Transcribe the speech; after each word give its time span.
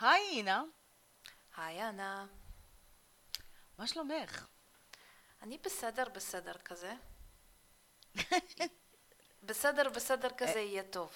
היי 0.00 0.28
אינה, 0.30 0.62
היי 1.56 1.88
אנה. 1.88 2.26
מה 3.78 3.86
שלומך? 3.86 4.46
אני 5.42 5.58
בסדר 5.64 6.08
בסדר 6.08 6.58
כזה. 6.58 6.94
בסדר 9.42 9.88
בסדר 9.90 10.28
כזה 10.36 10.58
יהיה 10.58 10.82
טוב. 10.82 11.12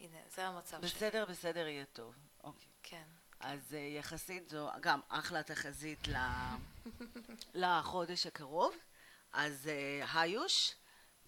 הנה, 0.00 0.18
זה 0.34 0.46
המצב 0.46 0.78
שלי. 0.80 0.88
בסדר, 0.90 1.24
בסדר 1.24 1.66
יהיה 1.66 1.84
טוב. 1.84 2.14
אוקיי. 2.44 2.68
כן. 2.82 3.04
אז 3.40 3.74
אה, 3.74 3.78
יחסית 3.78 4.48
זו 4.48 4.68
גם 4.80 5.00
אחלה 5.08 5.42
תחזית 5.42 6.08
ל- 6.08 6.16
לחודש 7.54 8.26
הקרוב. 8.26 8.74
אז 9.32 9.68
אה, 9.68 10.20
היוש, 10.20 10.74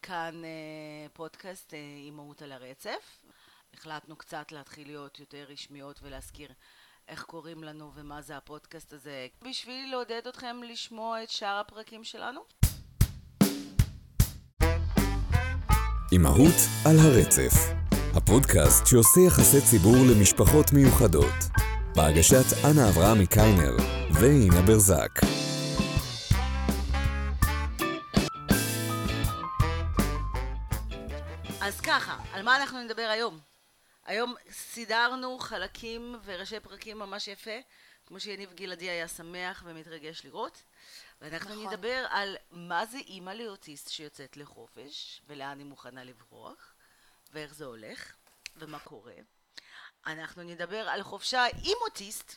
כאן 0.02 0.44
אה, 0.44 1.08
פודקאסט 1.12 1.74
אימהות 1.74 2.42
על 2.42 2.52
הרצף. 2.52 3.18
החלטנו 3.74 4.16
קצת 4.16 4.52
להתחיל 4.52 4.86
להיות 4.86 5.18
יותר 5.20 5.44
רשמיות 5.48 5.98
ולהזכיר 6.02 6.52
איך 7.08 7.22
קוראים 7.22 7.64
לנו 7.64 7.90
ומה 7.94 8.22
זה 8.22 8.36
הפודקאסט 8.36 8.92
הזה, 8.92 9.26
בשביל 9.48 9.90
לעודד 9.90 10.20
אתכם 10.28 10.56
לשמוע 10.62 11.22
את 11.22 11.30
שאר 11.30 11.58
הפרקים 11.60 12.04
שלנו. 12.04 12.40
אמהות 16.12 16.56
על 16.86 16.96
הרצף, 16.98 17.52
הפודקאסט 18.16 18.86
שעושה 18.86 19.20
יחסי 19.26 19.60
ציבור 19.70 19.96
למשפחות 20.10 20.72
מיוחדות, 20.72 21.42
בהגשת 21.96 22.64
אנה 22.64 22.88
אברהמי 22.88 23.26
קיינר 23.26 23.76
ואינה 24.20 24.62
ברזק. 24.66 25.12
אז 31.60 31.80
ככה, 31.80 32.16
על 32.32 32.42
מה 32.42 32.56
אנחנו 32.56 32.82
נדבר 32.82 33.08
היום? 33.12 33.55
היום 34.06 34.34
סידרנו 34.50 35.38
חלקים 35.38 36.20
וראשי 36.24 36.60
פרקים 36.60 36.98
ממש 36.98 37.28
יפה, 37.28 37.58
כמו 38.06 38.20
שיניב 38.20 38.52
גלעדי 38.52 38.90
היה 38.90 39.08
שמח 39.08 39.62
ומתרגש 39.66 40.24
לראות. 40.24 40.62
ואנחנו 41.20 41.50
נכון. 41.50 41.66
נדבר 41.66 42.06
על 42.10 42.36
מה 42.50 42.86
זה 42.86 42.98
אימא 42.98 43.30
לאוטיסט 43.30 43.90
שיוצאת 43.90 44.36
לחופש, 44.36 45.22
ולאן 45.26 45.58
היא 45.58 45.66
מוכנה 45.66 46.04
לברוח, 46.04 46.74
ואיך 47.32 47.54
זה 47.54 47.64
הולך, 47.64 48.14
ומה 48.56 48.78
קורה. 48.78 49.14
אנחנו 50.06 50.42
נדבר 50.42 50.88
על 50.88 51.02
חופשה 51.02 51.44
עם 51.44 51.76
אוטיסט, 51.84 52.36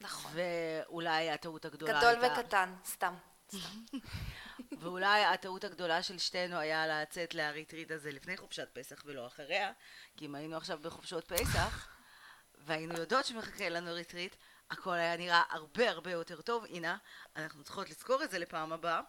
נכון. 0.00 0.32
ואולי 0.34 1.30
הטעות 1.30 1.64
הגדולה 1.64 1.98
גדול 1.98 2.24
הייתה... 2.24 2.40
וקטן, 2.40 2.74
סתם. 2.86 3.14
ואולי 4.80 5.24
הטעות 5.24 5.64
הגדולה 5.64 6.02
של 6.02 6.18
שתינו 6.18 6.58
היה 6.58 6.86
לצאת 6.86 7.34
ל 7.34 7.41
retreat 7.41 7.90
הזה 7.90 8.10
לפני 8.12 8.36
חופשת 8.36 8.68
פסח 8.72 9.02
ולא 9.04 9.26
אחריה, 9.26 9.72
כי 10.16 10.26
אם 10.26 10.34
היינו 10.34 10.56
עכשיו 10.56 10.78
בחופשות 10.82 11.24
פסח, 11.32 11.88
והיינו 12.66 12.94
יודעות 12.98 13.24
שמחכה 13.26 13.68
לנו 13.68 13.92
retreat, 13.94 14.36
הכל 14.70 14.92
היה 14.94 15.16
נראה 15.16 15.42
הרבה 15.50 15.90
הרבה 15.90 16.10
יותר 16.10 16.40
טוב. 16.42 16.64
הנה, 16.64 16.96
אנחנו 17.36 17.64
צריכות 17.64 17.90
לזכור 17.90 18.22
את 18.24 18.30
זה 18.30 18.38
לפעם 18.38 18.72
הבאה. 18.72 19.00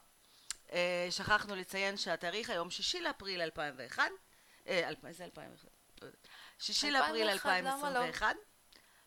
אה, 0.72 1.08
שכחנו 1.12 1.56
לציין 1.56 1.98
שהתאריך 1.98 2.50
היום 2.50 2.70
שישי 2.72 3.02
לאפריל 3.02 3.42
2001, 3.42 4.04
אה, 4.68 4.90
אלפ- 4.90 5.06
איזה 5.08 5.24
2001? 5.26 5.68
לא 6.02 6.06
יודעת. 6.06 6.28
שישי 6.60 6.92
לאפריל 6.92 7.30
2001, 7.30 7.64
למה 7.78 7.90
לא? 7.92 8.00
2021. 8.06 8.36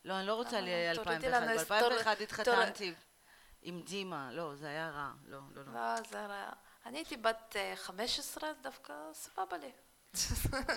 לא, 0.05 0.19
אני 0.19 0.27
לא 0.27 0.35
רוצה 0.35 0.61
למה 0.61 0.93
לא? 0.95 1.05
תורידי 1.05 1.29
ל-2001. 1.29 1.41
לנו 1.41 1.51
איזה 1.51 1.65
תור- 1.65 1.77
ב-2001 1.91 2.05
תור- 2.05 2.23
התחתנתי 2.23 2.95
עם 3.63 3.83
דימה, 3.83 4.33
לא, 4.33 4.55
זה 4.55 4.69
היה 4.69 4.91
רע, 4.91 5.13
לא, 5.27 5.39
לא, 5.55 5.63
לא. 5.65 5.73
לא, 5.73 6.03
זה 6.11 6.27
רע. 6.27 6.51
אני 6.87 6.99
הייתי 6.99 7.17
בת 7.17 7.57
אה, 7.57 7.77
15, 7.77 8.51
דווקא 8.63 8.95
סבבה 9.13 9.57
לי. 9.59 9.71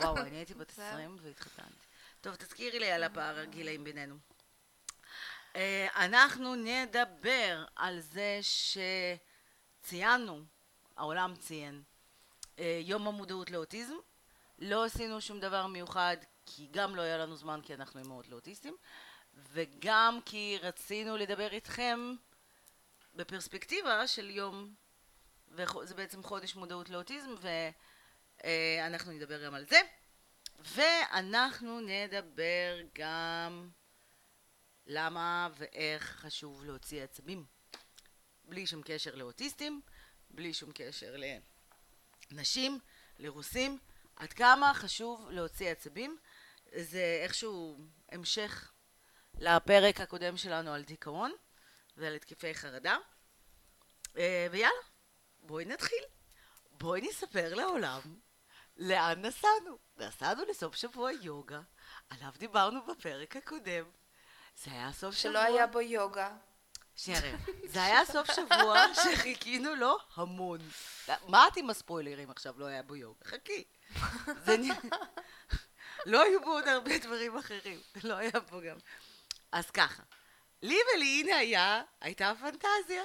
וואו, 0.01 0.17
אני 0.17 0.37
הייתי 0.37 0.53
בת 0.53 0.71
זהו. 0.75 0.85
20 0.85 1.17
והתחתנתי. 1.21 1.85
טוב, 2.21 2.35
תזכירי 2.35 2.79
לי 2.79 2.91
על 2.91 3.03
הפער 3.03 3.39
הגילאים 3.39 3.83
בינינו. 3.83 4.15
אה, 5.55 5.87
אנחנו 5.95 6.55
נדבר 6.55 7.65
על 7.75 7.99
זה 7.99 8.39
שציינו, 9.81 10.43
העולם 10.97 11.35
ציין, 11.35 11.83
אה, 12.59 12.79
יום 12.83 13.07
המודעות 13.07 13.51
לאוטיזם. 13.51 13.95
לא 14.59 14.85
עשינו 14.85 15.21
שום 15.21 15.39
דבר 15.39 15.67
מיוחד, 15.67 16.17
כי 16.45 16.67
גם 16.71 16.95
לא 16.95 17.01
היה 17.01 17.17
לנו 17.17 17.35
זמן, 17.35 17.59
כי 17.63 17.73
אנחנו 17.73 17.99
אימהות 17.99 18.29
לאוטיסטים, 18.29 18.75
וגם 19.33 20.19
כי 20.25 20.57
רצינו 20.61 21.17
לדבר 21.17 21.51
איתכם 21.51 22.15
בפרספקטיבה 23.15 24.07
של 24.07 24.29
יום, 24.29 24.75
וזה 25.47 25.95
בעצם 25.95 26.23
חודש 26.23 26.55
מודעות 26.55 26.89
לאוטיזם, 26.89 27.35
ואנחנו 28.43 29.11
נדבר 29.11 29.45
גם 29.45 29.53
על 29.53 29.65
זה. 29.65 29.81
ואנחנו 30.59 31.79
נדבר 31.79 32.77
גם 32.95 33.69
למה 34.85 35.49
ואיך 35.57 36.03
חשוב 36.03 36.63
להוציא 36.63 37.03
עצבים. 37.03 37.45
בלי 38.43 38.67
שום 38.67 38.81
קשר 38.85 39.15
לאוטיסטים, 39.15 39.81
בלי 40.29 40.53
שום 40.53 40.71
קשר 40.75 41.15
לנשים, 42.31 42.79
לרוסים. 43.19 43.79
עד 44.15 44.33
כמה 44.33 44.73
חשוב 44.73 45.29
להוציא 45.29 45.69
עצבים. 45.69 46.17
זה 46.75 47.19
איכשהו 47.23 47.77
המשך 48.11 48.71
לפרק 49.37 50.01
הקודם 50.01 50.37
שלנו 50.37 50.73
על 50.73 50.83
דיכאון 50.83 51.31
ועל 52.01 52.15
התקפי 52.15 52.55
חרדה. 52.55 52.97
אה, 54.17 54.47
ויאללה, 54.51 54.75
בואי 55.39 55.65
נתחיל. 55.65 56.03
בואי 56.71 57.01
נספר 57.01 57.53
לעולם 57.53 58.01
לאן 58.77 59.25
נסענו. 59.25 59.77
נסענו 59.97 60.43
לסוף 60.49 60.75
שבוע 60.75 61.11
יוגה, 61.11 61.61
עליו 62.09 62.31
דיברנו 62.37 62.85
בפרק 62.85 63.35
הקודם. 63.35 63.83
זה 64.63 64.71
היה 64.71 64.91
סוף 64.93 65.15
שבוע... 65.15 65.31
שלא 65.31 65.39
היה 65.39 65.67
בו 65.67 65.81
יוגה. 65.81 66.37
שנייה 66.95 67.19
רגע, 67.21 67.37
זה 67.65 67.83
היה 67.83 68.05
סוף 68.05 68.31
שבוע 68.31 68.83
שחיכינו 69.03 69.75
לו 69.75 69.97
המון. 70.15 70.59
מה 71.27 71.47
את 71.47 71.57
עם 71.57 71.69
הספוילרים 71.69 72.31
עכשיו? 72.31 72.59
לא 72.59 72.65
היה 72.65 72.83
בו 72.83 72.95
יוגה. 72.95 73.25
חכי. 73.25 73.63
לא 76.05 76.23
היו 76.23 76.41
בו 76.41 76.51
עוד 76.51 76.67
הרבה 76.67 76.97
דברים 76.97 77.37
אחרים. 77.37 77.79
לא 78.03 78.13
היה 78.13 78.39
בו 78.51 78.61
גם. 78.61 78.77
אז 79.51 79.71
ככה, 79.71 80.03
לי 80.61 80.77
ולאינה 80.95 81.35
היה, 81.35 81.83
הייתה 82.01 82.33
פנטזיה. 82.39 83.03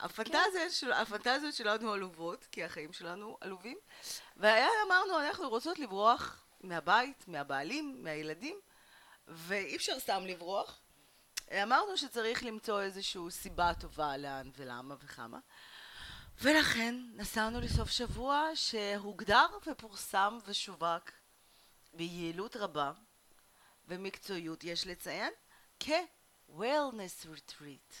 הפנטזיה 0.00 0.70
של, 0.70 0.92
הפנטזיות 0.92 1.54
שלנו 1.54 1.92
עלובות, 1.92 2.46
כי 2.52 2.64
החיים 2.64 2.92
שלנו 2.92 3.36
עלובים. 3.40 3.78
והיה, 4.36 4.68
אמרנו, 4.86 5.20
אנחנו 5.20 5.48
רוצות 5.48 5.78
לברוח 5.78 6.44
מהבית, 6.60 7.28
מהבעלים, 7.28 8.04
מהילדים, 8.04 8.60
ואי 9.28 9.76
אפשר 9.76 10.00
סתם 10.00 10.22
לברוח. 10.26 10.80
אמרנו 11.62 11.96
שצריך 11.96 12.44
למצוא 12.44 12.82
איזושהי 12.82 13.30
סיבה 13.30 13.72
טובה 13.80 14.16
לאן 14.16 14.50
ולמה 14.56 14.94
וכמה. 15.00 15.38
ולכן 16.40 16.94
נסענו 17.14 17.60
לסוף 17.60 17.90
שבוע 17.90 18.50
שהוגדר 18.54 19.46
ופורסם 19.66 20.38
ושווק 20.46 21.10
ביעילות 21.92 22.56
רבה 22.56 22.92
ומקצועיות, 23.88 24.64
יש 24.64 24.86
לציין, 24.86 25.32
כ-Wellness 26.48 27.26
Retreat. 27.26 27.94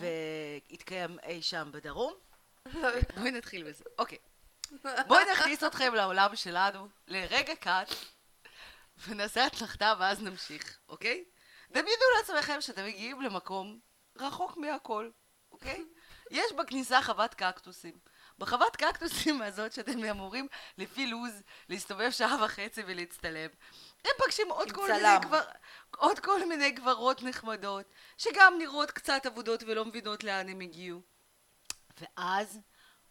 והתקיים 0.00 1.18
אי 1.22 1.42
שם 1.42 1.70
בדרום. 1.72 2.14
בואי 3.16 3.30
נתחיל 3.30 3.68
בזה. 3.68 3.84
אוקיי. 3.98 4.18
בואי 5.08 5.24
נכניס 5.32 5.64
אתכם 5.64 5.94
לעולם 5.94 6.36
שלנו 6.36 6.88
לרגע 7.06 7.54
קט 7.56 7.94
ונעשה 9.08 9.46
הצלחתה 9.46 9.94
ואז 9.98 10.22
נמשיך, 10.22 10.78
אוקיי? 10.88 11.24
דמיינו 11.70 12.02
לעצמכם 12.16 12.60
שאתם 12.60 12.84
מגיעים 12.84 13.22
למקום 13.22 13.78
רחוק 14.16 14.56
מהכל, 14.56 15.10
אוקיי? 15.52 15.84
יש 16.30 16.52
בכניסה 16.52 17.02
חוות 17.02 17.34
קקטוסים. 17.34 17.98
בחוות 18.38 18.76
קקטוסים 18.76 19.42
הזאת 19.42 19.72
שאתם 19.72 20.04
אמורים 20.04 20.48
לפי 20.78 21.06
לוז 21.06 21.42
להסתובב 21.68 22.10
שעה 22.10 22.44
וחצי 22.44 22.82
ולהצטלם. 22.86 23.50
הם 24.04 24.10
פגשים 24.18 24.50
עוד 24.50 24.72
כל, 24.72 24.86
צלם. 24.86 24.96
מיני 24.96 25.18
גבר, 25.18 25.42
עוד 25.96 26.18
כל 26.18 26.48
מיני 26.48 26.70
גברות 26.70 27.22
נחמדות, 27.22 27.86
שגם 28.18 28.54
נראות 28.58 28.90
קצת 28.90 29.26
אבודות 29.26 29.62
ולא 29.62 29.84
מבינות 29.84 30.24
לאן 30.24 30.48
הם 30.48 30.60
הגיעו. 30.60 31.00
ואז 32.00 32.58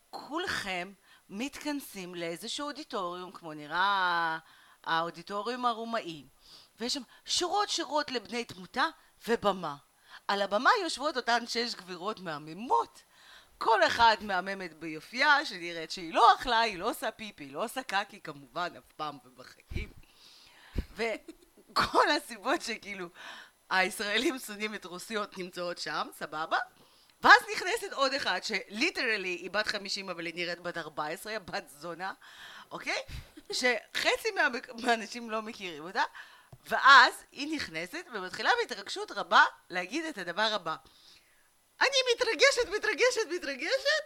כולכם 0.09 0.93
מתכנסים 1.29 2.15
לאיזשהו 2.15 2.67
אודיטוריום, 2.67 3.31
כמו 3.31 3.53
נראה 3.53 4.37
האודיטוריום 4.83 5.65
הרומאי, 5.65 6.27
ויש 6.79 6.93
שם 6.93 7.01
שורות 7.25 7.69
שורות 7.69 8.11
לבני 8.11 8.45
תמותה 8.45 8.85
ובמה. 9.27 9.75
על 10.27 10.41
הבמה 10.41 10.69
יושבות 10.81 11.17
אותן 11.17 11.47
שש 11.47 11.75
גבירות 11.75 12.19
מהממות. 12.19 13.03
כל 13.57 13.83
אחת 13.83 14.21
מהממת 14.21 14.73
ביופייה, 14.73 15.45
שנראית 15.45 15.91
שהיא 15.91 16.13
לא 16.13 16.35
אכלה, 16.35 16.59
היא 16.59 16.77
לא 16.77 16.89
עושה 16.89 17.11
פיפי, 17.11 17.43
היא 17.43 17.53
לא 17.53 17.63
עושה 17.63 17.83
קקי 17.83 18.21
כמובן, 18.21 18.69
אף 18.77 18.91
פעם 18.95 19.17
ובחיים. 19.25 20.02
וכל 20.95 22.11
הסיבות 22.11 22.61
שכאילו 22.61 23.07
הישראלים 23.69 24.39
שונאים 24.39 24.75
את 24.75 24.85
רוסיות 24.85 25.37
נמצאות 25.37 25.77
שם, 25.77 26.07
סבבה? 26.19 26.57
ואז 27.21 27.41
נכנסת 27.55 27.93
עוד 27.93 28.13
אחת 28.13 28.43
שליטרלי 28.43 29.29
היא 29.29 29.51
בת 29.51 29.67
50 29.67 30.09
אבל 30.09 30.25
היא 30.25 30.35
נראית 30.35 30.59
בת 30.59 30.77
14, 30.77 31.39
בת 31.39 31.69
זונה, 31.69 32.13
אוקיי? 32.71 33.01
שחצי 33.51 34.31
מה, 34.35 34.47
מהאנשים 34.81 35.31
לא 35.31 35.41
מכירים 35.41 35.83
אותה, 35.83 36.03
ואז 36.67 37.13
היא 37.31 37.55
נכנסת 37.55 38.05
ומתחילה 38.13 38.49
בהתרגשות 38.61 39.11
רבה 39.11 39.43
להגיד 39.69 40.05
את 40.05 40.17
הדבר 40.17 40.49
הבא. 40.53 40.75
אני 41.81 41.97
מתרגשת, 42.15 42.69
מתרגשת, 42.77 43.27
מתרגשת, 43.35 44.03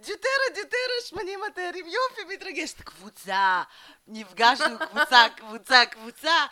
ג'וטרה, 0.00 0.46
ג'וטרה, 0.56 0.94
שמנים 1.08 1.40
מטרים, 1.46 1.86
יופי, 1.86 2.34
מתרגשת. 2.34 2.80
קבוצה, 2.80 3.62
נפגשנו, 4.06 4.78
קבוצה, 4.78 5.26
קבוצה, 5.36 5.86
קבוצה, 5.86 6.46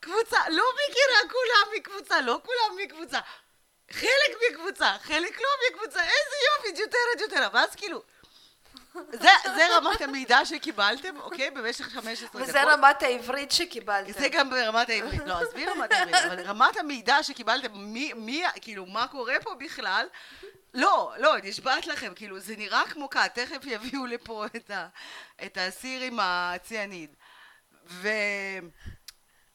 קבוצה, 0.00 0.38
לא 0.48 0.64
מכירה 0.74 1.30
כולם 1.30 1.76
מקבוצה, 1.76 2.20
לא 2.20 2.40
כולם 2.44 2.78
מקבוצה. 2.84 3.18
חלק 3.90 4.36
מקבוצה, 4.50 4.96
חלק 5.02 5.40
לא 5.40 5.48
מקבוצה, 5.70 6.00
איזה 6.00 6.36
יופי, 6.56 6.82
ג'וטרה, 6.82 7.26
ג'וטרה. 7.26 7.48
ואז 7.52 7.74
כאילו... 7.74 8.02
זה, 9.12 9.28
זה 9.56 9.76
רמת 9.76 10.00
המידע 10.00 10.44
שקיבלתם, 10.44 11.20
אוקיי? 11.20 11.50
במשך 11.50 11.84
15 11.88 12.28
דקות. 12.28 12.42
וזה 12.42 12.62
רמת 12.62 13.02
העברית 13.02 13.52
שקיבלתם. 13.52 14.12
זה 14.12 14.28
גם 14.28 14.50
ברמת 14.50 14.88
העברית, 14.88 15.20
לא, 15.26 15.34
עזבי 15.38 15.66
רמת 15.66 15.92
העברית, 15.92 16.14
אבל 16.14 16.40
רמת 16.40 16.76
המידע 16.76 17.22
שקיבלתם, 17.22 17.68
מי, 17.74 18.12
מי, 18.12 18.44
כאילו, 18.60 18.86
מה 18.86 19.06
קורה 19.08 19.34
פה 19.42 19.54
בכלל, 19.54 20.06
לא, 20.74 21.12
לא, 21.18 21.34
נשבעת 21.42 21.86
לכם, 21.86 22.12
כאילו, 22.14 22.40
זה 22.40 22.56
נראה 22.56 22.82
כמו 22.90 23.10
כת, 23.10 23.30
תכף 23.34 23.62
יביאו 23.64 24.06
לפה 24.06 24.46
את, 24.46 24.70
ה, 24.70 24.88
את 25.44 25.58
הסיר 25.60 26.02
עם 26.02 26.18
הציאניד. 26.22 27.14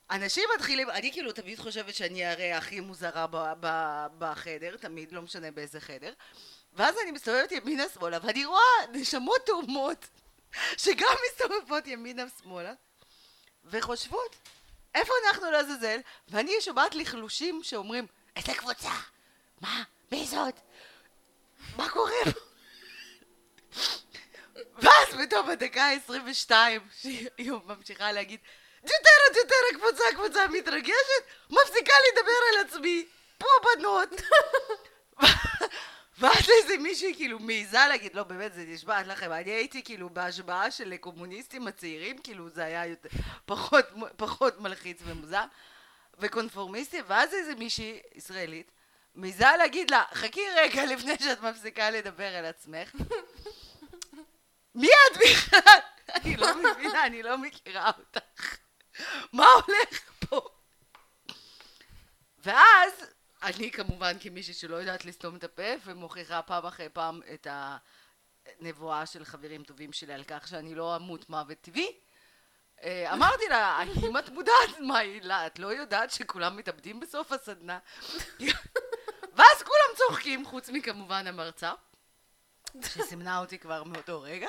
ואנשים 0.09 0.43
מתחילים, 0.55 0.89
אני 0.89 1.11
כאילו 1.11 1.31
תמיד 1.31 1.59
חושבת 1.59 1.95
שאני 1.95 2.25
הרי 2.25 2.53
הכי 2.53 2.79
מוזרה 2.79 3.27
ב, 3.27 3.53
ב, 3.59 3.67
בחדר, 4.17 4.77
תמיד, 4.77 5.11
לא 5.11 5.21
משנה 5.21 5.51
באיזה 5.51 5.81
חדר. 5.81 6.13
ואז 6.73 6.95
אני 7.03 7.11
מסתובבת 7.11 7.51
ימינה 7.51 7.83
שמאלה, 7.93 8.17
ואני 8.23 8.45
רואה 8.45 8.61
נשמות 8.91 9.45
תאומות 9.45 10.05
שגם 10.77 11.15
מסתובבות 11.29 11.87
ימינה 11.87 12.23
שמאלה, 12.43 12.73
וחושבות, 13.65 14.35
איפה 14.95 15.13
אנחנו 15.27 15.51
לעזאזל? 15.51 15.99
ואני 16.27 16.51
שומעת 16.61 16.95
לחלושים 16.95 17.63
שאומרים, 17.63 18.07
איזה 18.35 18.53
קבוצה? 18.53 18.91
מה? 19.61 19.83
מי 20.11 20.25
זאת? 20.25 20.59
מה 21.77 21.89
קורה 21.89 22.11
פה? 22.33 22.39
ואז 24.77 25.15
בתום 25.21 25.49
הדקה 25.49 25.83
ה-22, 25.83 26.51
שהיא 27.01 27.51
ממשיכה 27.65 28.11
להגיד, 28.11 28.39
ג'וטרה, 28.81 29.27
ג'וטרה, 29.33 29.79
קבוצה, 29.79 30.03
קבוצה, 30.13 30.47
מתרגשת, 30.47 31.23
מפסיקה 31.49 31.93
לדבר 32.11 32.31
על 32.53 32.65
עצמי, 32.65 33.05
פה 33.37 33.47
בנות. 33.63 34.09
ואז 36.19 36.49
איזה 36.61 36.77
מישהי 36.77 37.13
כאילו 37.15 37.39
מעיזה 37.39 37.77
להגיד, 37.89 38.15
לא 38.15 38.23
באמת 38.23 38.53
זה 38.53 38.63
נשבעת 38.67 39.07
לכם, 39.07 39.31
אני 39.31 39.51
הייתי 39.51 39.83
כאילו 39.83 40.09
בהשבעה 40.09 40.71
של 40.71 40.97
קומוניסטים 40.97 41.67
הצעירים, 41.67 42.17
כאילו 42.17 42.49
זה 42.49 42.63
היה 42.63 42.85
יותר, 42.85 43.09
פחות, 43.45 43.85
פחות 44.17 44.61
מלחיץ 44.61 44.99
ומוזר, 45.05 45.43
וקונפורמיסטי, 46.19 47.01
ואז 47.07 47.33
איזה 47.33 47.55
מישהי 47.55 47.99
ישראלית 48.15 48.71
מעיזה 49.15 49.45
להגיד 49.57 49.91
לה, 49.91 50.03
חכי 50.13 50.41
רגע 50.55 50.85
לפני 50.95 51.15
שאת 51.19 51.41
מפסיקה 51.41 51.89
לדבר 51.89 52.35
על 52.35 52.45
עצמך. 52.45 52.95
מי 54.75 54.87
את 54.87 55.17
בכלל? 55.17 55.79
אני 56.15 56.37
לא 56.37 56.47
מבינה, 56.57 57.05
אני 57.05 57.23
לא 57.23 57.37
מכירה 57.37 57.91
אותך. 57.97 58.57
מה 59.33 59.45
הולך 59.45 60.11
פה? 60.19 60.41
ואז 62.39 62.93
אני 63.43 63.71
כמובן 63.71 64.17
כמישהי 64.19 64.53
שלא 64.53 64.75
יודעת 64.75 65.05
לסתום 65.05 65.35
את 65.35 65.43
הפה 65.43 65.73
ומוכיחה 65.85 66.41
פעם 66.41 66.65
אחרי 66.65 66.89
פעם 66.89 67.21
את 67.33 67.47
הנבואה 68.59 69.05
של 69.05 69.25
חברים 69.25 69.63
טובים 69.63 69.93
שלי 69.93 70.13
על 70.13 70.23
כך 70.23 70.47
שאני 70.47 70.75
לא 70.75 70.95
אמות 70.95 71.29
מוות 71.29 71.57
טבעי 71.61 71.99
אמרתי 72.83 73.47
לה, 73.49 73.57
האם 73.57 74.17
את 74.17 74.29
מודעת 74.29 74.79
מה 74.79 74.97
היא, 74.97 75.21
לה, 75.21 75.47
את 75.47 75.59
לא 75.59 75.67
יודעת 75.67 76.11
שכולם 76.11 76.57
מתאבדים 76.57 76.99
בסוף 76.99 77.31
הסדנה? 77.31 77.79
צוחקים, 79.95 80.45
חוץ 80.45 80.69
מכמובן 80.69 81.27
המרצה, 81.27 81.73
שסימנה 82.85 83.39
אותי 83.39 83.57
כבר 83.57 83.83
מאותו 83.83 84.21
רגע, 84.21 84.47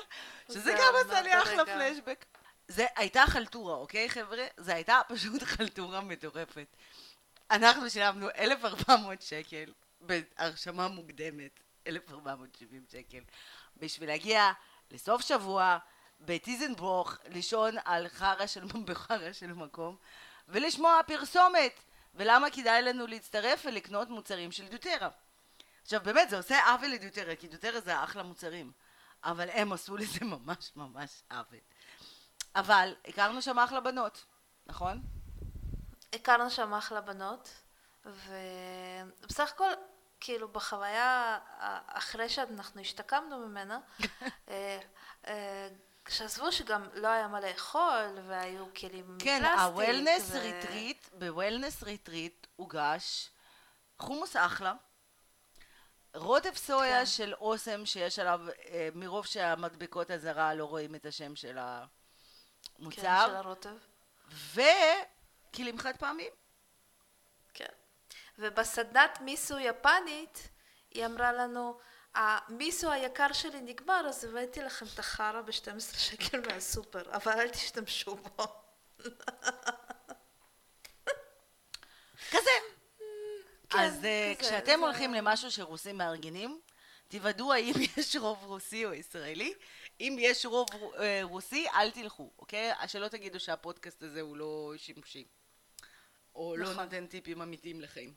שזה 0.52 0.75
גם 0.78 0.94
עשה 1.04 1.20
לי 1.20 1.43
אחלה 1.43 1.64
פלשבק. 1.64 2.25
זה 2.69 2.87
הייתה 2.96 3.25
חלטורה, 3.26 3.75
אוקיי 3.75 4.10
חבר'ה? 4.10 4.46
זה 4.56 4.75
הייתה 4.75 5.00
פשוט 5.08 5.43
חלטורה 5.56 6.00
מטורפת. 6.00 6.66
אנחנו 7.50 7.90
שילמנו 7.90 8.28
1,400 8.38 9.22
שקל 9.22 9.72
בהרשמה 10.00 10.88
מוקדמת, 10.88 11.60
1,470 11.87 12.84
שקל, 12.92 13.20
בשביל 13.76 14.08
להגיע 14.08 14.52
לסוף 14.90 15.22
שבוע 15.22 15.78
בטיזנבוך, 16.20 17.16
לישון 17.28 17.75
על 17.84 18.08
חרא 18.08 18.46
של, 18.46 18.64
בחרא 18.87 19.32
של 19.32 19.52
מקום, 19.52 19.96
ולשמוע 20.49 21.00
פרסומת, 21.06 21.81
ולמה 22.14 22.50
כדאי 22.50 22.82
לנו 22.82 23.06
להצטרף 23.06 23.62
ולקנות 23.66 24.08
מוצרים 24.08 24.52
של 24.52 24.69
דוטרה. 24.69 25.08
עכשיו 25.86 26.00
באמת 26.04 26.30
זה 26.30 26.36
עושה 26.36 26.66
עוול 26.66 26.88
לדוטרה, 26.88 27.36
כי 27.36 27.48
דוטרה 27.48 27.80
זה 27.80 28.04
אחלה 28.04 28.22
מוצרים, 28.22 28.72
אבל 29.24 29.50
הם 29.50 29.72
עשו 29.72 29.96
לזה 29.96 30.24
ממש 30.34 30.72
ממש 30.76 31.22
עוול. 31.30 31.58
אבל 32.56 32.94
הכרנו 33.08 33.42
שם 33.42 33.58
אחלה 33.58 33.80
בנות, 33.80 34.24
נכון? 34.66 35.02
הכרנו 36.12 36.50
שם 36.50 36.74
אחלה 36.74 37.00
בנות, 37.00 37.50
ובסך 38.04 39.50
הכל, 39.52 39.70
כאילו 40.20 40.48
בחוויה 40.48 41.38
אחרי 41.86 42.28
שאנחנו 42.28 42.80
השתקמנו 42.80 43.38
ממנה, 43.38 43.78
אה, 44.48 44.78
אה, 45.26 45.68
כשעזבו 46.04 46.52
שגם 46.52 46.88
לא 46.94 47.08
היה 47.08 47.28
מה 47.28 47.40
לאכול 47.40 48.18
והיו 48.26 48.64
כלים 48.74 49.18
כן, 49.18 49.42
מפלסטיק. 49.42 49.56
כן, 49.56 49.58
ה 49.58 49.66
wellness 49.66 50.30
ו... 50.30 50.40
retreat, 50.40 51.08
ב 51.12 51.20
wellness 51.20 51.82
retreat 51.82 52.46
הוגש 52.56 53.30
חומוס 53.98 54.36
אחלה, 54.36 54.74
רוטב 56.16 56.54
סויה 56.54 57.00
כן. 57.00 57.06
של 57.06 57.34
אוסם 57.34 57.86
שיש 57.86 58.18
עליו, 58.18 58.40
אה, 58.68 58.88
מרוב 58.94 59.26
שהמדבקות 59.26 60.10
אזהרה 60.10 60.54
לא 60.54 60.64
רואים 60.64 60.94
את 60.94 61.06
השם 61.06 61.36
של 61.36 61.58
המוצר. 61.58 63.02
כן, 63.02 63.26
של 63.26 63.34
הרוטב. 63.34 63.76
ו... 64.30 64.60
כלים 65.54 65.78
חד 65.78 65.96
פעמים. 65.96 66.32
כן. 67.54 67.72
ובסדנת 68.38 69.18
מיסו 69.20 69.58
יפנית, 69.58 70.48
היא 70.90 71.06
אמרה 71.06 71.32
לנו, 71.32 71.78
המיסו 72.14 72.90
היקר 72.90 73.32
שלי 73.32 73.60
נגמר, 73.60 74.06
אז 74.08 74.24
הבאתי 74.24 74.62
לכם 74.62 74.86
את 74.94 74.98
החרא 74.98 75.40
ב-12 75.40 75.98
שקל 75.98 76.40
מהסופר, 76.46 77.02
אבל 77.16 77.32
אל 77.32 77.48
תשתמשו 77.48 78.16
בו. 78.16 78.44
כזה. 82.30 82.75
כן, 83.76 83.84
אז 83.84 83.99
כזה, 83.99 84.35
כשאתם 84.38 84.78
זה... 84.80 84.87
הולכים 84.87 85.14
למשהו 85.14 85.50
שרוסים 85.50 85.99
מארגנים, 85.99 86.61
תוודאו 87.09 87.52
האם 87.52 87.75
יש 87.97 88.16
רוב 88.16 88.38
רוסי 88.45 88.85
או 88.85 88.95
ישראלי. 88.95 89.54
אם 90.00 90.16
יש 90.21 90.47
רוב 90.47 90.68
אה, 90.99 91.21
רוסי, 91.23 91.66
אל 91.75 91.90
תלכו, 91.90 92.30
אוקיי? 92.38 92.73
שלא 92.87 93.09
תגידו 93.09 93.40
שהפודקאסט 93.40 94.02
הזה 94.02 94.21
הוא 94.21 94.37
לא 94.37 94.73
שימושי. 94.76 95.25
או 96.35 96.56
לא 96.56 96.64
נכון. 96.64 96.76
לא 96.76 96.85
נותן 96.85 97.06
טיפים 97.06 97.42
אמיתיים 97.42 97.80
לחיים. 97.80 98.14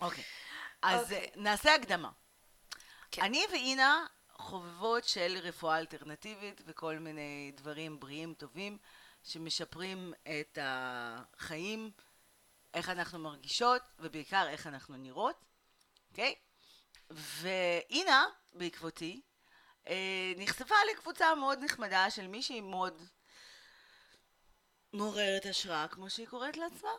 אוקיי, 0.00 0.24
אז 0.82 1.02
אוקיי. 1.02 1.30
נעשה 1.36 1.74
הקדמה. 1.74 2.10
כן. 3.10 3.22
אני 3.22 3.44
ואינה 3.52 4.06
חובבות 4.32 5.04
של 5.04 5.38
רפואה 5.42 5.78
אלטרנטיבית 5.78 6.60
וכל 6.66 6.98
מיני 6.98 7.52
דברים 7.56 8.00
בריאים 8.00 8.34
טובים 8.34 8.78
שמשפרים 9.22 10.12
את 10.40 10.58
החיים, 10.62 11.90
איך 12.74 12.88
אנחנו 12.88 13.18
מרגישות 13.18 13.82
ובעיקר 13.98 14.48
איך 14.48 14.66
אנחנו 14.66 14.96
נראות, 14.96 15.44
אוקיי? 16.10 16.34
ואינה 17.10 18.24
בעקבותי 18.54 19.20
אה, 19.88 20.32
נחשפה 20.36 20.74
לקבוצה 20.92 21.34
מאוד 21.34 21.58
נחמדה 21.58 22.10
של 22.10 22.26
מישהי 22.26 22.60
מאוד 22.60 23.02
מעוררת 24.92 25.46
השראה, 25.46 25.88
כמו 25.88 26.10
שהיא 26.10 26.26
קוראת 26.26 26.56
לעצמה, 26.56 26.90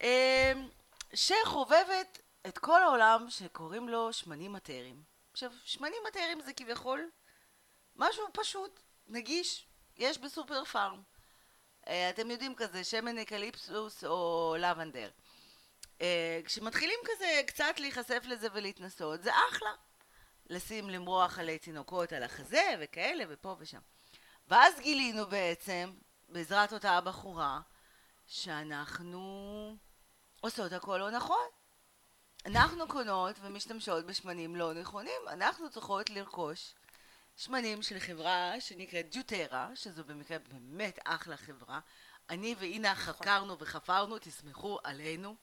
אמ, 0.00 0.68
שחובבת 1.14 2.18
את 2.46 2.58
כל 2.58 2.82
העולם 2.82 3.26
שקוראים 3.30 3.88
לו 3.88 4.12
שמנים 4.12 4.52
אתריים. 4.52 5.02
עכשיו, 5.32 5.52
שמנים 5.64 6.02
אתריים 6.08 6.40
זה 6.40 6.52
כביכול 6.52 7.10
משהו 7.96 8.24
פשוט, 8.32 8.80
נגיש, 9.06 9.66
יש 9.96 10.18
בסופר 10.18 10.64
פארם. 10.64 11.02
אה, 11.88 12.10
אתם 12.10 12.30
יודעים 12.30 12.54
כזה, 12.54 12.84
שמן 12.84 13.18
אקליפטוס 13.18 14.04
או 14.04 14.54
לבנדר. 14.58 15.10
אה, 16.00 16.40
כשמתחילים 16.44 16.98
כזה 17.04 17.40
קצת 17.46 17.74
להיחשף 17.78 18.22
לזה 18.24 18.48
ולהתנסות, 18.52 19.22
זה 19.22 19.30
אחלה. 19.50 19.70
לשים 20.50 20.90
למרוח 20.90 21.38
עלי 21.38 21.58
תינוקות 21.58 22.12
על 22.12 22.22
החזה 22.22 22.74
וכאלה 22.80 23.24
ופה 23.28 23.56
ושם. 23.58 23.78
ואז 24.48 24.80
גילינו 24.80 25.26
בעצם 25.26 25.92
בעזרת 26.28 26.72
אותה 26.72 26.90
הבחורה, 26.90 27.60
שאנחנו 28.26 29.76
עושות 30.40 30.72
הכל 30.72 30.96
לא 30.96 31.10
נכון. 31.10 31.46
אנחנו 32.46 32.88
קונות 32.88 33.36
ומשתמשות 33.42 34.06
בשמנים 34.06 34.56
לא 34.56 34.72
נכונים, 34.72 35.20
אנחנו 35.28 35.70
צריכות 35.70 36.10
לרכוש 36.10 36.74
שמנים 37.36 37.82
של 37.82 37.98
חברה 37.98 38.60
שנקראת 38.60 39.06
ג'וטרה, 39.16 39.70
שזו 39.74 40.04
במקרה 40.04 40.38
באמת 40.38 40.98
אחלה 41.04 41.36
חברה. 41.36 41.80
אני 42.30 42.54
ואינה 42.58 42.94
חקרנו 42.94 43.58
וחפרנו, 43.58 44.18
תסמכו 44.18 44.78
עלינו. 44.84 45.36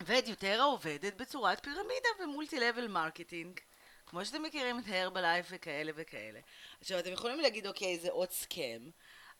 ו 0.00 0.08
doTERRA 0.08 0.64
עובדת 0.64 1.14
בצורת 1.14 1.64
פירמידה 1.64 2.08
ו 2.22 2.28
multi 2.28 2.60
level 2.60 2.88
marketing. 2.88 3.60
כמו 4.06 4.24
שאתם 4.24 4.42
מכירים 4.42 4.78
את 4.78 4.84
הרבלייף 4.88 5.46
וכאלה 5.50 5.92
וכאלה. 5.94 6.40
עכשיו, 6.80 6.98
אתם 6.98 7.12
יכולים 7.12 7.40
להגיד, 7.40 7.66
אוקיי, 7.66 7.98
זה 7.98 8.10
עוד 8.10 8.30
scam. 8.30 8.90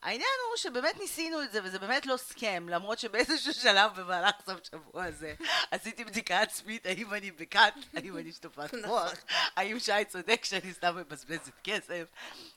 העניין 0.04 0.28
הוא 0.48 0.56
שבאמת 0.56 1.00
ניסינו 1.00 1.42
את 1.42 1.52
זה, 1.52 1.60
וזה 1.64 1.78
באמת 1.78 2.06
לא 2.06 2.16
scam, 2.16 2.66
למרות 2.68 2.98
שבאיזשהו 2.98 3.54
שלב 3.54 4.00
במהלך 4.00 4.34
סוף 4.46 4.60
שבוע 4.70 5.04
הזה 5.04 5.34
עשיתי 5.70 6.04
בדיקה 6.04 6.40
עצמית, 6.40 6.86
האם 6.86 7.14
אני 7.14 7.30
בכת, 7.30 7.72
האם 7.96 8.16
אני 8.16 8.32
שטופת 8.32 8.74
מוח, 8.86 9.12
האם 9.56 9.78
שי 9.80 10.04
צודק 10.08 10.44
שאני 10.44 10.72
סתם 10.72 10.96
מבזבזת 10.96 11.52
כסף, 11.64 12.04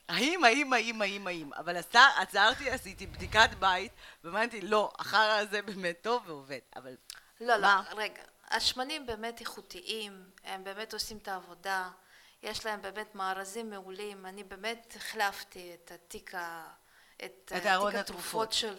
האם, 0.10 0.44
האם, 0.44 0.74
האם, 0.74 1.02
האם, 1.02 1.28
האם, 1.28 1.54
אבל 1.54 1.78
עצרתי, 2.18 2.70
עשיתי 2.70 3.08
בדיקת 3.08 3.50
בית, 3.60 3.92
ואמרתי, 4.24 4.62
לא, 4.62 4.92
החרא 5.00 5.38
הזה 5.38 5.62
באמת 5.62 5.98
טוב 6.02 6.24
ועובד, 6.26 6.60
אבל... 6.76 6.96
לא, 7.42 7.56
לא? 7.56 7.68
רגע. 7.92 8.22
השמנים 8.50 9.06
באמת 9.06 9.40
איכותיים, 9.40 10.30
הם 10.44 10.64
באמת 10.64 10.94
עושים 10.94 11.18
את 11.18 11.28
העבודה, 11.28 11.90
יש 12.44 12.66
להם 12.66 12.82
באמת 12.82 13.16
מארזים 13.16 13.70
מעולים, 13.70 14.26
אני 14.26 14.44
באמת 14.44 14.94
החלפתי 14.98 15.74
את 15.74 15.92
התיק 15.92 16.36
ה... 16.36 16.68
את, 17.26 17.52
את 17.58 17.66
אה, 17.66 17.74
ארון 17.76 17.92
תיק 17.92 18.00
התרופות. 18.00 18.54
של... 18.54 18.76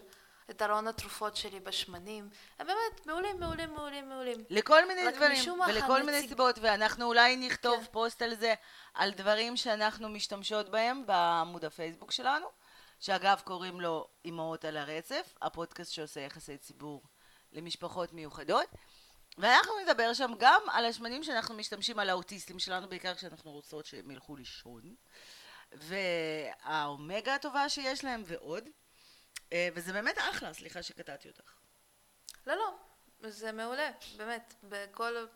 את 0.51 0.63
ארון 0.63 0.89
התרופות 0.89 1.37
שלי 1.37 1.61
בשמנים, 1.61 2.29
הם 2.59 2.67
באמת 2.67 3.07
מעולים, 3.07 3.41
מעולים, 3.41 3.75
מעולים, 3.75 4.09
מעולים. 4.09 4.45
לכל 4.51 4.89
מיני 4.89 5.13
דברים, 5.13 5.51
ולכל 5.69 6.03
מיני 6.03 6.19
הנציג- 6.19 6.29
סיבות, 6.29 6.59
ואנחנו 6.63 7.05
אולי 7.05 7.37
נכתוב 7.37 7.81
כן. 7.81 7.93
פוסט 7.93 8.23
על 8.23 8.35
זה, 8.35 8.55
על 8.95 9.11
דברים 9.11 9.57
שאנחנו 9.57 10.09
משתמשות 10.09 10.69
בהם 10.69 11.07
בעמוד 11.07 11.65
הפייסבוק 11.65 12.13
שלנו, 12.13 12.47
שאגב 13.01 13.41
קוראים 13.45 13.81
לו 13.81 14.09
אמהות 14.27 14.65
על 14.65 14.77
הרצף, 14.77 15.35
הפודקאסט 15.43 15.93
שעושה 15.93 16.21
יחסי 16.21 16.59
ציבור 16.59 17.03
למשפחות 17.53 18.13
מיוחדות, 18.13 18.67
ואנחנו 19.39 19.73
נדבר 19.85 20.15
שם 20.15 20.33
גם 20.39 20.63
על 20.71 20.85
השמנים 20.85 21.23
שאנחנו 21.23 21.55
משתמשים 21.55 21.99
על 21.99 22.11
האוטיסטים 22.11 22.59
שלנו, 22.59 22.89
בעיקר 22.89 23.15
כשאנחנו 23.15 23.51
רוצות 23.51 23.87
שהם 23.87 24.11
ילכו 24.11 24.37
לישון, 24.37 24.95
והאומגה 25.73 27.35
הטובה 27.35 27.69
שיש 27.69 28.05
להם 28.05 28.23
ועוד, 28.27 28.69
אה, 29.53 29.69
וזה 29.75 29.93
באמת 29.93 30.19
אחלה, 30.19 30.55
סליחה 30.55 30.83
שקטעתי 30.83 31.29
אותך. 31.29 31.53
לא, 32.47 32.55
לא, 32.55 33.31
זה 33.31 33.53
מעולה, 33.53 33.91
באמת, 34.17 34.55
בכל... 34.63 35.27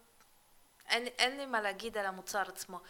אין, 0.88 1.06
אין 1.06 1.36
לי 1.36 1.46
מה 1.46 1.60
להגיד 1.60 1.98
על 1.98 2.06
המוצר 2.06 2.42
עצמו. 2.48 2.80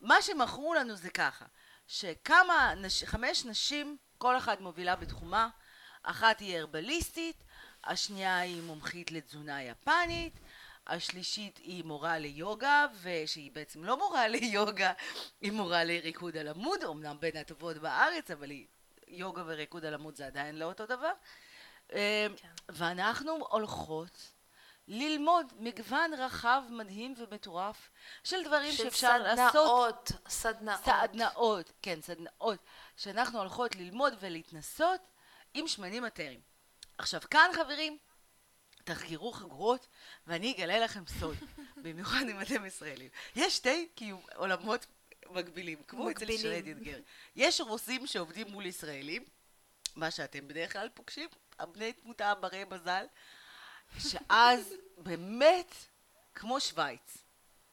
מה 0.00 0.22
שמכרו 0.22 0.74
לנו 0.74 0.96
זה 0.96 1.10
ככה, 1.10 1.44
שכמה, 1.86 2.74
נש... 2.76 3.04
חמש 3.04 3.44
נשים, 3.44 3.96
כל 4.18 4.36
אחת 4.36 4.60
מובילה 4.60 4.96
בתחומה, 4.96 5.48
אחת 6.02 6.40
היא 6.40 6.58
הרבליסטית, 6.58 7.44
השנייה 7.84 8.38
היא 8.38 8.62
מומחית 8.62 9.10
לתזונה 9.10 9.62
יפנית, 9.62 10.40
השלישית 10.86 11.58
היא 11.58 11.84
מורה 11.84 12.18
ליוגה, 12.18 12.86
ושהיא 13.02 13.50
בעצם 13.52 13.84
לא 13.84 13.98
מורה 13.98 14.28
ליוגה, 14.28 14.92
היא 15.40 15.52
מורה 15.52 15.84
לריקוד 15.84 16.36
על 16.36 16.48
עמוד, 16.48 16.84
אמנם 16.84 17.16
בין 17.20 17.36
הטובות 17.36 17.76
בארץ, 17.76 18.30
אבל 18.30 18.50
היא... 18.50 18.66
יוגה 19.12 19.42
וריקוד 19.46 19.84
על 19.84 19.94
עמוד 19.94 20.16
זה 20.16 20.26
עדיין 20.26 20.58
לא 20.58 20.64
אותו 20.64 20.86
דבר. 20.86 21.12
אה, 21.92 22.26
כן. 22.36 22.48
ואנחנו 22.68 23.46
הולכות 23.50 24.32
ללמוד 24.88 25.52
מגוון 25.58 26.14
רחב, 26.14 26.62
מדהים 26.70 27.14
ומטורף 27.16 27.90
של 28.24 28.44
דברים 28.44 28.72
של 28.72 28.84
שאפשר 28.84 29.18
לעשות 29.18 30.12
סדנאות, 30.28 30.28
סדנאות. 30.28 30.80
סדנאות, 30.84 31.72
כן, 31.82 32.00
סדנאות, 32.02 32.58
שאנחנו 32.96 33.38
הולכות 33.38 33.76
ללמוד 33.76 34.14
ולהתנסות 34.20 35.00
עם 35.54 35.68
שמנים 35.68 36.02
מטריים. 36.02 36.40
עכשיו 36.98 37.20
כאן 37.30 37.50
חברים, 37.54 37.98
תחקרו 38.84 39.32
חגורות 39.32 39.86
ואני 40.26 40.52
אגלה 40.52 40.78
לכם 40.78 41.02
סוד, 41.20 41.36
במיוחד 41.82 42.24
אם 42.30 42.40
אתם 42.40 42.66
ישראלים. 42.66 43.08
יש 43.36 43.56
שתי 43.56 43.88
כאילו 43.96 44.22
עולמות 44.34 44.86
מקבילים, 45.30 45.82
כמו 45.88 46.10
אצל 46.10 46.10
מקבילים. 46.10 46.38
שרד 46.38 46.68
אתגר. 46.68 46.98
יש 47.36 47.60
רוסים 47.60 48.06
שעובדים 48.06 48.48
מול 48.48 48.66
ישראלים, 48.66 49.24
מה 49.96 50.10
שאתם 50.10 50.48
בדרך 50.48 50.72
כלל 50.72 50.88
פוגשים, 50.94 51.28
הבני 51.58 51.92
תמותה 51.92 52.34
ברי 52.34 52.64
מזל, 52.70 53.06
שאז 53.98 54.74
באמת 54.98 55.74
כמו 56.34 56.60
שווייץ. 56.60 57.18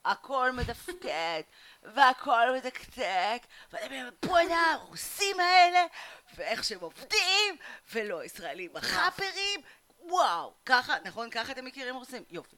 הכל 0.06 0.52
מתפקד, 0.52 1.42
והכל 1.84 2.58
מתקתק, 2.58 3.42
ואתם 3.72 3.86
אומרים, 3.86 4.06
בואנה, 4.26 4.72
הרוסים 4.74 5.40
האלה, 5.40 5.86
ואיך 6.36 6.64
שהם 6.64 6.80
עובדים, 6.80 7.58
ולא 7.94 8.24
ישראלים 8.24 8.76
החאפרים, 8.76 9.62
וואו, 10.10 10.54
ככה, 10.66 10.96
נכון? 11.06 11.30
ככה 11.30 11.52
אתם 11.52 11.66
מכירים 11.66 11.96
רוסים? 11.96 12.24
יופי. 12.30 12.56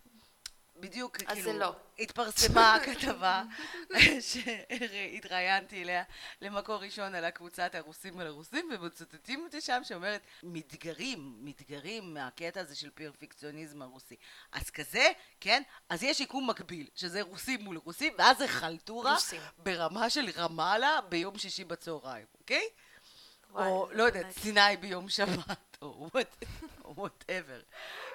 בדיוק, 0.82 1.18
אז 1.28 1.34
כאילו, 1.34 1.52
זה 1.52 1.60
לא. 1.60 1.76
התפרסמה 2.00 2.76
הכתבה 2.76 3.44
שהתראיינתי 4.30 5.84
אליה 5.84 6.04
למקור 6.42 6.76
ראשון 6.76 7.16
על 7.16 7.26
הקבוצת 7.26 7.76
הרוסים 7.76 8.20
על 8.20 8.28
הרוסים, 8.28 8.70
ומצטטים 8.74 9.44
אותי 9.44 9.62
שם 9.62 9.82
שאומרת, 9.84 10.22
מתגרים, 10.44 11.38
מתגרים 11.40 12.14
מהקטע 12.14 12.60
הזה 12.60 12.76
של 12.76 12.90
פרפקציוניזם 12.90 13.82
הרוסי. 13.82 14.16
אז 14.52 14.70
כזה, 14.70 15.12
כן, 15.40 15.62
אז 15.90 16.04
יש 16.04 16.20
יקום 16.20 16.50
מקביל, 16.50 16.88
שזה 16.96 17.22
רוסים 17.22 17.62
מול 17.62 17.78
רוסים, 17.86 18.14
ואז 18.18 18.38
זה 18.38 18.48
חלטורה 18.48 19.14
רוסים. 19.14 19.42
ברמה 19.58 20.10
של 20.10 20.30
רמאללה 20.36 21.00
ביום 21.10 21.38
שישי 21.38 21.64
בצהריים, 21.64 22.26
אוקיי? 22.40 22.58
וואי, 22.58 22.70
או 23.56 23.90
לא 23.92 24.04
יודעת. 24.04 24.32
סיני 24.32 24.78
ביום 24.80 25.10
שבת, 25.10 25.78
או 25.82 26.10
וואטאבר. 26.86 27.62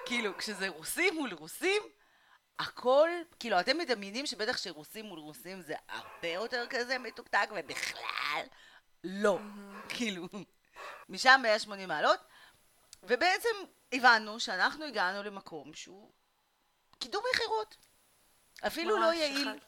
כאילו, 0.05 0.37
כשזה 0.37 0.67
רוסים 0.67 1.15
מול 1.15 1.33
רוסים, 1.33 1.81
הכל, 2.59 3.09
כאילו, 3.39 3.59
אתם 3.59 3.77
מדמיינים 3.77 4.25
שבטח 4.25 4.57
שרוסים 4.57 5.05
מול 5.05 5.19
רוסים 5.19 5.61
זה 5.61 5.75
הרבה 5.89 6.27
יותר 6.27 6.65
כזה 6.69 6.97
מתוקתק, 6.97 7.49
ובכלל, 7.55 8.43
לא. 9.03 9.39
כאילו, 9.89 10.27
משם 11.09 11.39
180 11.43 11.87
מעלות, 11.87 12.19
ובעצם 13.03 13.49
הבנו 13.91 14.39
שאנחנו 14.39 14.85
הגענו 14.85 15.23
למקום 15.23 15.73
שהוא 15.73 16.11
קידום 16.99 17.23
מכירות. 17.33 17.77
אפילו 18.67 18.97
לא 18.97 19.13
יעיל. 19.13 19.59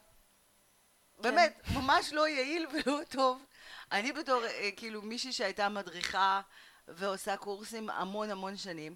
באמת, 1.18 1.60
ממש 1.74 2.12
לא 2.12 2.28
יעיל 2.28 2.66
ולא 2.66 3.00
טוב. 3.08 3.44
אני 3.92 4.12
בתור, 4.12 4.44
אה, 4.44 4.70
כאילו, 4.76 5.02
מישהי 5.02 5.32
שהייתה 5.32 5.68
מדריכה 5.68 6.40
ועושה 6.88 7.36
קורסים 7.36 7.90
המון 7.90 8.30
המון 8.30 8.56
שנים, 8.56 8.94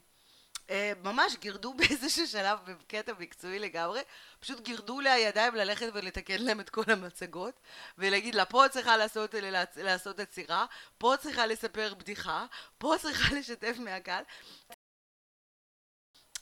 אה, 0.70 0.92
ממש 1.02 1.36
גירדו 1.36 1.74
באיזשהו 1.78 2.26
שלב, 2.26 2.58
בקטע 2.64 3.12
מקצועי 3.18 3.58
לגמרי, 3.58 4.00
פשוט 4.40 4.60
גירדו 4.60 5.00
לי 5.00 5.10
הידיים 5.10 5.54
ללכת 5.54 5.86
ולתקן 5.94 6.42
להם 6.42 6.60
את 6.60 6.70
כל 6.70 6.84
המצגות, 6.86 7.60
ולהגיד 7.98 8.34
לה, 8.34 8.44
פה 8.44 8.64
צריכה 8.70 8.96
לעשות, 8.96 9.34
לעשות 9.76 10.20
עצירה, 10.20 10.66
פה 10.98 11.14
צריכה 11.20 11.46
לספר 11.46 11.94
בדיחה, 11.94 12.46
פה 12.78 12.94
צריכה 13.00 13.34
לשתף 13.38 13.76
מהקהל. 13.78 14.24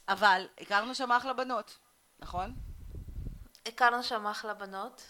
אבל 0.08 0.48
הכרנו 0.60 0.94
שם 0.94 1.12
אחלה 1.12 1.32
בנות, 1.32 1.78
נכון? 2.18 2.54
הכרנו 3.66 4.02
שם 4.02 4.26
אחלה 4.26 4.54
בנות, 4.54 5.02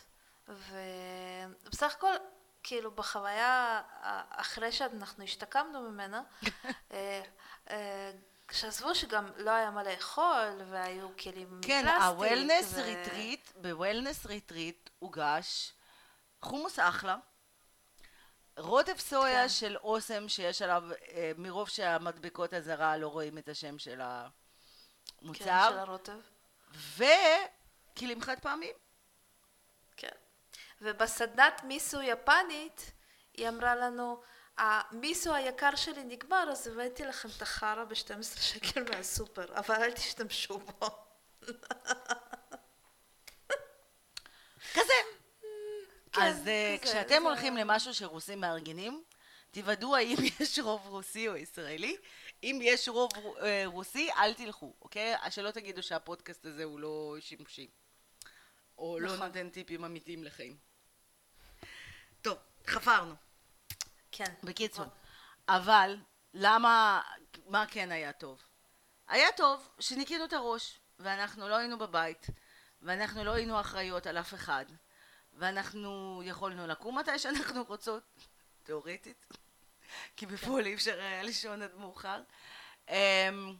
ובסך 0.48 1.94
הכל, 1.94 2.14
כאילו, 2.62 2.90
בחוויה, 2.90 3.82
ה- 4.02 4.40
אחרי 4.40 4.72
שאנחנו 4.72 5.24
השתקמנו 5.24 5.80
ממנה, 5.90 6.22
אה, 6.92 7.22
אה, 7.70 8.12
כשעזבו 8.48 8.94
שגם 8.94 9.30
לא 9.36 9.50
היה 9.50 9.70
מה 9.70 9.82
לאכול, 9.82 10.60
והיו 10.70 11.08
כלים 11.16 11.60
כן, 11.62 11.84
מפלסטיק, 11.84 12.02
ה 12.04 12.12
wellness 12.12 12.72
ו- 12.74 12.82
retreat, 12.82 13.50
ב 13.56 13.64
wellness 13.64 14.26
retreat 14.26 14.90
הוגש 14.98 15.72
חומוס 16.42 16.78
אחלה, 16.78 17.16
רוטב 18.56 18.98
סויה 18.98 19.42
כן. 19.42 19.48
של 19.48 19.76
אוסם 19.76 20.28
שיש 20.28 20.62
עליו, 20.62 20.82
אה, 20.92 21.32
מרוב 21.38 21.68
שהמדבקות 21.68 22.52
אזהרה 22.52 22.96
לא 22.96 23.08
רואים 23.08 23.38
את 23.38 23.48
השם 23.48 23.78
של 23.78 23.90
כן, 23.90 23.98
של 23.98 24.04
המוצר, 25.24 25.78
הרוטב. 25.78 26.18
וכלים 26.96 28.22
חד 28.22 28.36
פעמיים. 28.42 28.74
כן. 29.96 30.08
ובסדנת 30.82 31.60
מיסו 31.64 32.02
יפנית, 32.02 32.92
היא 33.34 33.48
אמרה 33.48 33.74
לנו, 33.76 34.22
המיסו 34.58 35.34
היקר 35.34 35.76
שלי 35.76 36.04
נגמר, 36.04 36.48
אז 36.52 36.66
הבאתי 36.66 37.04
לכם 37.04 37.28
את 37.36 37.42
החרא 37.42 37.84
ב-12 37.84 38.40
שקל 38.40 38.84
מהסופר, 38.90 39.58
אבל 39.58 39.74
אל 39.74 39.92
תשתמשו 39.92 40.58
בו. 40.58 40.86
כזה. 44.74 44.92
כן, 46.12 46.20
אז 46.22 46.48
אה, 46.48 46.76
כזה, 46.82 46.92
כשאתם 46.92 47.08
זה- 47.22 47.28
הולכים 47.28 47.56
למשהו 47.56 47.94
שרוסים 47.94 48.40
מארגנים, 48.40 49.02
תוודאו 49.50 49.96
האם 49.96 50.16
יש 50.40 50.58
רוב 50.58 50.86
רוסי 50.86 51.28
או 51.28 51.36
ישראלי. 51.36 51.96
אם 52.42 52.58
יש 52.62 52.88
רוב 52.88 53.10
אה, 53.42 53.62
רוסי, 53.66 54.10
אל 54.12 54.34
תלכו, 54.34 54.74
אוקיי? 54.82 55.14
שלא 55.30 55.50
תגידו 55.50 55.82
שהפודקאסט 55.82 56.46
הזה 56.46 56.64
הוא 56.64 56.80
לא 56.80 57.16
שימושי. 57.20 57.70
או 58.78 58.98
לא 59.00 59.12
נכון. 59.14 59.26
נותן 59.26 59.48
טיפים 59.50 59.84
אמיתיים 59.84 60.24
לחיים. 60.24 60.71
טוב, 62.22 62.38
חפרנו. 62.66 63.14
כן. 64.12 64.34
בקיצור, 64.42 64.86
אבל 65.48 65.96
למה, 66.34 67.00
מה 67.46 67.64
כן 67.66 67.92
היה 67.92 68.12
טוב? 68.12 68.42
היה 69.08 69.32
טוב 69.36 69.68
שניקינו 69.78 70.24
את 70.24 70.32
הראש, 70.32 70.78
ואנחנו 70.98 71.48
לא 71.48 71.56
היינו 71.56 71.78
בבית, 71.78 72.26
ואנחנו 72.82 73.24
לא 73.24 73.30
היינו 73.30 73.60
אחראיות 73.60 74.06
על 74.06 74.18
אף 74.18 74.34
אחד, 74.34 74.64
ואנחנו 75.32 76.22
יכולנו 76.24 76.66
לקום 76.66 76.98
מתי 76.98 77.18
שאנחנו 77.18 77.64
רוצות, 77.68 78.02
תיאורטית, 78.62 79.26
כי 80.16 80.26
בפועל 80.26 80.66
אי 80.66 80.74
אפשר 80.74 81.00
היה 81.00 81.22
לישון 81.22 81.62
עד 81.62 81.74
מאוחר, 81.74 82.22
אמ, 82.88 83.56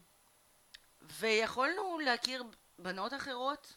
ויכולנו 1.03 1.99
להכיר 1.99 2.45
בנות 2.79 3.15
אחרות, 3.15 3.77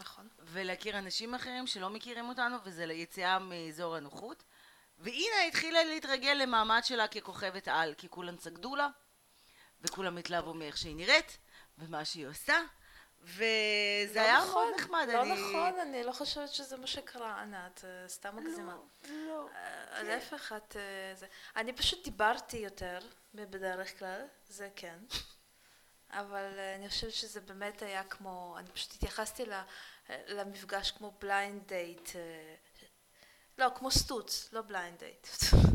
נכון. 0.00 0.28
ולהכיר 0.40 0.98
אנשים 0.98 1.34
אחרים 1.34 1.66
שלא 1.66 1.90
מכירים 1.90 2.28
אותנו, 2.28 2.56
וזה 2.64 2.86
ליציאה 2.86 3.38
מאזור 3.38 3.96
הנוחות. 3.96 4.42
והנה 4.98 5.42
התחילה 5.48 5.84
להתרגל 5.84 6.32
למעמד 6.32 6.80
שלה 6.84 7.08
ככוכבת 7.08 7.68
על, 7.68 7.94
כי 7.98 8.08
כולם 8.08 8.38
סגדו 8.38 8.76
לה, 8.76 8.88
וכולם 9.80 10.18
התלהבו 10.18 10.54
מאיך 10.54 10.76
שהיא 10.76 10.96
נראית, 10.96 11.38
ומה 11.78 12.04
שהיא 12.04 12.26
עושה, 12.26 12.58
וזה 13.22 13.40
לא 14.14 14.20
היה 14.20 14.38
נכון, 14.38 14.64
מאוד 14.64 14.80
נחמד. 14.80 15.06
לא 15.12 15.22
אני... 15.22 15.32
נכון, 15.32 15.80
אני 15.80 16.02
לא 16.04 16.12
חושבת 16.12 16.48
שזה 16.48 16.76
מה 16.76 16.86
שקרה, 16.86 17.40
ענת, 17.40 17.84
אה, 17.84 18.08
סתם 18.08 18.36
מגזימה. 18.36 18.76
לא, 19.08 19.14
לא. 19.28 19.48
אה, 19.54 20.02
להפך, 20.02 20.52
את... 20.56 20.76
אה, 20.76 21.14
זה- 21.14 21.26
אני 21.56 21.72
פשוט 21.72 22.04
דיברתי 22.04 22.56
יותר 22.56 22.98
מבדרך 23.34 23.98
כלל, 23.98 24.20
זה 24.48 24.68
כן. 24.76 24.98
אבל 26.10 26.58
אה, 26.58 26.74
אני 26.74 26.88
חושבת 26.88 27.12
שזה 27.12 27.40
באמת 27.40 27.82
היה 27.82 28.04
כמו, 28.04 28.56
אני 28.58 28.68
פשוט 28.70 28.94
התייחסתי 28.94 29.46
ל- 29.46 29.62
למפגש 30.28 30.90
כמו 30.90 31.12
blind 31.20 31.68
date. 31.68 32.10
לא, 33.58 33.66
כמו 33.74 33.90
סטוץ, 33.90 34.52
לא 34.52 34.62
blind 34.62 34.98
date. 34.98 35.26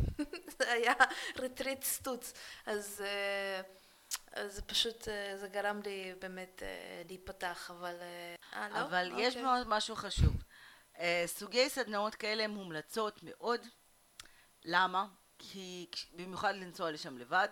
זה 0.58 0.72
היה 0.72 0.94
retreat 1.40 1.84
סטוץ. 1.84 2.34
אז 2.66 3.04
אה, 3.06 3.62
זה 4.48 4.62
פשוט, 4.62 5.08
אה, 5.08 5.38
זה 5.38 5.48
גרם 5.48 5.82
לי 5.86 6.14
באמת 6.20 6.64
אה, 6.64 7.02
להיפתח, 7.08 7.72
אבל... 7.72 7.96
אה, 8.02 8.36
אה, 8.54 8.70
לא? 8.70 8.82
אבל 8.82 9.12
יש 9.18 9.28
אוקיי. 9.28 9.42
מאוד 9.42 9.68
משהו 9.68 9.96
חשוב. 9.96 10.34
אה, 11.00 11.24
סוגי 11.26 11.70
סדנאות 11.70 12.16
כאלה 12.16 12.44
הן 12.44 12.52
מומלצות 12.52 13.20
מאוד. 13.24 13.62
למה? 14.66 15.06
כי 15.38 15.88
במיוחד 16.14 16.56
לנסוע 16.56 16.92
לשם 16.92 17.18
לבד. 17.18 17.48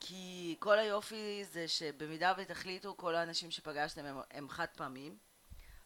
כי 0.00 0.56
כל 0.58 0.78
היופי 0.78 1.44
זה 1.44 1.68
שבמידה 1.68 2.32
ותחליטו, 2.36 2.96
כל 2.96 3.14
האנשים 3.14 3.50
שפגשתם 3.50 4.04
הם, 4.04 4.20
הם 4.30 4.48
חד 4.48 4.66
פעמיים. 4.76 5.18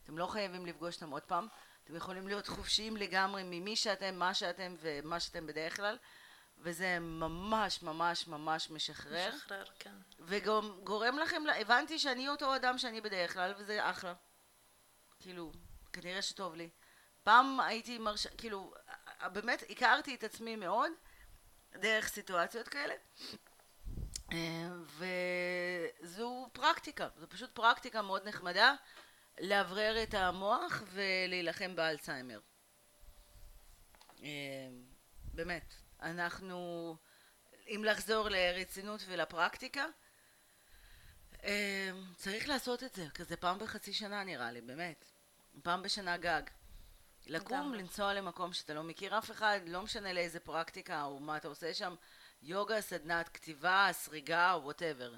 אתם 0.04 0.19
לא 0.19 0.26
חייבים 0.26 0.66
לפגוש 0.66 0.95
אותם 0.95 1.11
עוד 1.11 1.23
פעם. 1.23 1.47
אתם 1.85 1.97
יכולים 1.97 2.28
להיות 2.28 2.47
חופשיים 2.47 2.97
לגמרי 2.97 3.42
ממי 3.42 3.76
שאתם, 3.76 4.14
מה 4.14 4.35
שאתם 4.35 4.75
ומה 4.81 5.21
שאתם 5.21 5.47
בדרך 5.47 5.76
כלל. 5.76 5.99
וזה 6.59 6.99
ממש 7.00 7.83
ממש 7.83 8.28
ממש 8.28 8.71
משחרר. 8.71 9.35
משחרר, 9.35 9.64
כן. 9.78 9.95
וגם 10.19 10.81
גורם 10.85 11.19
לכם, 11.19 11.42
הבנתי 11.61 11.99
שאני 11.99 12.28
אותו 12.28 12.57
אדם 12.57 12.78
שאני 12.78 13.00
בדרך 13.00 13.33
כלל, 13.33 13.54
וזה 13.59 13.90
אחלה. 13.90 14.14
כאילו, 15.21 15.52
כנראה 15.92 16.23
שטוב 16.23 16.54
לי. 16.54 16.71
פעם 17.23 17.61
הייתי 17.61 17.99
מרשה, 17.99 18.28
כאילו, 18.38 18.75
באמת 19.33 19.62
הכרתי 19.71 20.14
את 20.14 20.25
עצמי 20.25 20.57
מאוד 20.57 20.92
דרך 21.73 22.09
סיטואציות 22.09 22.69
כאלה. 22.69 22.95
אה, 24.33 24.69
וזו 26.03 26.49
פרקטיקה, 26.53 27.09
זו 27.17 27.29
פשוט 27.29 27.51
פרקטיקה 27.55 28.03
מאוד 28.03 28.29
נחמדה 28.29 28.75
לאוורר 29.41 30.03
את 30.03 30.15
המוח 30.15 30.83
ולהילחם 30.93 31.77
באלצהיימר. 31.77 32.41
אה, 34.23 34.29
באמת, 35.35 35.75
אנחנו, 36.03 36.97
אם 37.67 37.83
לחזור 37.87 38.29
לרצינות 38.29 39.01
ולפרקטיקה, 39.07 39.87
אה, 41.45 41.91
צריך 42.17 42.49
לעשות 42.49 42.83
את 42.83 42.95
זה, 42.95 43.07
כזה 43.15 43.37
פעם 43.37 43.59
בחצי 43.59 43.93
שנה 43.93 44.25
נראה 44.25 44.53
לי, 44.53 44.61
באמת. 44.61 45.05
פעם 45.63 45.83
בשנה 45.83 46.17
גג. 46.17 46.43
לקום. 47.26 47.75
לנסוע 47.75 48.15
למקום 48.15 48.52
שאתה 48.52 48.75
לא 48.75 48.83
מכיר 48.83 49.19
אף 49.19 49.30
אחד, 49.30 49.61
לא 49.67 49.83
משנה 49.83 50.13
לאיזה 50.13 50.41
פרקטיקה 50.41 51.04
או 51.04 51.21
מה 51.21 51.37
אתה 51.37 51.49
עושה 51.49 51.75
שם, 51.75 51.95
יוגה, 52.43 52.81
סדנת 52.81 53.28
כתיבה, 53.28 53.89
סריגה 53.93 54.57
וואטאבר. 54.63 55.15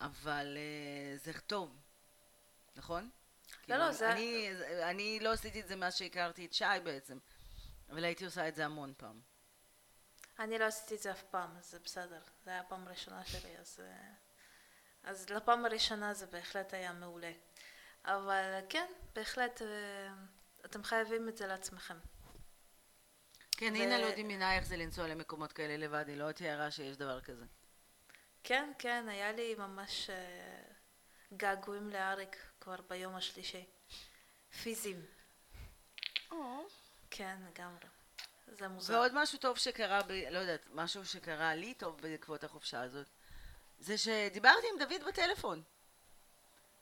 אבל 0.00 0.56
אה, 0.56 1.16
זה 1.18 1.32
טוב, 1.40 1.76
נכון? 2.76 3.10
לא, 3.68 3.76
לא, 3.76 3.92
זה- 3.92 4.12
אני, 4.12 4.48
אני 4.82 5.20
לא 5.20 5.32
עשיתי 5.32 5.60
את 5.60 5.68
זה 5.68 5.76
מאז 5.76 5.96
שהכרתי 5.96 6.46
את 6.46 6.52
שי 6.52 6.64
בעצם, 6.84 7.18
אבל 7.90 8.04
הייתי 8.04 8.24
עושה 8.24 8.48
את 8.48 8.54
זה 8.54 8.64
המון 8.64 8.92
פעם. 8.96 9.20
אני 10.38 10.58
לא 10.58 10.64
עשיתי 10.64 10.94
את 10.94 11.00
זה 11.00 11.10
אף 11.12 11.22
פעם, 11.22 11.56
אז 11.56 11.70
זה 11.70 11.78
בסדר. 11.84 12.20
זה 12.44 12.50
היה 12.50 12.60
הפעם 12.60 12.86
הראשונה 12.86 13.24
שלי, 13.24 13.58
אז... 13.58 13.80
אה, 13.84 14.12
אז 15.04 15.30
לפעם 15.30 15.64
הראשונה 15.64 16.14
זה 16.14 16.26
בהחלט 16.26 16.74
היה 16.74 16.92
מעולה. 16.92 17.32
אבל 18.04 18.60
כן, 18.68 18.86
בהחלט, 19.14 19.62
אה, 19.62 20.08
אתם 20.64 20.84
חייבים 20.84 21.28
את 21.28 21.36
זה 21.36 21.46
לעצמכם. 21.46 21.96
כן, 23.56 23.72
ו- 23.72 23.76
הנה 23.76 23.98
לא 23.98 24.10
דמיינה 24.16 24.56
איך 24.56 24.64
זה 24.64 24.76
לנסוע 24.76 25.08
למקומות 25.08 25.52
כאלה 25.52 25.76
לבד, 25.76 26.04
היא 26.08 26.16
לא 26.16 26.32
תיארה 26.32 26.70
שיש 26.70 26.96
דבר 26.96 27.20
כזה. 27.20 27.44
כן, 28.44 28.72
כן, 28.78 29.08
היה 29.08 29.32
לי 29.32 29.54
ממש 29.54 30.10
אה, 30.10 30.62
געגועים 31.36 31.90
לאריק 31.90 32.36
כבר 32.60 32.76
ביום 32.88 33.14
השלישי. 33.14 33.64
פיזיים. 34.62 35.02
כן, 37.10 37.36
לגמרי. 37.48 37.86
זה 38.58 38.68
מוזר. 38.68 38.94
ועוד 38.94 39.12
משהו 39.14 39.38
טוב 39.38 39.58
שקרה, 39.58 40.02
ב... 40.02 40.12
לא 40.30 40.38
יודעת, 40.38 40.66
משהו 40.72 41.06
שקרה 41.06 41.54
לי 41.54 41.74
טוב 41.74 42.00
בעקבות 42.00 42.44
החופשה 42.44 42.82
הזאת, 42.82 43.06
זה 43.78 43.98
שדיברתי 43.98 44.66
עם 44.72 44.78
דוד 44.78 45.08
בטלפון. 45.08 45.62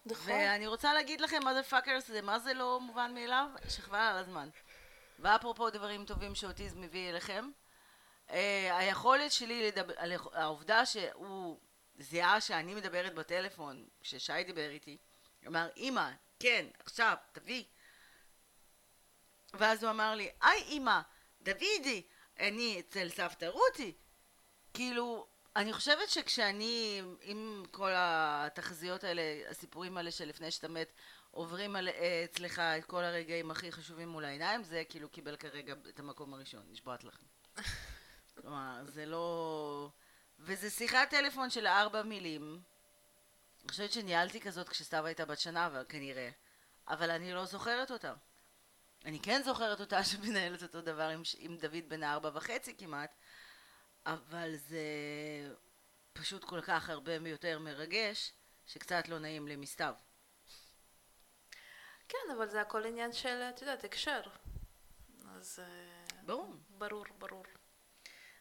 נכון. 0.07 0.33
ואני 0.33 0.67
רוצה 0.67 0.95
להגיד 0.95 1.21
לכם, 1.21 1.41
מה 1.45 1.55
זה 1.55 1.63
fuckers, 1.63 2.07
זה 2.07 2.23
מה 2.23 2.39
זה 2.39 2.55
לא 2.55 2.81
מובן 2.81 3.15
מאליו, 3.15 3.47
שחבל 3.69 3.99
על 3.99 4.17
הזמן. 4.17 4.49
ואפרופו 5.21 5.71
דברים 5.71 6.05
טובים 6.05 6.35
שאוטיזם 6.35 6.81
מביא 6.81 7.11
אליכם, 7.11 7.51
אה, 8.31 8.79
היכולת 8.79 9.33
שלי 9.33 9.67
לדבר, 9.67 9.95
העובדה 10.33 10.87
שהוא 10.87 11.59
זיהה 11.99 12.41
שאני 12.41 12.75
מדברת 12.75 13.15
בטלפון, 13.15 13.87
כששי 14.01 14.45
דיבר 14.47 14.71
איתי, 14.71 14.99
אמר, 15.47 15.69
אמא, 15.77 16.11
כן, 16.39 16.67
עכשיו, 16.85 17.15
תביא. 17.33 17.65
ואז 19.55 19.83
הוא 19.83 19.91
אמר 19.91 20.15
לי, 20.15 20.29
היי 20.43 20.63
אמא, 20.69 21.01
דוידי, 21.43 22.03
אני 22.39 22.81
אצל 22.81 23.09
סבתא 23.09 23.45
רותי. 23.45 23.93
כאילו, 24.75 25.27
אני 25.57 25.73
חושבת 25.73 26.11
שכשאני, 26.11 27.03
עם 27.21 27.63
כל 27.71 27.91
התחזיות 27.95 29.05
האלה, 29.05 29.23
הסיפורים 29.51 29.97
האלה 29.97 30.11
שלפני 30.11 30.51
שאתה 30.51 30.69
מת, 30.69 30.93
עוברים 31.31 31.77
על, 31.77 31.89
אה, 31.89 32.25
אצלך 32.25 32.59
את 32.59 32.85
כל 32.85 33.05
הרגעים 33.05 33.51
הכי 33.51 33.73
חשובים 33.73 34.09
מול 34.09 34.25
העיניים, 34.25 34.63
זה 34.63 34.83
כאילו 34.89 35.09
קיבל 35.09 35.37
כרגע 35.37 35.75
את 35.89 35.99
המקום 35.99 36.35
הראשון, 36.35 36.63
נשבעת 36.71 37.05
לכם. 37.05 37.27
כלומר, 38.41 38.85
זה 38.87 39.07
לא... 39.07 39.91
וזה 40.39 40.71
שיחת 40.71 41.11
טלפון 41.11 41.51
של 41.51 41.67
ארבע 41.67 42.03
מילים. 42.03 42.61
אני 43.63 43.69
חושבת 43.69 43.93
שניהלתי 43.93 44.41
כזאת 44.41 44.69
כשסתיו 44.69 45.07
הייתה 45.07 45.25
בת 45.25 45.39
שנה, 45.39 45.67
אבל 45.67 45.85
כנראה. 45.89 46.31
אבל 46.89 47.11
אני 47.11 47.33
לא 47.33 47.45
זוכרת 47.45 47.91
אותה. 47.91 48.15
אני 49.05 49.21
כן 49.21 49.43
זוכרת 49.43 49.81
אותה 49.81 50.05
שמנהלת 50.11 50.63
אותו 50.63 50.81
דבר 50.81 51.09
עם, 51.09 51.23
עם 51.39 51.57
דוד 51.57 51.89
בן 51.89 52.03
הארבע 52.03 52.31
וחצי 52.35 52.77
כמעט, 52.79 53.15
אבל 54.07 54.57
זה 54.57 54.85
פשוט 56.13 56.45
כל 56.45 56.61
כך 56.61 56.91
הרבה 56.91 57.15
יותר 57.15 57.59
מרגש, 57.59 58.33
שקצת 58.67 59.09
לא 59.09 59.19
נעים 59.19 59.49
לי 59.49 59.57
מסתיו. 59.57 59.95
כן, 62.11 62.33
אבל 62.37 62.49
זה 62.49 62.61
הכל 62.61 62.87
עניין 62.87 63.13
של, 63.13 63.43
את 63.43 63.61
יודעת, 63.61 63.85
הקשר. 63.85 64.21
אז... 65.37 65.59
אה, 65.63 66.01
ברור. 66.27 66.55
ברור, 66.69 67.05
ברור. 67.19 67.45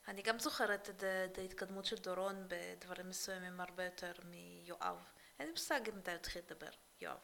אני 0.08 0.22
גם 0.22 0.40
זוכרת 0.40 0.90
את, 0.90 1.38
ההתקדמות 1.38 1.86
של 1.86 1.96
דורון 1.96 2.48
בדברים 2.48 3.10
מסוימים 3.10 3.62
הרבה 3.62 3.86
יותר 3.86 4.12
מיואב. 4.24 4.98
אין 5.40 5.48
לי 5.48 5.52
מושג 5.52 5.90
אם 5.90 6.00
אתה 6.00 6.14
התחיל 6.14 6.42
לדבר, 6.46 6.70
יואב. 7.02 7.18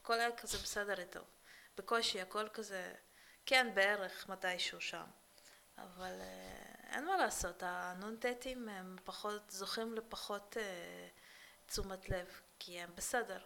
הכל 0.00 0.20
היה 0.20 0.36
כזה 0.36 0.58
בסדר 0.58 1.00
איתו. 1.00 1.20
בקושי, 1.76 2.20
הכל 2.20 2.48
כזה, 2.48 2.94
כן, 3.46 3.74
בערך 3.74 4.28
מתישהו 4.28 4.80
שם. 4.80 5.04
אבל 5.78 6.20
אה, 6.20 6.94
אין 6.96 7.06
מה 7.06 7.16
לעשות, 7.16 7.62
הנ"טים 7.62 8.68
הם 8.68 8.96
פחות, 9.04 9.50
זוכים 9.50 9.94
לפחות 9.94 10.56
אה, 10.56 11.08
תשומת 11.66 12.08
לב, 12.08 12.40
כי 12.58 12.80
הם 12.80 12.90
בסדר. 12.94 13.40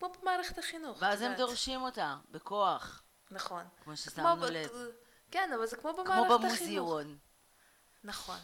כמו 0.00 0.12
במערכת 0.20 0.58
החינוך, 0.58 0.98
ואז 1.00 1.22
הם. 1.22 1.34
דורשים 1.34 1.82
אותה, 1.82 2.16
בכוח, 2.30 3.02
נכון. 3.30 3.64
כמו 3.64 3.84
כמו 3.84 3.96
ששמנו 3.96 4.46
לב. 4.50 4.70
כן, 5.30 5.52
אבל 5.54 5.66
זה 5.66 5.76
כמו 5.76 5.92
במערכת 5.92 6.26
כמו 6.26 6.34
החינוך. 6.34 6.42
במוזיאון. 6.42 7.18
נכון. 8.04 8.38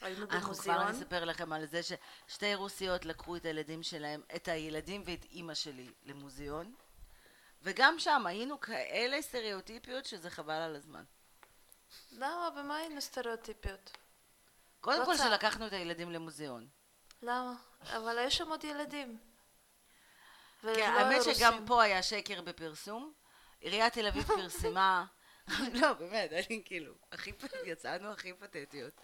היינו 0.00 0.22
אנחנו 0.22 0.40
כבר 0.40 0.72
במוזיאון. 0.72 0.86
נספר 0.86 1.24
לכם 1.24 1.52
על 1.52 1.66
זה 1.66 1.80
ששתי 1.82 2.54
רוסיות 2.54 3.04
לקחו 3.04 3.36
את 3.36 3.44
הילדים 3.44 3.82
שלהם, 3.82 4.22
את 4.36 4.48
הילדים 4.48 5.02
ואת 5.06 5.24
אימא 5.24 5.54
שלי 5.54 5.90
למוזיאון, 6.02 6.74
וגם 7.62 7.98
שם 7.98 8.26
היינו 8.26 8.60
כאלה 8.60 9.22
סטריאוטיפיות 9.22 10.04
שזה 10.04 10.30
חבל 10.30 10.54
על 10.54 10.76
הזמן. 10.76 11.04
למה? 12.12 12.50
במה 12.50 12.76
היינו 12.76 13.00
סטריאוטיפיות? 13.00 13.96
קודם 14.80 15.04
כל. 15.04 15.16
שלקחנו 15.16 15.66
את 15.66 15.72
הילדים 15.72 16.10
למוזיאון. 16.10 16.68
למה? 17.22 17.54
אבל 17.80 18.18
היו 18.18 18.30
שם 18.30 18.48
עוד 18.48 18.64
ילדים. 18.64 19.33
כן, 20.76 20.90
האמת 20.98 21.22
שגם. 21.22 21.64
פה 21.66 21.82
היה 21.82 22.02
שקר 22.02 22.42
בפרסום. 22.42 23.12
עיריית 23.60 23.92
תל 23.92 24.06
אביב 24.06 24.24
פרסמה... 24.24 25.04
לא, 25.80 25.92
באמת, 25.92 26.32
אני 26.32 26.62
כאילו, 26.64 26.94
הכי, 27.12 27.32
יצאנו 27.66 28.12
הכי 28.12 28.32
פתטיות. 28.32 29.00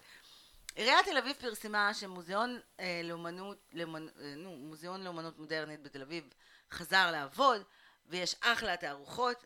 עיריית 0.75 1.05
תל 1.05 1.17
אביב 1.17 1.35
פרסמה 1.39 1.93
שמוזיאון 1.93 2.59
אה, 2.79 3.01
לאומנות, 3.03 3.57
לאומנ... 3.73 4.07
אה, 4.07 4.35
נו, 4.35 4.51
מוזיאון 4.51 5.03
לאומנות 5.03 5.39
מודרנית 5.39 5.81
בתל 5.81 6.01
אביב 6.01 6.33
חזר 6.71 7.11
לעבוד, 7.11 7.61
ויש 8.05 8.35
אחלה 8.41 8.77
תערוכות, 8.77 9.45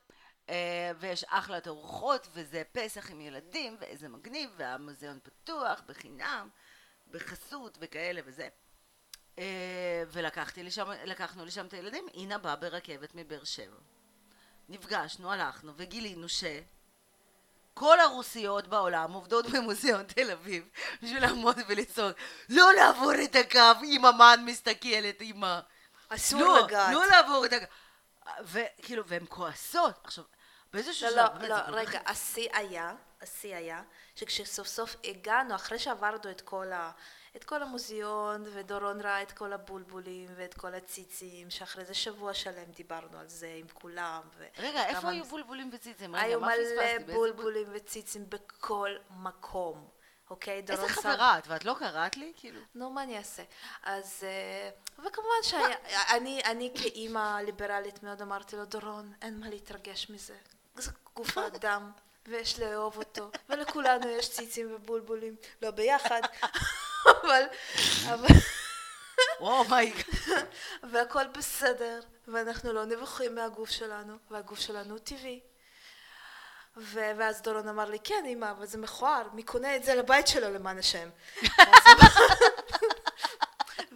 אה, 0.50 0.92
ויש 1.00 1.24
אחלה 1.28 1.62
תערוכות, 1.62 2.28
וזה 2.34 2.64
פסח 2.72 3.12
עם 3.12 3.22
ילדים, 3.22 3.78
ואיזה 3.80 4.10
מגניב, 4.10 4.50
והמוזיאון 4.58 5.20
פתוח, 5.24 5.82
בחינם, 5.86 6.50
בחסות 7.08 7.78
וכאלה 7.82 8.22
וזה. 8.26 8.48
אה, 9.40 10.04
ולקחתי 10.08 10.64
לשם, 10.64 10.90
לקחנו 11.06 11.46
לשם 11.46 11.66
את 11.66 11.74
הילדים, 11.74 12.06
אינה 12.14 12.38
באה 12.38 12.56
ברכבת 12.56 13.16
מבאר 13.16 13.44
שבע. 13.44 13.78
נפגשנו, 14.70 15.32
הלכנו, 15.32 15.74
וגילינו 15.76 16.30
ש... 16.30 16.44
כל 17.74 18.00
הרוסיות 18.00 18.68
בעולם 18.68 19.14
עובדות 19.14 19.46
במוזיאון 19.46 20.04
תל 20.04 20.32
אביב 20.32 20.70
בשביל 21.02 21.22
לעמוד 21.22 21.56
ולצעוק 21.68 22.18
לא 22.50 22.74
לעבור 22.74 23.12
את 23.24 23.36
הקו 23.36 23.84
אם 23.84 24.06
המן 24.06 24.40
מסתכלת 24.46 25.16
עם 25.20 25.44
ה... 25.44 25.60
אסור 26.10 26.42
לא, 26.42 26.60
לגעת. 26.60 26.94
לא 26.94 27.06
לעבור 27.06 27.46
את 27.46 27.54
הקו. 27.54 27.66
וכאילו, 28.44 29.08
והן 29.08 29.26
כועסות. 29.30 30.00
עכשיו, 30.04 30.24
באיזשהו 30.74 31.10
לא. 31.10 31.24
לא, 31.42 31.48
לא, 31.48 31.56
רגע, 31.68 32.00
השיא 32.06 32.50
היה, 32.54 32.94
השיא 33.22 33.56
היה, 33.56 33.84
שכשסוף 34.16 34.68
סוף 34.68 34.96
הגענו, 35.04 35.56
אחרי 35.56 35.80
שעברנו 35.80 36.32
את 36.32 36.42
כל, 36.42 36.72
ה, 36.72 36.92
את 37.36 37.44
כל 37.44 37.64
המוזיאון, 37.64 38.44
ודורון 38.54 39.02
ראה 39.02 39.22
את 39.22 39.32
כל 39.32 39.54
הבולבולים 39.54 40.30
ואת 40.36 40.54
כל 40.54 40.76
הציצים, 40.76 41.50
שאחרי 41.50 41.86
זה 41.86 41.94
שבוע 41.94 42.34
שלם 42.34 42.72
דיברנו 42.76 43.20
על 43.20 43.28
זה 43.28 43.56
עם 43.60 43.68
כולם. 43.74 44.22
ו- 44.38 44.48
רגע, 44.58 44.86
איפה 44.86 45.10
היו 45.10 45.24
בולבולים 45.26 45.70
וציצים? 45.74 46.16
היו 46.16 46.42
מלא 46.42 47.14
בולבולים 47.14 47.68
וציצים 47.72 48.30
בכל 48.30 48.90
מקום, 49.10 49.88
אוקיי? 50.30 50.60
איזה 50.62 50.76
דורון 50.76 50.90
חברה 50.90 51.38
את? 51.38 51.48
ואת 51.48 51.66
לא 51.66 51.76
קראת 51.80 52.18
לי? 52.18 52.34
כאילו... 52.36 52.60
נו, 52.76 52.90
מה 52.90 53.04
אני 53.04 53.18
אעשה? 53.18 53.44
אז... 53.84 54.24
אה, 54.24 54.70
וכמובן 54.98 55.44
שאני 55.44 56.42
אני 56.44 56.72
כאימא 56.76 57.42
ליברלית 57.46 58.04
מאוד 58.04 58.22
אמרתי 58.22 58.56
לו, 58.56 58.66
דורון, 58.66 59.14
אין 59.22 59.40
מה 59.40 59.50
להתרגש 59.50 60.10
מזה. 60.10 60.36
זה 60.76 60.92
גוף 61.16 61.38
האדם, 61.38 61.92
ויש 62.28 62.60
לאהוב 62.60 62.98
אותו, 62.98 63.30
ולכולנו 63.50 64.10
יש 64.10 64.32
ציצים 64.32 64.76
ובולבולים. 64.76 65.36
לא 65.62 65.72
ביחד, 65.72 66.22
אבל... 67.06 67.44
אבל... 68.06 68.36
מי... 69.40 70.04
והכל 70.92 71.28
בסדר, 71.28 72.00
ואנחנו 72.28 72.74
לא 72.74 72.86
נבוכים 72.86 73.36
מהגוף 73.36 73.70
שלנו, 73.70 74.18
והגוף 74.32 74.60
שלנו 74.60 74.90
הוא 74.90 75.00
טבעי. 75.00 75.40
ו- 76.78 77.12
ואז 77.18 77.42
דורון 77.42 77.68
אמר 77.68 77.90
לי, 77.90 78.00
כן 78.04 78.24
אמא, 78.28 78.52
אבל 78.52 78.66
זה 78.66 78.78
מכוער, 78.78 79.28
מי 79.34 79.44
קונה 79.44 79.76
את 79.76 79.84
זה 79.84 79.96
לבית 79.96 80.28
שלו 80.28 80.54
למען 80.54 80.78
השם? 80.78 81.10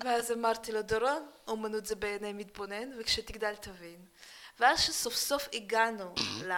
ואז 0.03 0.31
אמרתי 0.37 0.71
לו, 0.71 0.81
דורון, 0.81 1.29
אומנות 1.47 1.85
זה 1.85 1.95
בעיני 1.95 2.33
מתבונן, 2.33 2.99
וכשתגדל 2.99 3.55
תבין. 3.55 4.05
ואז 4.59 4.79
שסוף 4.79 5.15
סוף 5.15 5.47
הגענו 5.53 6.13
ל... 6.43 6.53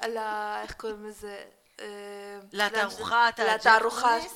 ל... 0.14 0.18
איך 0.62 0.72
קוראים 0.72 1.04
לזה? 1.04 1.44
אה, 1.80 2.38
הג'ק 3.54 3.66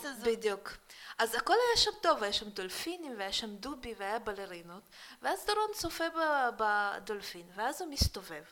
הזאת. 0.04 0.28
בדיוק. 0.28 0.72
אז 1.18 1.34
הכל 1.34 1.52
היה 1.52 1.76
שם 1.76 1.90
טוב, 2.00 2.22
היה 2.22 2.32
שם 2.32 2.48
דולפינים, 2.48 3.14
והיה 3.18 3.32
שם 3.32 3.56
דובי, 3.56 3.94
והיה 3.98 4.18
בלרינות, 4.18 4.82
ואז 5.22 5.46
דורון 5.46 5.70
צופה 5.74 6.04
בדולפין, 6.56 7.46
ואז 7.54 7.82
הוא 7.82 7.90
מסתובב, 7.90 8.42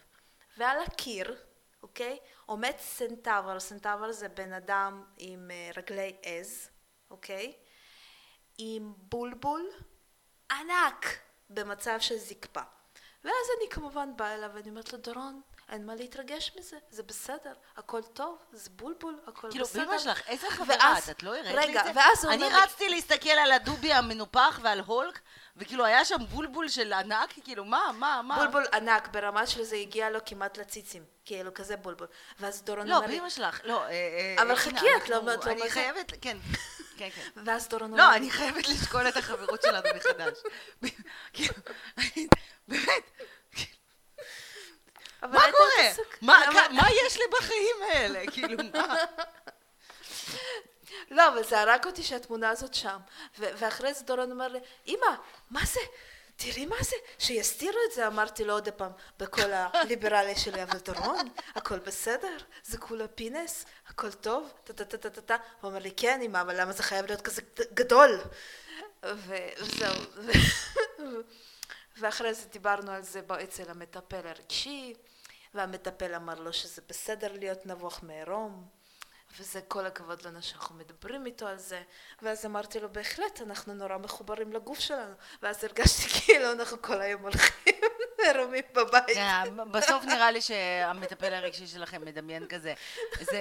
ועל 0.57 0.83
הקיר, 0.83 1.37
אוקיי, 1.83 2.19
עומד 2.47 2.73
סנטבר, 2.79 3.61
סנטבר 3.61 4.13
זה 4.13 4.29
בן 4.29 4.53
אדם 4.53 5.05
עם 5.19 5.51
אה, 5.51 5.71
רגלי 5.77 6.17
עז, 6.23 6.69
אוקיי, 7.11 7.53
עם 8.59 8.93
בולבול 8.97 9.71
ענק 10.51 11.07
במצב 11.51 11.97
של 12.01 12.17
זקפה. 12.17 12.61
ואז 13.25 13.47
אני 13.59 13.71
כמובן 13.71 14.17
באה 14.17 14.35
אליו 14.35 14.51
ואני 14.55 14.71
אומרת 14.71 14.93
לו, 14.93 14.99
דורון, 14.99 15.41
אין 15.69 15.87
מה 15.87 15.95
להתרגש 15.95 16.53
מזה, 16.59 16.77
זה 16.91 17.03
בסדר, 17.03 17.53
הכל 17.77 18.03
טוב, 18.03 18.39
זה 18.53 18.71
בולבול, 18.73 19.19
הכל 19.27 19.49
כאילו, 19.51 19.65
בסדר. 19.65 19.85
באמא 19.85 19.99
שלך, 19.99 20.29
איזה 20.29 20.51
חברה 20.51 20.77
ואז- 20.81 21.11
את? 21.11 21.23
לא 21.23 21.31
הראית 21.31 21.47
לי 21.47 21.57
רגע, 21.57 21.81
את 21.81 21.85
זה? 21.87 21.93
ואז 21.95 22.25
הוא 22.25 22.33
אני 22.33 22.45
אומר 22.45 22.57
לי- 22.57 22.63
רצתי 22.63 22.89
להסתכל 22.89 23.29
על 23.31 23.53
הדובי 23.53 23.93
המנופח 23.93 24.61
ועל 24.63 24.81
הולק, 24.81 25.21
וכאילו 25.57 25.85
היה 25.85 26.05
שם 26.05 26.19
בולבול 26.31 26.69
של 26.69 26.93
ענק, 26.93 27.35
כאילו, 27.45 27.65
מה, 27.65 27.91
מה, 27.99 28.21
מה? 28.25 28.37
בולבול 28.39 28.65
ענק, 28.73 29.09
ברמה 29.09 29.47
של 29.47 29.63
זה 29.63 29.77
הגיע 29.77 30.11
לו 30.11 30.19
כמעט 30.27 30.59
לציצים, 30.59 31.05
כאילו 31.25 31.55
כזה 31.55 31.77
בולבול. 31.77 32.07
ואז 32.41 32.63
דורון 32.63 32.87
לא, 32.87 32.97
אומר 32.97 33.07
לי, 33.07 33.17
באמא 33.19 33.31
שלך, 33.31 33.61
לא, 33.65 33.85
אה, 33.85 33.91
אה, 33.91 34.35
אבל 34.39 34.47
הנה, 34.51 34.57
חכי, 34.57 34.71
את 34.97 35.09
לא- 35.09 35.17
אנחנו- 35.17 35.35
את 35.35 35.45
לא 35.45 35.53
אני. 35.53 35.71
חייבת, 35.71 36.13
כן, 36.21 36.37
כן, 36.97 37.09
כן. 37.15 37.23
ואז 37.47 37.69
דורון 37.69 37.93
אומר 37.93 38.09
לא, 38.11 38.15
אני 38.15 38.31
חייבת 38.31 38.69
לשקול 38.69 39.09
את 39.09 39.17
החברות 39.17 39.63
שלנו 39.63 39.89
מחדש. 39.97 40.39
כאילו, 41.33 41.55
אני- 41.99 42.29
באמת, 42.69 42.87
אבל 42.89 42.97
מה 45.23 45.45
קורה? 45.51 46.69
מה 46.71 46.87
יש 47.07 47.17
לי 47.17 47.25
בחיים 47.39 47.77
האלה? 47.91 48.23
כאילו, 48.33 48.59
מה? 48.73 48.97
לא, 51.11 51.29
אבל 51.29 51.45
זה 51.45 51.61
הרג 51.61 51.87
אותי 51.87 52.03
שהתמונה 52.03 52.51
הזאת 52.51 52.75
שם. 52.75 52.99
ואחרי 53.39 53.95
זה 53.95 54.05
דורון 54.05 54.31
אומר 54.31 54.49
לי, 54.49 54.59
אמא, 54.87 55.17
מה 55.51 55.61
זה? 55.65 55.81
תראי 56.37 56.67
מה 56.67 56.77
זה, 56.81 56.97
שיסתירו 57.19 57.79
את 57.89 57.95
זה, 57.95 58.07
אמרתי 58.07 58.45
לו 58.45 58.53
עוד 58.53 58.69
פעם, 58.69 58.93
בקול 59.19 59.53
הליברלי 59.53 60.37
שלי, 60.37 60.63
אבל 60.63 60.79
דורון, 60.79 61.29
הכל 61.55 61.79
בסדר, 61.79 62.37
זה 62.65 62.79
כולה 62.79 63.09
פינס, 63.09 63.65
הכל 63.89 64.13
טוב, 64.13 64.53
טה 64.65 64.73
טה 64.73 64.85
טה 64.85 64.99
טה 64.99 65.11
טה 65.11 65.21
טה, 65.21 65.37
הוא 65.61 65.69
אומר 65.69 65.81
לי, 65.81 65.91
כן 65.97 66.21
אמא, 66.23 66.41
אבל 66.41 66.61
למה 66.61 66.73
זה 66.73 66.83
חייב 66.83 67.07
להיות 67.07 67.21
כזה 67.21 67.43
גדול? 67.75 68.21
וזהו. 69.03 70.03
ואחרי 71.99 72.35
זה 72.35 72.49
דיברנו 72.49 72.91
על 72.91 73.03
זה 73.03 73.21
אצל 73.45 73.71
המטפל 73.71 74.27
הרגשי, 74.27 74.95
והמטפל 75.55 76.15
אמר 76.15 76.35
לו 76.35 76.53
שזה 76.53 76.83
בסדר 76.89 77.33
להיות 77.33 77.67
נבוך 77.67 78.03
מעירום. 78.03 78.79
וזה 79.39 79.61
כל 79.69 79.87
הכבוד 79.87 80.23
לנו 80.23 80.43
שאנחנו 80.43 80.75
מדברים 80.75 81.27
איתו 81.27 81.47
על 81.47 81.57
זה, 81.57 81.83
ואז 82.23 82.47
אמרתי 82.47 82.81
לו, 82.81 82.93
בהחלט, 82.93 83.43
אנחנו 83.43 83.75
נורא 83.75 83.97
מחוברים 83.97 84.53
לגוף 84.53 84.79
שלנו, 84.79 85.15
ואז 85.43 85.65
הרגשתי 85.65 86.09
כאילו 86.21 86.53
אנחנו 86.53 86.83
כל 86.83 87.01
היום 87.01 87.23
הולכים 87.23 87.75
עירומים 88.27 88.65
בבית. 88.73 89.15
כן, 89.15 89.71
בסוף 89.71 90.05
נראה 90.05 90.31
לי 90.31 90.41
שהמטפל 90.41 91.35
הרגשי 91.35 91.67
שלכם 91.67 92.05
מדמיין 92.05 92.47
כזה, 92.49 92.75
איזה, 93.21 93.41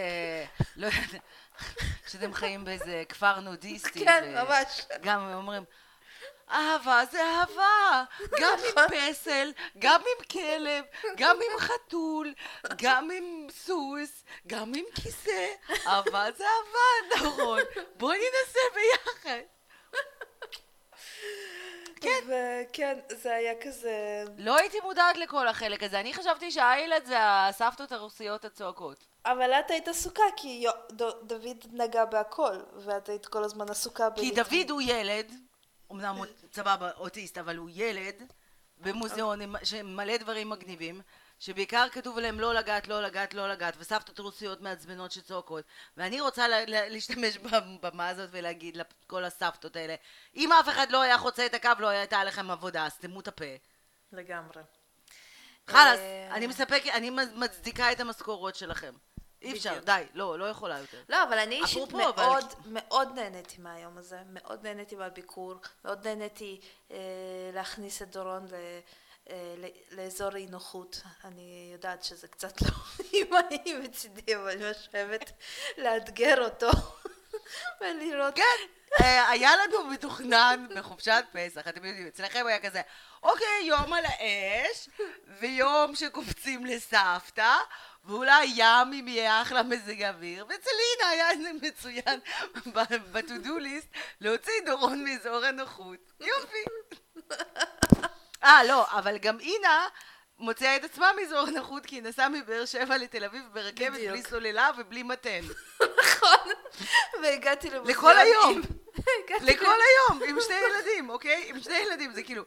לא 0.75 0.85
יודעת, 0.85 1.21
שאתם 2.11 2.33
חיים 2.33 2.65
באיזה 2.65 3.03
כפר 3.09 3.39
נודיסטי. 3.39 4.05
כן, 4.05 4.33
ממש. 4.35 4.85
גם 5.01 5.33
אומרים, 5.33 5.63
אהבה 6.51 7.03
זה 7.11 7.21
אהבה, 7.23 8.03
גם 8.39 8.57
עם 8.63 8.87
פסל, 8.87 9.51
גם 9.79 10.01
עם 10.01 10.25
כלב, 10.25 10.83
גם 11.17 11.35
עם 11.35 11.59
חתול, 11.59 12.33
גם 12.77 13.11
עם 13.11 13.47
סוס, 13.49 14.23
גם 14.47 14.71
עם 14.75 14.85
כיסא, 14.95 15.47
אהבה 15.87 16.25
זה 16.37 16.43
אהבה, 16.43 17.15
נכון, 17.15 17.59
בואי 17.97 18.17
ננסה 18.17 18.59
ביחד. 18.75 19.41
כן. 22.01 22.19
וכן, 22.27 22.99
זה 23.09 23.35
היה 23.35 23.53
כזה... 23.61 24.23
לא 24.37 24.55
הייתי 24.57 24.79
מודעת 24.83 25.17
לכל 25.17 25.47
החלק 25.47 25.83
הזה, 25.83 25.99
אני 25.99 26.13
חשבתי 26.13 26.51
שהאיילת 26.51 27.05
זה 27.05 27.15
הסבתות 27.19 27.91
הרוסיות 27.91 28.45
הצועקות. 28.45 29.05
אבל 29.25 29.51
את 29.51 29.71
היית 29.71 29.87
עסוקה, 29.87 30.23
כי 30.37 30.65
דוד 31.23 31.57
נגע 31.71 32.05
בהכל, 32.05 32.57
ואת 32.85 33.09
היית 33.09 33.25
כל 33.25 33.43
הזמן 33.43 33.69
עסוקה 33.69 34.09
ב... 34.09 34.15
כי 34.15 34.31
דוד 34.31 34.69
הוא 34.69 34.81
ילד, 34.81 35.33
אמנם 35.91 36.15
הוא 36.15 36.25
סבבה 36.53 36.91
אוטיסט, 36.91 37.37
אבל 37.37 37.57
הוא 37.57 37.69
ילד 37.73 38.15
במוזיאון 38.77 39.41
עם- 39.41 39.55
שמלא 39.63 40.17
דברים 40.17 40.49
מגניבים, 40.49 41.01
שבעיקר 41.39 41.87
כתוב 41.91 42.17
עליהם 42.17 42.39
לא 42.39 42.53
לגעת, 42.53 42.87
לא 42.87 43.01
לגעת, 43.01 43.33
לא 43.33 43.49
לגעת, 43.49 43.73
וסבתות 43.77 44.19
רוסיות 44.19 44.61
מעצבנות 44.61 45.11
שצועקות. 45.11 45.65
ואני 45.97 46.21
רוצה 46.21 46.47
להשתמש 46.67 47.37
בבמה 47.37 48.07
הזאת 48.07 48.29
ולהגיד 48.33 48.77
לכל 48.77 49.23
הסבתות 49.25 49.75
האלה, 49.75 49.95
אם 50.35 50.51
אף 50.51 50.69
אחד 50.69 50.91
לא 50.91 51.01
היה 51.01 51.17
חוצה 51.17 51.45
את 51.45 51.53
הקו, 51.53 51.69
לא 51.79 51.87
הייתה 51.87 52.23
לכם 52.23 52.51
עבודה, 52.51 52.89
סתמו 52.89 53.19
את 53.19 53.27
הפה. 53.27 53.45
לגמרי. 54.11 54.61
חלאס, 55.67 55.99
אה, 55.99 56.29
אני 56.35 56.47
מספקת, 56.47 56.89
אני 56.93 57.09
מצדיקה 57.35 57.91
את 57.91 57.99
המשכורות 57.99 58.55
שלכם. 58.55 58.93
אי 59.41 59.53
אפשר. 59.53 59.79
די, 59.85 60.03
לא, 60.13 60.39
לא 60.39 60.45
יכולה 60.45 60.79
יותר. 60.79 61.01
לא, 61.09 61.23
אבל 61.23 61.39
אני 61.39 61.55
אישית 61.61 61.77
אפרופו, 61.77 62.09
אבל- 62.09 62.23
מאוד 62.25 62.45
מאוד 62.65 63.09
נהניתי 63.15 63.55
מהיום 63.61 63.97
הזה, 63.97 64.19
מאוד 64.29 64.63
נהניתי 64.63 64.95
מהביקור, 64.95 65.53
מאוד 65.85 66.07
נהניתי 66.07 66.59
אה, 66.91 66.97
להכניס 67.53 68.01
את 68.01 68.09
דורון 68.11 68.45
ל, 68.47 68.53
אה, 69.29 69.55
ל- 69.57 69.95
לאזור 69.95 70.35
אי 70.35 70.45
נוחות. 70.45 71.01
אני 71.23 71.69
יודעת 71.73 72.03
שזה 72.03 72.27
קצת 72.27 72.61
לא 72.61 72.67
אימהי 73.13 73.73
מצידי, 73.83 74.35
אבל 74.35 74.49
אני 74.51 74.63
אוהבת 74.93 75.31
לאתגר 75.77 76.43
אותו. 76.45 76.69
ולראות. 77.81 78.35
כן, 78.35 78.43
אה, 79.01 79.29
היה 79.29 79.51
לנו 79.55 79.83
מתוכנן 79.83 80.67
בחופשת 80.75 81.25
פסח, 81.31 81.67
אתם 81.67 81.85
יודעים, 81.85 82.07
אצלכם 82.07 82.47
היה 82.47 82.59
כזה, 82.59 82.81
אוקיי, 83.23 83.63
יום 83.63 83.93
על 83.93 84.05
האש, 84.05 84.89
ויום 85.39 85.95
שקופצים 85.95 86.65
לסבתא, 86.65 87.55
ואולי 88.05 88.45
ים 88.55 88.93
אם 88.93 89.07
יהיה 89.07 89.41
אחלה 89.41 89.63
מזג 89.63 90.03
אוויר, 90.03 90.45
ואצל 90.49 90.69
לינה 90.69 91.09
היה 91.09 91.29
איזה 91.29 91.51
מצוין 91.61 92.19
ב-to-do 93.11 93.61
list 93.61 93.97
להוציא 94.21 94.53
דורון 94.65 95.03
מאזור 95.03 95.45
הנוחות. 95.45 96.11
יופי. 96.19 96.63
אה, 98.43 98.63
לא, 98.63 98.85
אבל 98.91 99.17
גם 99.17 99.39
אינה 99.39 99.87
מוציאה 100.39 100.75
את 100.75 100.83
עצמה 100.83 101.11
מאזור 101.21 101.47
הנוחות 101.47 101.85
כי 101.87 101.95
היא 101.95 102.03
נסעה 102.03 102.29
מבאר 102.29 102.65
שבע 102.65 102.97
לתל 102.97 103.23
אביב 103.23 103.43
ברכבת 103.53 103.91
בדיוק. 103.91 104.11
בלי 104.11 104.23
סוללה 104.23 104.69
ובלי 104.77 105.03
מתן. 105.03 105.41
נכון. 105.79 106.53
והגעתי 107.21 107.69
למוזיאון. 107.69 107.97
לכל 107.97 108.17
היום. 108.17 108.61
לכל 109.49 109.65
היום, 109.65 110.23
עם 110.29 110.37
שני 110.41 110.55
ילדים, 110.55 111.09
אוקיי? 111.09 111.49
עם 111.49 111.61
שני 111.61 111.75
ילדים, 111.77 112.13
זה 112.13 112.23
כאילו... 112.23 112.43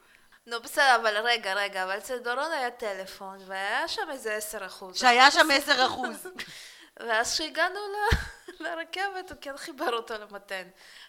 נו 0.46 0.60
בסדר, 0.62 0.96
אבל 0.96 1.16
רגע, 1.16 1.54
רגע, 1.54 1.84
אבל 1.84 1.98
אצל 1.98 2.18
דורון 2.18 2.52
היה 2.52 2.70
טלפון, 2.70 3.38
והיה 3.46 3.88
שם 3.88 4.10
איזה 4.10 4.34
עשר 4.34 4.66
אחוז. 4.66 4.96
שהיה 4.98 5.30
שם 5.30 5.48
עשר 5.52 5.86
אחוז. 5.86 6.26
ואז 7.00 7.34
כשהגענו 7.34 7.78
ל- 7.78 8.62
לרכבת, 8.64 9.30
הוא 9.30 9.38
כן 9.40 9.56
חיבר 9.56 9.92
אותו 9.92 10.14
למתן. 10.14 10.62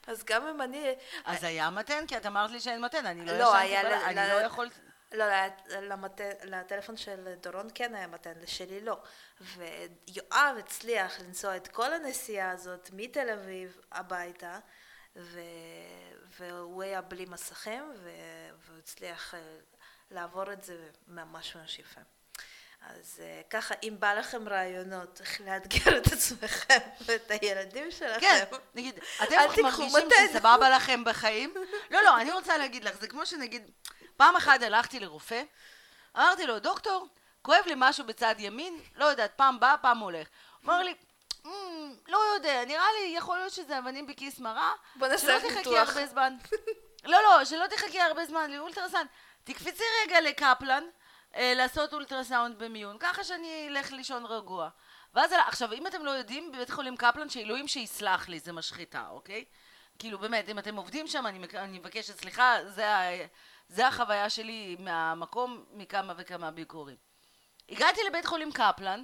אז 0.07 0.23
גם 0.23 0.47
אם 0.47 0.61
אני... 0.61 0.93
אז 1.25 1.43
היה 1.43 1.69
מתן? 1.69 2.07
כי 2.07 2.17
את 2.17 2.25
אמרת 2.25 2.51
לי 2.51 2.59
שאין 2.59 2.81
מתן, 2.81 3.05
אני 3.05 3.25
לא 3.25 3.37
לא, 3.37 3.43
ישנתי 3.43 3.83
בלילה, 3.83 4.05
אני 4.05 4.41
לא 4.41 4.45
יכולתי... 4.45 4.75
לא, 5.11 5.25
למתן- 5.81 6.35
לטלפון 6.43 6.97
של 6.97 7.33
דורון 7.41 7.67
כן 7.75 7.95
היה 7.95 8.07
מתן, 8.07 8.33
לשלי 8.41 8.81
לא. 8.81 8.97
ויואב 9.41 10.55
הצליח 10.59 11.19
לנסוע 11.19 11.55
את 11.55 11.67
כל 11.67 11.93
הנסיעה 11.93 12.51
הזאת 12.51 12.89
מתל 12.93 13.29
אביב 13.29 13.81
הביתה, 13.91 14.59
ו... 15.15 15.39
והוא 16.39 16.83
היה 16.83 17.01
בלי 17.01 17.25
מסכים, 17.25 17.83
ו... 18.03 18.09
והוא 18.65 18.77
הצליח 18.79 19.33
אה, 19.33 19.39
לעבור 20.11 20.53
את 20.53 20.63
זה 20.63 20.89
ממש 21.07 21.55
ממש 21.55 21.79
יפה. 21.79 22.01
אז 22.81 23.19
אה, 23.23 23.41
ככה, 23.49 23.75
אם 23.83 23.95
בא 23.99 24.13
לכם 24.13 24.49
רעיונות 24.49 25.21
איך 25.21 25.41
לאתגר 25.41 25.97
את 25.97 26.07
עצמכם 26.07 26.77
ואת 27.05 27.31
הילדים 27.31 27.91
שלכם, 27.91 28.19
כן, 28.19 28.43
נגיד, 28.75 28.99
אתם 29.23 29.35
מרגישים. 29.63 30.09
שסבבה 30.29 30.69
לכם 30.69 31.03
בחיים? 31.03 31.53
לא, 31.91 32.01
לא, 32.03 32.21
אני 32.21 32.31
רוצה 32.31 32.57
להגיד 32.57 32.83
לך, 32.83 33.01
זה 33.01 33.07
כמו 33.07 33.25
שנגיד, 33.25 33.71
פעם 34.21 34.35
אחת 34.35 34.61
הלכתי 34.61 34.99
לרופא, 34.99 35.43
אמרתי 36.17 36.47
לו, 36.47 36.59
דוקטור, 36.59 37.07
כואב 37.41 37.63
לי 37.65 37.73
משהו 37.77 38.05
בצד 38.05 38.35
ימין, 38.37 38.79
לא 38.95 39.05
יודעת, 39.05 39.31
פעם 39.35 39.59
בא, 39.59 39.75
פעם 39.81 39.97
הולך. 39.99 40.27
אמר 40.65 40.83
לי, 40.83 40.93
"אמ, 41.45 41.93
לא 42.07 42.17
יודע, 42.35 42.65
נראה 42.65 42.85
לי, 42.99 43.13
יכול 43.17 43.37
להיות 43.37 43.53
שזה 43.53 43.79
אבנים 43.79 44.07
בכיס 44.07 44.39
מרה, 44.39 44.71
בוא 44.95 45.07
נעשה 45.07 45.27
שלא 45.27 45.39
תחכי 45.49 45.55
ניתוח." 45.55 45.89
הרבה 45.89 46.05
זמן. 46.07 46.37
לא, 47.03 47.17
לא, 47.23 47.45
שלא 47.45 47.67
תחכי 47.67 48.01
הרבה 48.01 48.25
זמן 48.25 48.51
לאולטרסאונד. 48.51 49.07
תקפצי 49.43 49.83
רגע 50.03 50.21
לקפלן, 50.21 50.83
אה, 51.35 51.53
לעשות 51.55 51.93
אולטרסאונד 51.93 52.59
במיון, 52.63 52.97
ככה 52.99 53.23
שאני 53.23 53.67
אלך 53.69 53.91
לישון 53.91 54.25
רגוע. 54.25 54.69
ואז, 55.13 55.31
עכשיו, 55.47 55.73
אם 55.73 55.87
אתם 55.87 56.05
לא 56.05 56.11
יודעים, 56.11 56.51
בבית 56.51 56.69
חולים 56.69 56.97
קפלן, 56.97 57.29
שאלוהים 57.29 57.67
שיסלח 57.67 58.29
לי, 58.29 58.39
זה 58.39 58.53
משחיתה, 58.53 59.03
אוקיי? 59.09 59.45
כאילו, 59.99 60.19
באמת, 60.19 60.49
אם 60.49 60.59
אתם 60.59 60.75
עובדים 60.75 61.07
שם, 61.07 61.27
אני, 61.27 61.39
אני 61.55 61.79
מבקשת 61.79 62.19
סליחה, 62.19 62.55
זה, 62.67 62.95
ה- 62.95 63.25
זה 63.71 63.87
החוויה 63.87 64.29
שלי 64.29 64.75
מהמקום, 64.79 65.63
מכמה 65.73 66.13
וכמה 66.17 66.51
ביקורים. 66.51 66.95
הגעתי 67.69 68.01
לבית 68.09 68.25
חולים 68.25 68.51
קפלן, 68.51 69.03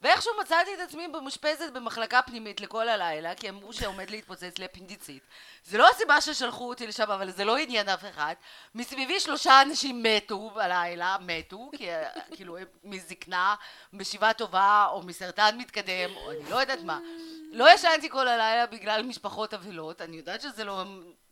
ואיכשהו 0.00 0.32
מצאתי 0.40 0.74
את 0.74 0.80
עצמי 0.80 1.06
מאושפזת 1.06 1.72
במחלקה 1.72 2.22
פנימית 2.22 2.60
לכל 2.60 2.88
הלילה, 2.88 3.34
כי 3.34 3.48
אמרו 3.48 3.72
שעומד 3.72 4.10
להתפוצץ 4.10 4.58
לי 4.58 4.64
אפנדיצית. 4.64 5.22
זה 5.64 5.78
לא 5.78 5.90
הסיבה 5.90 6.20
ששלחו 6.20 6.68
אותי 6.68 6.86
לשם, 6.86 7.10
אבל 7.10 7.30
זה 7.30 7.44
לא 7.44 7.56
עניין 7.56 7.88
אף 7.88 8.04
אחד. 8.04 8.34
מסביבי 8.74 9.20
שלושה 9.20 9.62
אנשים 9.62 10.02
מתו 10.02 10.50
בלילה, 10.50 11.16
מתו, 11.20 11.70
כי 11.76 11.88
כאילו 12.34 12.56
מזקנה, 12.84 13.54
משיבה 13.92 14.32
טובה, 14.32 14.86
או 14.90 15.02
מסרטן 15.02 15.58
מתקדם, 15.58 16.16
או 16.16 16.30
אני 16.30 16.50
לא 16.50 16.56
יודעת 16.56 16.82
מה. 16.82 16.98
לא 17.52 17.74
ישנתי 17.74 18.10
כל 18.10 18.28
הלילה 18.28 18.66
בגלל 18.66 19.02
משפחות 19.02 19.54
אבלות, 19.54 20.02
אני 20.02 20.16
יודעת 20.16 20.40
שזה 20.40 20.64
לא, 20.64 20.84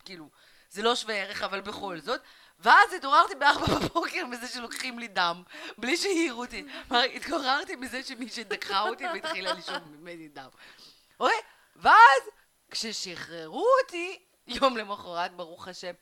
כאילו, 0.05 0.29
זה 0.69 0.81
לא 0.81 0.95
שווה 0.95 1.15
ערך, 1.15 1.43
אבל 1.43 1.61
בכל 1.61 1.99
זאת. 1.99 2.21
ואז 2.59 2.93
התעוררתי 2.93 3.35
בארבע 3.35 3.65
בבוקר 3.79 4.25
מזה 4.25 4.47
שלוקחים 4.47 4.99
לי 4.99 5.07
דם, 5.07 5.43
בלי 5.77 5.97
שהעירו 5.97 6.41
אותי. 6.41 6.65
התעוררתי 6.89 7.75
מזה 7.75 8.03
שמישהי 8.03 8.43
דקחה 8.43 8.81
אותי 8.81 9.05
והתחילה 9.05 9.53
לשאוב 9.53 9.83
ממני 9.87 10.27
דם. 10.27 10.49
אוקיי? 11.19 11.37
ואז, 11.75 12.21
כששחררו 12.71 13.67
אותי, 13.83 14.19
יום 14.47 14.77
למחרת, 14.77 15.35
ברוך 15.35 15.67
השם, 15.67 15.93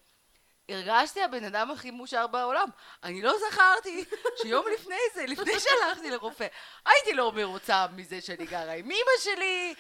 הרגשתי 0.70 1.24
הבן 1.24 1.44
אדם 1.44 1.72
הכי 1.72 1.92
מאושר 1.92 2.28
בעולם. 2.28 2.68
אני 3.04 3.22
לא 3.22 3.34
זכרתי 3.50 4.06
שיום 4.42 4.66
לפני 4.74 4.96
זה, 5.14 5.26
לפני 5.26 5.54
שהלכתי 5.60 6.12
לרופא, 6.12 6.48
הייתי 6.86 7.14
לא 7.14 7.32
מרוצה 7.32 7.86
מזה 7.96 8.22
שאני 8.22 8.46
גרה 8.46 8.74
עם 8.74 8.86
אמא 8.92 9.12
שלי, 9.20 9.74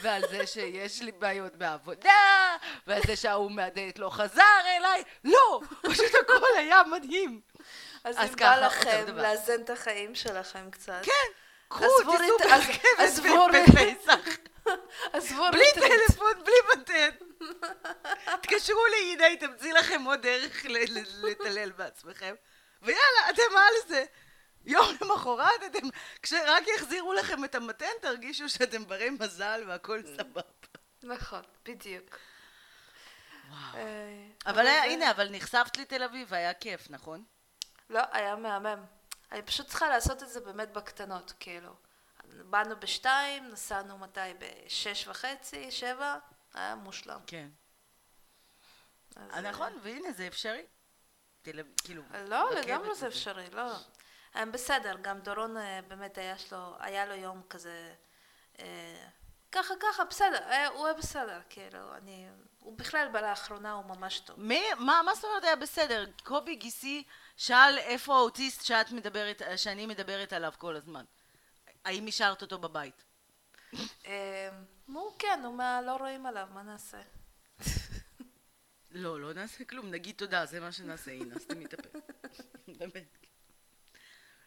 ועל 0.00 0.22
זה 0.30 0.46
שיש 0.46 1.02
לי 1.02 1.12
בעיות 1.12 1.54
בעבודה, 1.56 2.56
ועל 2.86 3.00
זה 3.06 3.16
שההוא 3.16 3.50
מהדלת 3.50 3.98
לא 3.98 4.10
חזר 4.10 4.60
אליי. 4.76 5.02
לא, 5.24 5.60
פשוט 5.82 6.14
הכל 6.20 6.46
היה 6.56 6.82
מדהים. 6.82 7.40
אז 8.04 8.16
אז 8.18 8.30
אם 8.30 8.36
בא 8.36 8.56
לכם. 8.56 9.16
לאזן 9.16 9.62
את 9.62 9.70
החיים 9.70 10.14
שלכם 10.14 10.70
קצת, 10.70 11.00
כן, 11.02 11.32
קחו, 11.70 11.84
עזבו 11.84 12.16
תיסעו 12.18 12.38
ברכבת 13.48 13.68
בפסח. 13.68 14.36
בלי. 15.52 15.64
טלפון, 15.74 16.32
בלי 16.44 16.54
מתן. 16.72 17.10
תתקשרו 18.42 18.86
לאינה, 18.90 19.24
היא 19.24 19.38
תמציא 19.38 19.72
לכם 19.72 20.02
עוד 20.04 20.22
דרך 20.22 20.66
לטלל 21.22 21.70
בעצמכם. 21.70 22.34
ויאללה, 22.82 23.30
אתם 23.30 23.56
על 23.56 23.88
זה. 23.88 24.04
יום 24.64 24.86
למחרת 25.00 25.62
אתם, 25.66 25.86
כשרק 26.22 26.68
יחזירו 26.76 27.12
לכם 27.12 27.44
את 27.44 27.54
המתן, 27.54 27.86
תרגישו 28.00 28.48
שאתם 28.48 28.86
ברי 28.86 29.10
מזל 29.10 29.64
והכל 29.66 30.02
סבבה. 30.16 30.40
נכון, 31.02 31.42
בדיוק. 31.64 32.16
אה, 33.74 34.26
אבל 34.46 34.66
הנה, 34.66 35.10
אבל 35.10 35.28
נחשפת 35.30 35.76
לתל 35.76 36.02
אביב, 36.02 36.34
היה 36.34 36.54
כיף, 36.54 36.90
נכון? 36.90 37.24
לא, 37.90 38.00
היה 38.12 38.36
מהמם. 38.36 38.99
אני 39.32 39.42
פשוט 39.42 39.66
צריכה 39.66 39.88
לעשות 39.88 40.22
את 40.22 40.28
זה 40.28 40.40
באמת 40.40 40.72
בקטנות, 40.72 41.32
כאילו. 41.40 41.74
באנו 42.24 42.80
בשתיים, 42.80 43.48
נסענו 43.48 43.98
מתי? 43.98 44.20
בשש 44.38 45.08
וחצי, 45.08 45.70
שבע, 45.70 46.16
היה 46.54 46.74
מושלם. 46.74 47.20
כן. 47.26 47.48
אז, 49.16 49.30
אה, 49.32 49.40
נכון, 49.40 49.78
והנה, 49.82 50.12
זה 50.12 50.26
אפשרי. 50.26 50.62
כאילו... 51.84 52.02
אה, 52.14 52.24
לא, 52.24 52.50
לגמרי 52.54 52.94
זה. 52.94 53.06
אפשרי, 53.08 53.50
לא. 53.50 53.72
הם 54.34 54.52
בסדר, 54.52 54.96
גם 55.02 55.18
דורון 55.20 55.56
אה, 55.56 55.80
באמת 55.88 56.18
היה 56.18 56.38
שלו, 56.38 56.76
היה 56.78 57.06
לו 57.06 57.14
יום 57.14 57.42
כזה, 57.50 57.94
אה, 58.58 59.06
ככה 59.52 59.74
ככה, 59.80 60.04
בסדר, 60.04 60.44
היה- 60.46 60.68
הוא 60.68 60.86
היה 60.86 60.94
בסדר, 60.94 61.40
כאילו, 61.48 61.94
אני, 61.96 62.28
הוא 62.58 62.78
בכלל 62.78 63.08
לאחרונה 63.22 63.72
הוא 63.72 63.84
ממש 63.84 64.20
טוב. 64.20 64.40
מי, 64.40 64.62
מה, 64.78 65.00
מה 65.04 65.14
זאת 65.14 65.24
אומרת 65.24 65.44
היה 65.44 65.56
בסדר? 65.56 66.04
קובי 66.24 66.54
גיסי 66.54 67.04
שאל 67.40 67.78
איפה 67.78 68.14
האוטיסט 68.16 68.64
שאת 68.64 68.92
מדברת, 68.92 69.42
שאני 69.56 69.86
מדברת 69.86 70.32
עליו 70.32 70.52
כל 70.58 70.76
הזמן. 70.76 71.04
האם 71.84 72.06
השארת 72.06 72.42
אותו 72.42 72.58
בבית? 72.58 73.04
אה, 74.06 74.50
נו, 74.88 75.14
כן, 75.18 75.40
הוא 75.44 75.54
מה, 75.54 75.82
לא 75.82 75.96
רואים 75.96 76.26
עליו, 76.26 76.48
מה 76.54 76.62
נעשה? 76.62 77.00
לא, 78.90 79.20
לא 79.20 79.32
נעשה 79.32 79.64
כלום, 79.64 79.90
נגיד 79.90 80.16
תודה, 80.16 80.46
זה 80.46 80.60
מה 80.60 80.72
שנעשה, 80.72 81.10
הנה, 81.10 81.38
סתמי 81.38 81.64
את 81.64 81.74
הפה. 81.74 81.98
באמת. 82.78 83.18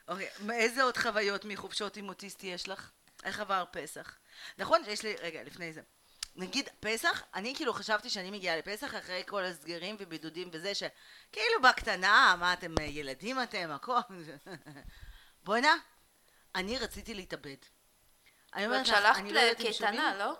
אוקיי, 0.07 0.29
איזה 0.51 0.83
עוד 0.83 0.97
חוויות 0.97 1.45
מחופשות 1.45 1.97
עם 1.97 2.09
אוטיסטי 2.09 2.47
יש 2.47 2.69
לך? 2.69 2.91
איך 3.23 3.39
עבר 3.39 3.65
פסח? 3.71 4.17
נכון 4.57 4.85
שיש 4.85 5.03
לי, 5.03 5.15
רגע, 5.15 5.43
לפני 5.43 5.73
זה. 5.73 5.81
נגיד 6.35 6.69
פסח, 6.79 7.23
אני 7.33 7.55
כאילו 7.55 7.73
חשבתי 7.73 8.09
שאני 8.09 8.31
מגיעה 8.31 8.57
לפסח 8.57 8.95
אחרי 8.95 9.23
כל 9.27 9.43
הסגרים 9.43 9.95
ובידודים 9.99 10.49
וזה 10.51 10.75
שכאילו 10.75 11.61
בקטנה, 11.63 12.35
מה 12.39 12.53
אתם 12.53 12.75
ילדים 12.81 13.43
אתם, 13.43 13.71
הכל. 13.71 13.99
בואנה, 15.45 15.75
אני 16.55 16.79
רציתי 16.79 17.13
להתאבד. 17.13 17.55
אני 18.53 18.65
אומרת 18.65 18.87
לך, 18.87 18.97
שלחת 18.97 19.19
אני 19.19 19.33
לא 19.33 19.39
יודעת 19.39 19.61
אם 19.61 19.73
שומעים. 19.73 19.95
לקייטנה, 19.95 20.15
לא? 20.15 20.35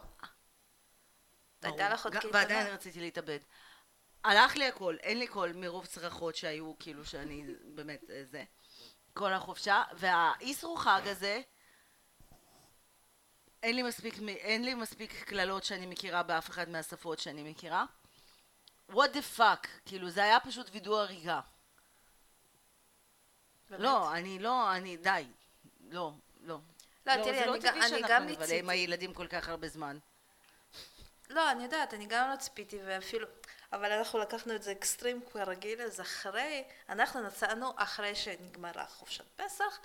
הייתה. 1.62 1.90
לך 1.90 2.04
עוד 2.04 2.14
קייטנה. 2.14 2.32
ועדיין 2.34 2.68
רציתי 2.68 3.00
להתאבד. 3.00 3.40
הלך 4.24 4.56
לי 4.56 4.68
הכל, 4.68 4.98
אין 5.04 5.20
לי 5.20 5.28
קול 5.28 5.54
מרוב 5.54 5.86
צרחות 5.86 6.36
שהיו, 6.36 6.74
כאילו 6.80 7.06
שאני 7.06 7.44
באמת 7.76 8.10
אה, 8.10 8.24
זה. 8.26 8.44
כל 9.14 9.34
החופשה, 9.34 9.84
והאיסרו 9.94 10.76
חג 10.76 11.02
הזה, 11.06 11.42
אין 13.64 13.76
לי 13.76 13.84
מספיק, 13.84 14.14
אין 14.28 14.66
לי 14.66 14.74
מספיק 14.74 15.24
קללות 15.24 15.64
שאני 15.64 15.86
מכירה 15.86 16.24
באף 16.24 16.50
אחד 16.50 16.70
מהשפות 16.70 17.20
שאני 17.20 17.44
מכירה. 17.52 17.86
what 18.92 19.10
the 19.14 19.38
fuck, 19.40 19.68
כאילו 19.86 20.10
זה 20.10 20.24
היה 20.24 20.40
פשוט 20.40 20.68
וידוא 20.72 21.00
הריגה. 21.02 21.40
באמת? 23.70 23.82
לא, 23.82 24.14
אני 24.14 24.40
לא, 24.40 24.76
אני, 24.76 24.98
די. 24.98 25.26
לא, 25.90 26.12
לא. 26.42 26.60
לא, 27.06 27.14
תראי, 27.24 27.24
זה 27.40 27.46
לא 27.46 27.54
אני 27.56 27.60
גם- 27.64 27.72
טבעי 27.72 27.80
אני 27.82 27.90
שאנחנו 27.90 28.08
גם 28.08 28.24
נבלה 28.24 28.46
עם 28.46 28.52
מיציתי. 28.52 28.72
הילדים 28.72 29.14
כל 29.14 29.28
כך 29.28 29.50
הרבה 29.50 29.68
זמן. 29.68 29.98
לא, 31.30 31.52
אני 31.52 31.64
יודעת, 31.64 31.94
אני 31.94 32.06
גם 32.06 32.30
לא 32.32 32.36
ציפיתי, 32.36 32.78
ואפילו... 32.86 33.28
אבל 33.74 33.92
אנחנו 33.92 34.20
לקחנו 34.20 34.56
את 34.56 34.64
זה 34.64 34.72
אקסטרים 34.72 35.22
כרגיל, 35.34 35.82
אז 35.82 36.02
אחרי, 36.02 36.64
אנחנו 36.90 37.22
נסענו 37.22 37.72
אחרי 37.76 38.16
שנגמרה 38.16 38.86
חופשת 38.88 39.26
פסח. 39.42 39.80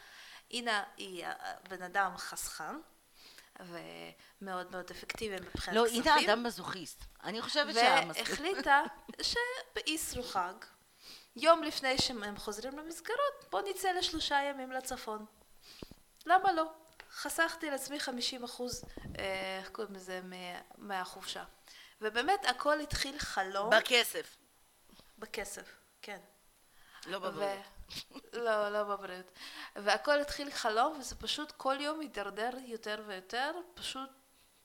אינה 0.50 0.84
היא 0.96 1.26
בן 1.68 1.82
אדם 1.82 2.16
חסכן, 2.16 2.74
ומאוד 3.60 4.70
מאוד 4.70 4.90
אפקטיבי 4.90 5.36
מבחינת 5.36 5.76
לא, 5.76 5.84
כספים. 5.86 6.02
אינה 6.02 6.16
אדם 6.26 6.42
מזוכיסט. 6.42 7.04
אני 7.24 7.42
חושבת 7.42 7.74
שהמספיק... 7.74 8.28
והחליטה 8.28 8.82
שבאיסרו 9.22 10.22
חג, 10.22 10.52
יום 11.36 11.62
לפני 11.62 11.98
שהם 11.98 12.36
חוזרים 12.36 12.78
למסגרות, 12.78 13.44
בוא 13.50 13.60
נצא 13.70 13.92
לשלושה 13.92 14.38
ימים 14.50 14.72
לצפון. 14.72 15.26
למה 16.26 16.52
לא? 16.52 16.64
חסכתי 17.12 17.70
לעצמי 17.70 18.00
50 18.00 18.44
אחוז, 18.44 18.84
אה, 19.18 19.58
איך 19.58 19.68
קוראים 19.68 19.94
לזה, 19.94 20.20
מה- 20.24 20.60
מהחופשה. 20.78 21.44
ובאמת 22.00 22.44
הכל 22.46 22.80
התחיל 22.80 23.18
חלום. 23.18 23.70
בכסף, 23.70 24.36
בכסף, 25.18 25.76
כן. 26.02 26.18
לא 27.06 27.18
בבריאות. 27.18 27.58
לא, 28.32 28.68
לא 28.68 28.84
בבריאות. 28.84 29.30
והכל 29.76 30.20
התחיל 30.20 30.50
חלום, 30.50 30.98
וזה 31.00 31.14
פשוט 31.14 31.52
כל 31.52 31.76
יום 31.80 32.00
הידרדר 32.00 32.50
יותר 32.66 33.02
ויותר, 33.06 33.52
פשוט 33.74 34.10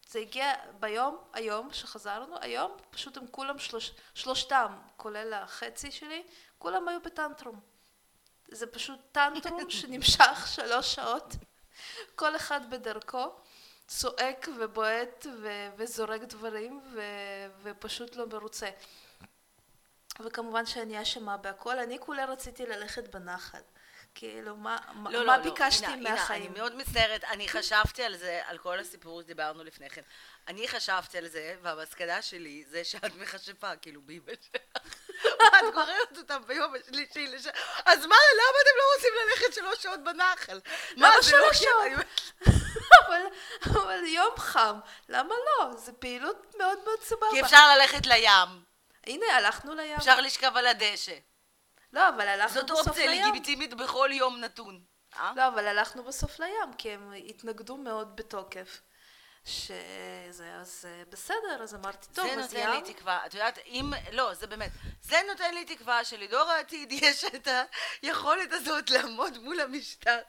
זה 0.07 0.19
הגיע 0.19 0.53
ביום, 0.79 1.17
היום 1.33 1.73
שחזרנו, 1.73 2.35
היום 2.41 2.71
פשוט 2.89 3.17
הם 3.17 3.27
כולם 3.31 3.59
שלוש, 3.59 3.91
שלושתם, 4.13 4.73
כולל 4.97 5.33
החצי 5.33 5.91
שלי, 5.91 6.23
כולם 6.57 6.87
היו 6.87 7.01
בטנטרום. 7.01 7.59
זה 8.47 8.67
פשוט 8.67 8.99
טנטרום 9.11 9.69
שנמשך 9.79 10.47
שלוש 10.47 10.95
שעות, 10.95 11.35
כל 12.15 12.35
אחד 12.35 12.69
בדרכו, 12.69 13.25
צועק 13.87 14.47
ובועט 14.59 15.25
ו- 15.41 15.69
וזורק 15.77 16.21
דברים 16.21 16.81
ו- 16.93 17.47
ופשוט 17.63 18.15
לא 18.15 18.27
מרוצה. 18.27 18.69
וכמובן 20.19 20.65
שאני 20.65 21.01
אשמה 21.01 21.37
בהכל, 21.37 21.79
אני 21.79 21.99
כולה 21.99 22.25
רציתי 22.25 22.65
ללכת 22.65 23.15
בנחל. 23.15 23.61
כאילו, 24.15 24.55
מה, 24.55 24.77
לא, 25.09 25.25
מה 25.25 25.37
לא, 25.37 25.43
ביקשתי 25.43 25.87
לא. 25.87 25.91
הנה, 25.91 26.09
מהחיים? 26.09 26.41
הנה, 26.41 26.51
אני 26.51 26.59
מאוד 26.59 26.75
מצטערת, 26.75 27.23
אני 27.23 27.49
חשבתי 27.49 28.03
על 28.03 28.17
זה, 28.17 28.41
על 28.45 28.57
כל 28.57 28.79
הסיפור 28.79 29.21
שדיברנו 29.21 29.63
לפני 29.63 29.89
כן. 29.89 30.01
אני 30.47 30.67
חשבתי 30.67 31.17
על 31.17 31.27
זה, 31.27 31.55
והמסקנה 31.61 32.21
שלי 32.21 32.63
זה 32.67 32.83
שאת 32.83 33.15
מכשפה, 33.15 33.75
כאילו, 33.75 34.01
באמא 34.01 34.33
שלך. 34.41 34.61
את 35.59 35.73
גוררת 35.73 36.17
אותם 36.17 36.41
ביום 36.47 36.73
השלישי 36.75 37.27
לש... 37.27 37.47
אז 37.85 38.05
מה, 38.05 38.15
למה 38.35 38.57
אתם 38.61 38.77
לא 38.77 38.83
רוצים 38.95 39.13
ללכת 39.25 39.53
שלוש 39.53 39.83
שעות 39.83 40.03
בנחל? 40.03 40.59
מה, 40.97 41.09
זה 41.21 41.37
לא? 41.37 41.53
שעות? 41.53 42.07
אבל 43.65 44.05
יום 44.05 44.37
חם, 44.37 44.79
למה 45.09 45.35
לא? 45.45 45.77
זו 45.77 45.91
פעילות 45.99 46.55
מאוד 46.57 46.77
מאוד 46.85 47.01
סבבה. 47.01 47.27
כי 47.31 47.41
אפשר 47.41 47.77
ללכת 47.77 48.05
לים, 48.05 48.72
הנה, 49.07 49.25
הלכנו 49.35 49.75
לים. 49.75 49.97
אפשר 49.97 50.21
לשכב 50.21 50.51
על 50.55 50.67
הדשא. 50.67 51.15
לא, 51.93 52.09
אבל 52.09 52.27
הלכנו 52.27 52.61
זאת 52.61 52.71
בסוף 52.71 52.87
אופציה 52.87 53.07
לים. 53.07 53.25
לגיטימית 53.29 53.73
בכל 53.73 54.09
יום 54.13 54.39
נתון. 54.39 54.83
אה? 55.15 55.31
לא, 55.35 55.47
אבל 55.47 55.67
הלכנו 55.67 56.03
בסוף 56.03 56.39
לים, 56.39 56.73
כי 56.77 56.91
הם 56.91 57.13
התנגדו 57.27 57.77
מאוד 57.77 58.15
בתוקף. 58.15 58.81
שזה, 59.45 60.55
אז 60.61 60.85
אה, 60.87 61.03
בסדר, 61.09 61.63
אז 61.63 61.75
אמרתי, 61.75 62.07
טוב, 62.13 62.27
זה 62.27 62.33
אז 62.33 62.53
נותן 62.53 62.69
לי 62.69 62.77
ים. 62.77 62.83
תקווה, 62.93 63.25
את 63.25 63.33
יודעת, 63.33 63.59
אם, 63.65 63.91
לא, 64.11 64.33
זה 64.33 64.47
באמת, 64.47 64.71
זה 65.01 65.17
נותן 65.27 65.53
לי 65.53 65.65
תקווה 65.65 66.05
שלדור 66.05 66.49
העתיד 66.49 66.91
יש 67.01 67.25
את 67.25 67.47
היכולת 68.01 68.51
הזאת 68.51 68.89
לעמוד 68.89 69.37
מול 69.37 69.59
המשטר. 69.59 70.19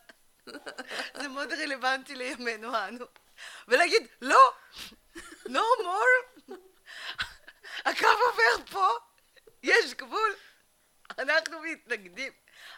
זה 1.21 1.29
מאוד 1.29 1.53
רלוונטי 1.53 2.15
לימינו 2.15 2.79
אנו. 2.89 3.07
ולהגיד, 3.69 4.07
לא, 4.21 4.53
no 5.47 5.83
more, 5.85 6.34
הקו 7.85 8.07
עובר 8.07 8.67
פה, 8.71 8.89
יש 9.63 9.95
גבול, 9.95 10.35
אנחנו 11.19 11.61
מתנגדים. 11.61 12.33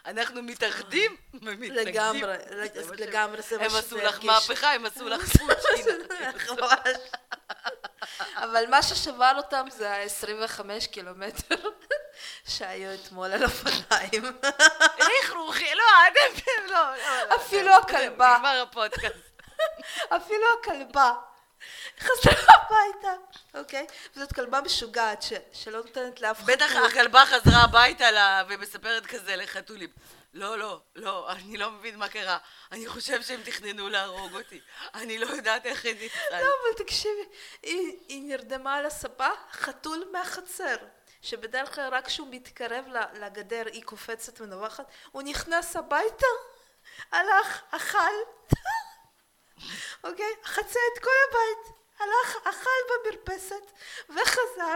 אנחנו 0.05 0.43
מתאחדים 0.43 1.15
ומתנגדים. 1.33 1.73
לגמרי, 1.73 2.37
זה 2.49 2.55
מה 2.55 2.83
שהם- 2.83 2.93
לגמרי, 2.93 3.41
זה 3.41 3.57
מה 3.57 3.63
הם 3.63 3.69
שזה 3.69 3.79
עשו 3.79 3.97
לך. 3.97 4.23
מהפכה, 4.23 4.73
הם 4.73 4.85
עשו 4.85 5.09
לך. 5.09 5.21
ממש. 6.49 6.97
אבל 8.43 8.65
מה 8.69 8.83
ששבר 8.83 9.31
אותם 9.37 9.65
זה 9.71 9.91
ה-25 9.93 10.61
קילומטר 10.91 11.69
שהיו 12.55 12.93
אתמול 12.93 13.31
על 13.31 13.43
אופניים. 13.43 14.23
לכרוכי, 14.97 15.75
לא, 15.75 15.83
אתם, 16.07 16.41
לא, 16.69 16.91
לא. 17.29 17.35
אפילו 17.35 17.71
הכלבה. 17.75 18.35
נגמר 18.37 18.61
הפודקאסט. 18.61 19.41
אפילו 20.17 20.45
הכלבה 20.61 21.13
חזרה 21.99 22.33
הביתה, 22.57 23.13
אוקיי? 23.53 23.87
וזאת 24.15 24.33
כלבה 24.33 24.61
משוגעת 24.61 25.21
ש- 25.21 25.33
שלא 25.53 25.77
נותנת 25.77 26.21
לאף 26.21 26.39
אחד... 26.39 26.51
בטח. 26.51 26.71
הכלבה 26.87 27.23
חזרה 27.25 27.63
הביתה 27.63 28.11
לה, 28.11 28.43
ומספרת 28.49 29.05
כזה 29.05 29.35
לחתולים. 29.35 29.89
לא, 30.33 30.57
לא, 30.57 30.81
לא, 30.95 31.31
אני 31.31 31.57
לא 31.57 31.71
מבין 31.71 31.95
מה 31.97 32.09
קרה. 32.09 32.37
אני 32.71 32.87
חושב 32.87 33.21
שהם 33.21 33.41
תכננו 33.43 33.89
להרוג 33.89 34.33
אותי. 34.35 34.59
אני 34.93 35.17
לא 35.17 35.25
יודעת 35.25 35.65
איך 35.65 35.85
הם 35.85 35.95
נפסל. 36.01 36.19
לא, 36.31 36.37
אבל 36.37 36.83
תקשיבי, 36.85 37.21
היא, 37.63 37.97
היא 38.07 38.23
נרדמה 38.23 38.75
על 38.75 38.85
הספה, 38.85 39.27
חתול 39.51 40.09
מהחצר. 40.11 40.75
שבדרך 41.21 41.75
כלל 41.75 41.89
רק 41.93 42.05
כשהוא 42.05 42.27
מתקרב 42.31 42.85
לגדר 43.13 43.63
היא 43.71 43.83
קופצת 43.83 44.41
ונובחת, 44.41 44.85
הוא 45.11 45.21
נכנס 45.23 45.75
הביתה, 45.75 46.25
הלך, 47.11 47.61
אכל, 47.71 48.13
אוקיי? 50.03 50.33
חצה 50.43 50.79
את 50.93 51.03
כל 51.03 51.09
הבית, 51.29 51.77
הלך, 51.99 52.35
אכל 52.43 53.09
במרפסת 53.11 53.71
וחזר, 54.09 54.75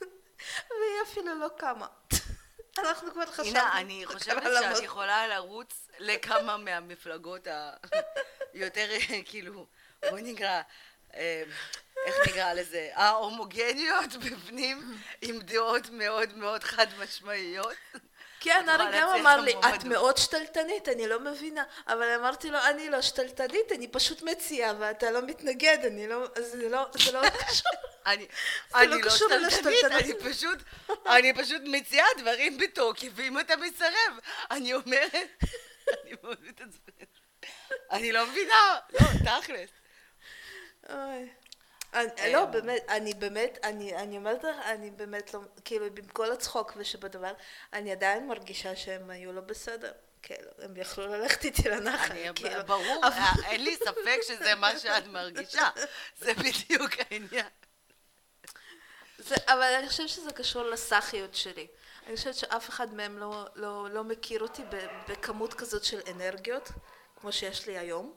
והיא 0.70 1.02
אפילו 1.02 1.34
לא 1.34 1.48
קמה. 1.58 1.86
אנחנו 2.78 3.12
כבר 3.12 3.26
חשבנו. 3.26 3.48
הנה, 3.48 3.80
אני 3.80 4.06
חושבת 4.06 4.42
שאת. 4.42 4.82
יכולה 4.82 5.26
לרוץ 5.26 5.88
לכמה 5.98 6.56
מהמפלגות 6.64 7.48
היותר, 8.52 8.88
כאילו, 9.24 9.66
בואי 10.10 10.22
נקרא, 10.22 10.62
אה, 11.14 11.42
איך 12.06 12.16
נקרא 12.28 12.52
לזה? 12.52 12.90
ההומוגניות 12.94 14.12
בפנים, 14.12 14.98
עם 15.22 15.38
דעות 15.38 15.90
מאוד 15.90 16.34
מאוד 16.34 16.64
חד 16.64 16.86
משמעיות. 16.98 17.76
כן, 18.46 18.68
ארי 18.68 19.00
גם 19.00 19.08
אמר 19.08 19.40
לי, 19.40 19.52
את 19.52 19.56
המועמדות." 19.56 19.84
מאוד 19.84 20.16
שתלטנית, 20.16 20.88
אני 20.88 21.08
לא 21.08 21.20
מבינה. 21.20 21.64
אבל 21.88 22.14
אמרתי 22.20 22.50
לו, 22.50 22.58
אני 22.70 22.90
לא 22.90 23.02
שתלטנית, 23.02 23.72
אני 23.72 23.88
פשוט 23.88 24.22
מציעה, 24.22 24.72
ואתה 24.78 25.10
לא 25.10 25.22
מתנגד, 25.22 25.78
אני 25.86 26.08
לא, 26.08 26.26
זה 26.36 26.68
לא, 26.68 26.68
לא 27.12 27.30
קשור. 27.44 27.70
אני, 28.06 28.26
לא 28.74 28.96
לא 29.40 29.50
שתלטנית. 29.50 29.84
אני 29.84 30.14
פשוט, 30.14 30.58
אני 31.06 31.34
פשוט 31.34 31.62
מציעה 31.64 32.06
דברים 32.18 32.58
בתוקף, 32.58 33.08
ואם 33.14 33.40
אתה 33.40 33.56
מסרב, 33.56 34.18
אני 34.50 34.74
אומרת, 34.74 35.14
אני 36.02 36.12
מאוד 36.22 36.38
מתעצבנת. 36.40 37.18
אני 37.90 38.12
לא 38.12 38.26
מבינה, 38.26 38.78
לא, 38.92 39.40
תכלס. 39.40 39.70
אוי. 40.90 41.28
אני- 41.96 42.32
לא, 42.32 42.44
באמת, 42.44 42.82
אני 42.88 43.14
באמת, 43.14 43.58
אני 43.64 43.96
אני 43.96 44.16
אומרת 44.16 44.44
לך, 44.44 44.56
אני 44.64 44.90
באמת 44.90 45.34
לא, 45.34 45.40
כאילו, 45.64 45.86
עם 45.86 46.06
כל 46.12 46.32
הצחוק 46.32 46.72
ושבדבר, 46.76 47.32
אני 47.72 47.92
עדיין 47.92 48.28
מרגישה 48.28 48.76
שהם 48.76 49.10
היו 49.10 49.32
לא 49.32 49.40
בסדר. 49.40 49.92
כאילו, 50.22 50.50
הם 50.58 50.76
יכלו 50.76 51.06
ללכת 51.06 51.44
איתי 51.44 51.68
לנחל, 51.68 52.14
כאילו. 52.34 52.66
ברור, 52.66 53.04
אה, 53.04 53.32
אין 53.50 53.64
לי 53.64 53.76
ספק 53.76 54.18
שזה 54.22 54.54
מה 54.54 54.78
שאת 54.78 55.06
מרגישה. 55.06 55.68
זה 56.18 56.32
בדיוק 56.34 56.90
העניין. 57.10 57.46
זה, 59.18 59.34
אבל 59.46 59.74
אני 59.78 59.88
חושבת 59.88 60.08
שזה 60.08 60.32
קשור 60.32 60.62
לסאחיות 60.62 61.34
שלי. 61.34 61.66
אני 62.06 62.16
חושבת 62.16 62.34
שאף 62.34 62.68
אחד 62.68 62.94
מהם 62.94 63.18
לא, 63.18 63.46
לא, 63.54 63.90
לא 63.90 64.04
מכיר 64.04 64.40
אותי 64.42 64.62
בכמות 65.08 65.54
כזאת 65.54 65.84
של 65.84 66.00
אנרגיות, 66.10 66.68
כמו 67.20 67.32
שיש 67.32 67.66
לי 67.66 67.78
היום. 67.78 68.14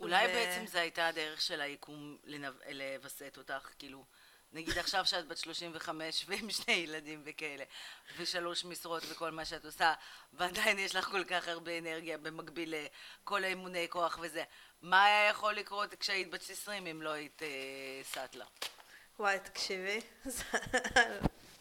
אולי 0.00 0.26
ו- 0.26 0.32
בעצם 0.32 0.66
זו 0.66 0.78
הייתה 0.78 1.06
הדרך 1.06 1.40
של 1.40 1.60
היקום 1.60 2.16
לנב- 2.24 2.62
לווסת 2.72 3.34
אותך, 3.36 3.68
כאילו, 3.78 4.04
נגיד 4.52 4.78
עכשיו 4.78 5.06
שאת 5.06 5.26
בת 5.28 5.36
35 5.38 6.24
ועם 6.28 6.50
שני 6.50 6.72
ילדים 6.74 7.22
וכאלה, 7.24 7.64
ושלוש 8.16 8.64
משרות 8.64 9.02
וכל 9.10 9.30
מה 9.30 9.44
שאת 9.44 9.64
עושה, 9.64 9.94
ועדיין 10.32 10.78
יש 10.78 10.94
לך 10.94 11.04
כל 11.04 11.24
כך 11.24 11.48
הרבה 11.48 11.78
אנרגיה 11.78 12.18
במקביל 12.18 12.74
לכל 13.22 13.44
האימוני 13.44 13.86
כוח 13.90 14.18
וזה. 14.22 14.44
מה 14.82 15.04
היה 15.04 15.28
יכול 15.28 15.54
לקרות 15.54 15.94
כשהיית 15.94 16.30
בת 16.30 16.50
20 16.50 16.86
אם 16.86 17.02
לא 17.02 17.10
היית 17.10 17.42
אה, 17.42 17.48
סאטלה? 18.02 18.44
וואי, 19.18 19.38
תקשיבי, 19.40 20.00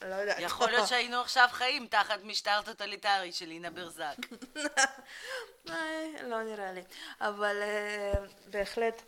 לא 0.02 0.16
יודעת. 0.16 0.38
יכול 0.40 0.70
להיות 0.70 0.88
שהיינו 0.88 1.22
עכשיו 1.22 1.48
חיים 1.52 1.88
תחת 1.88 2.20
משטר 2.24 2.62
טוטליטרי 2.62 3.32
של 3.32 3.52
אינה 3.52 3.70
ברזק. 3.70 4.16
אה, 5.70 6.04
לא 6.24 6.44
נראה 6.44 6.72
לי. 6.72 6.82
אבל 7.22 7.62
אה, 7.62 8.14
בהחלט. 8.46 9.02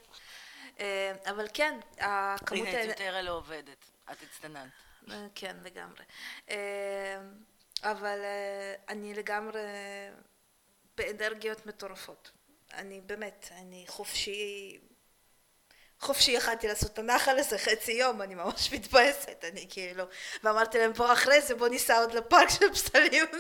אה, 0.80 1.12
אבל 1.30 1.48
כן, 1.54 1.80
הכמות... 1.98 2.68
הנה, 2.68 2.84
את 2.84 2.90
יותר 2.90 3.22
לא 3.22 3.32
עובדת. 3.32 3.86
את 4.12 4.18
הצטננת. 4.24 4.70
כן, 5.36 5.58
לגמרי. 5.64 6.04
אבל 7.84 8.20
אני 8.90 9.14
לגמרי 9.14 9.62
באנרגיות 10.98 11.66
מטורפות. 11.66 12.32
אני 12.74 13.02
באמת, 13.02 13.48
אני 13.52 13.86
חופשי, 13.88 14.80
חופשי 16.00 16.32
יכלתי 16.32 16.68
לעשות 16.68 17.00
הנחל 17.00 17.40
הזה 17.40 17.58
חצי 17.58 17.92
יום, 17.92 18.22
אני 18.22 18.36
ממש 18.36 18.74
מתבאסת, 18.74 19.44
אני 19.44 19.68
כאילו, 19.70 20.04
ואמרתי 20.44 20.78
להם 20.78 20.94
בוא 20.94 21.14
אחרי 21.14 21.42
זה 21.42 21.56
בוא 21.56 21.68
ניסע 21.68 22.00
עוד 22.00 22.14
לפארק 22.14 22.50
של 22.50 22.74
פסלים. 22.74 23.26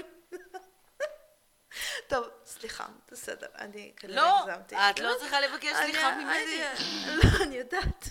טוב, 2.08 2.28
סליחה, 2.46 2.86
בסדר, 3.12 3.48
אני 3.58 3.94
כנראה 3.98 4.16
לא, 4.16 4.40
הגזמתי. 4.40 4.76
את 4.76 5.00
לא 5.00 5.14
צריכה 5.20 5.42
לבקש 5.42 5.72
סליחה 5.86 6.16
ממני. 6.16 6.62
לא, 7.08 7.44
אני 7.44 7.56
יודעת. 7.56 8.06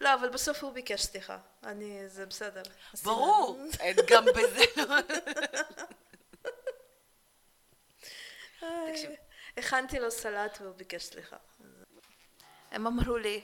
לא, 0.00 0.14
אבל 0.14 0.28
בסוף 0.28 0.64
הוא 0.64 0.72
ביקש 0.72 1.02
סליחה. 1.02 1.38
אני, 1.64 2.08
זה 2.08 2.26
בסדר. 2.26 2.62
ברור, 3.04 3.58
גם 4.08 4.24
בזה 4.24 4.64
לא... 4.76 4.96
תקשיב. 8.90 9.10
הכנתי 9.56 9.98
לו 9.98 10.10
סלט 10.10 10.58
והוא 10.60 10.74
ביקש 10.74 11.04
סליחה. 11.04 11.36
הם 12.76 12.86
אמרו 12.86 13.16
לי, 13.16 13.40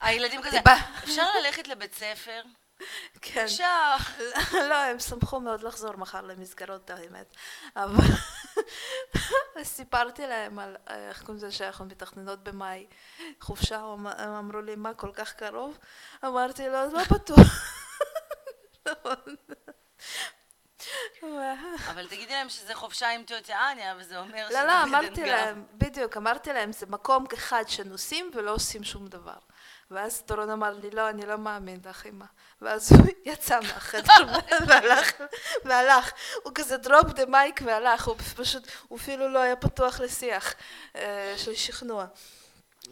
הילדים 0.00 0.42
כזה. 0.42 0.60
אפשר 1.04 1.26
ללכת 1.40 1.68
לבית 1.68 1.94
ספר? 1.94 2.42
כן. 3.20 3.44
אפשר. 3.44 3.96
לא, 4.70 4.74
הם 4.74 5.00
שמחו 5.00 5.40
מאוד 5.40 5.62
לחזור 5.62 5.96
מחר 5.96 6.20
למסגרות 6.20 6.90
האמת. 6.90 7.36
אבל 7.76 8.04
סיפרתי 9.62 10.26
להם 10.26 10.58
על 10.58 10.76
איך 10.86 11.20
קוראים 11.20 11.36
לזה 11.36 11.52
שאנחנו 11.52 11.84
מתכננות 11.84 12.44
במאי 12.44 12.86
חופשה, 13.40 13.80
הם 13.80 14.06
הם 14.06 14.30
אמרו 14.30 14.60
לי 14.60 14.76
מה 14.76 14.94
כל 14.94 15.10
כך 15.14 15.32
קרוב? 15.32 15.78
אמרתי 16.24 16.68
לו 16.68 16.92
לא 16.92 17.02
בטוח. 17.10 17.74
אבל 21.88 22.06
תגידי 22.08 22.32
להם 22.32 22.48
שזה 22.48 22.74
חופשה 22.74 23.10
עם 23.10 23.24
אניה, 23.50 23.94
וזה 23.98 24.18
אומר 24.18 24.48
לא, 24.50 24.62
לא, 24.62 24.84
בדן 24.84 24.94
אמרתי. 24.94 25.24
להם, 25.24 25.64
בדיוק, 25.74 26.16
אמרתי 26.16 26.52
להם, 26.52 26.72
זה 26.72 26.86
מקום 26.86 27.24
אחד 27.34 27.64
שנוסעים 27.68 28.30
ולא 28.34 28.54
עושים 28.54 28.84
שום 28.84 29.08
דבר. 29.08 29.38
ואז 29.90 30.22
דורון 30.26 30.50
אמר 30.50 30.72
לי, 30.72 30.90
לא, 30.90 31.08
אני 31.10 31.26
לא 31.26 31.38
מאמין 31.38 31.80
לך, 31.84 32.06
אמא. 32.06 32.24
ואז 32.60 32.92
הוא 32.92 33.06
יצא 33.32 33.60
מהחדר 33.60 34.38
והלך, 34.68 35.12
והלך. 35.64 36.12
הוא 36.42 36.52
כזה 36.54 36.76
דרופ 36.76 37.06
דה 37.06 37.26
מייק 37.26 37.60
והלך, 37.64 38.08
הוא 38.08 38.16
פשוט, 38.16 38.62
הוא 38.88 38.98
אפילו 38.98 39.28
לא 39.28 39.38
היה 39.38 39.56
פתוח 39.56 40.00
לשיח 40.00 40.54
אה, 40.96 41.34
של 41.36 41.54
שכנוע. 41.54 42.06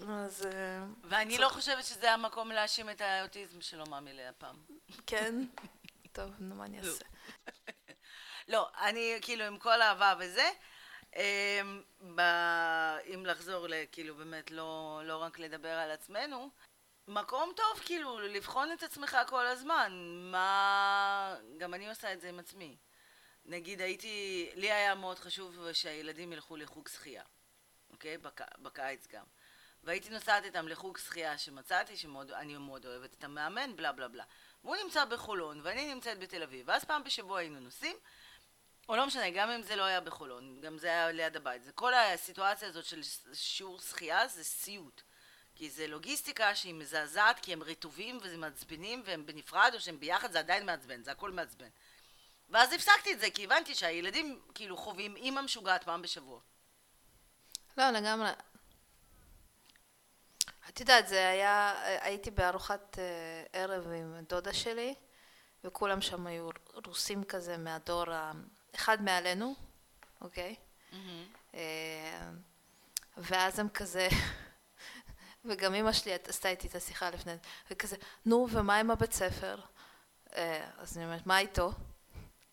אז 0.08 0.46
אה, 0.46 0.84
ואני 1.04 1.38
לא 1.38 1.48
חושבת 1.48 1.84
שזה 1.84 2.12
המקום 2.12 2.48
להאשים 2.52 2.90
את 2.90 3.00
האוטיזם 3.00 3.60
שלו 3.60 3.84
מאמי 3.86 4.10
הפעם. 4.28 4.56
כן, 5.06 5.34
טוב, 6.12 6.30
נו, 6.38 6.54
מה 6.54 6.64
אני 6.64 6.78
אעשה? 6.78 7.04
לא, 8.50 8.68
אני 8.80 9.18
כאילו 9.22 9.44
עם 9.44 9.58
כל 9.58 9.82
האהבה 9.82 10.14
וזה, 10.18 10.50
אמ, 11.16 11.82
אם 13.14 13.26
לחזור 13.26 13.66
ל... 13.68 13.74
כאילו 13.92 14.14
באמת 14.14 14.50
לא, 14.50 15.00
לא 15.04 15.16
רק 15.16 15.38
לדבר 15.38 15.68
על 15.68 15.90
עצמנו, 15.90 16.50
מקום 17.08 17.52
טוב 17.56 17.82
כאילו 17.84 18.18
לבחון 18.20 18.72
את 18.72 18.82
עצמך 18.82 19.16
כל 19.26 19.46
הזמן, 19.46 19.92
מה... 20.32 21.36
גם 21.58 21.74
אני 21.74 21.88
עושה 21.88 22.12
את 22.12 22.20
זה 22.20 22.28
עם 22.28 22.38
עצמי. 22.38 22.76
נגיד 23.44 23.80
הייתי, 23.80 24.50
לי 24.54 24.72
היה 24.72 24.94
מאוד 24.94 25.18
חשוב 25.18 25.72
שהילדים 25.72 26.32
ילכו 26.32 26.56
לחוג 26.56 26.88
שחייה, 26.88 27.24
אוקיי? 27.90 28.18
בק... 28.18 28.40
בקיץ 28.62 29.06
גם. 29.06 29.24
והייתי 29.84 30.10
נוסעת 30.10 30.44
איתם 30.44 30.68
לחוג 30.68 30.98
שחייה 30.98 31.38
שמצאתי, 31.38 31.96
שאני 31.96 32.56
מאוד 32.56 32.86
אוהבת 32.86 33.14
את 33.14 33.24
המאמן, 33.24 33.76
בלה 33.76 33.92
בלה 33.92 34.08
בלה. 34.08 34.24
והוא 34.64 34.76
נמצא 34.84 35.04
בחולון, 35.04 35.60
ואני 35.62 35.94
נמצאת 35.94 36.18
בתל 36.18 36.42
אביב, 36.42 36.68
ואז 36.68 36.84
פעם 36.84 37.04
בשבוע 37.04 37.38
היינו 37.38 37.60
נוסעים, 37.60 37.96
או 38.90 38.96
לא 38.96 39.06
משנה, 39.06 39.30
גם 39.30 39.50
אם 39.50 39.62
זה 39.62 39.76
לא 39.76 39.82
היה 39.82 40.00
בחולון, 40.00 40.60
גם 40.60 40.78
זה 40.78 40.86
היה 40.86 41.12
ליד 41.12 41.36
הבית. 41.36 41.64
זה 41.64 41.72
כל 41.72 41.94
הסיטואציה 41.94 42.68
הזאת 42.68 42.84
של 42.84 43.00
שיעור 43.32 43.80
שחייה 43.80 44.28
זה 44.28 44.44
סיוט. 44.44 45.02
כי 45.54 45.70
זה 45.70 45.86
לוגיסטיקה 45.86 46.54
שהיא 46.54 46.74
מזעזעת, 46.74 47.40
כי 47.40 47.52
הם 47.52 47.62
רטובים 47.62 48.18
וזה 48.22 48.36
מעצבנים, 48.36 49.02
והם 49.06 49.26
בנפרד 49.26 49.70
או 49.74 49.80
שהם 49.80 50.00
ביחד, 50.00 50.32
זה 50.32 50.38
עדיין 50.38 50.66
מעצבן, 50.66 51.02
זה 51.02 51.10
הכל 51.10 51.30
מעצבן. 51.30 51.68
ואז 52.48 52.72
הפסקתי 52.72 53.12
את 53.12 53.20
זה, 53.20 53.30
כי 53.30 53.44
הבנתי 53.44 53.74
שהילדים 53.74 54.40
כאילו 54.54 54.76
חווים 54.76 55.16
אימא 55.16 55.40
משוגעת 55.40 55.84
פעם 55.84 56.02
בשבוע. 56.02 56.40
לא, 57.78 57.90
לגמרי. 57.90 58.30
את 60.68 60.80
יודעת, 60.80 61.08
זה 61.08 61.28
היה, 61.28 61.82
הייתי 61.84 62.30
בארוחת 62.30 62.98
אה, 62.98 63.44
ערב 63.52 63.86
עם 63.86 64.24
דודה 64.28 64.52
שלי, 64.52 64.94
וכולם 65.64 66.00
שם 66.00 66.26
היו 66.26 66.50
רוסים 66.86 67.24
כזה 67.24 67.56
מהדור, 67.56 68.10
ה- 68.10 68.32
אחד 68.74 69.02
מעלינו, 69.02 69.54
אוקיי? 70.20 70.54
אה, 71.54 72.30
ואז 73.16 73.58
הם 73.58 73.68
כזה, 73.68 74.08
וגם 75.44 75.74
אמא 75.74 75.92
שלי 75.92 76.12
עשתה 76.28 76.48
איתי 76.48 76.66
את 76.66 76.74
השיחה 76.74 77.10
לפני, 77.10 77.32
וכזה, 77.70 77.96
נו, 78.26 78.46
ומה 78.50 78.76
עם 78.76 78.90
הבית 78.90 79.12
ספר? 79.12 79.60
אה, 80.36 80.66
אז 80.78 80.96
אני 80.96 81.06
אומרת, 81.06 81.26
מה 81.26 81.38
איתו? 81.38 81.72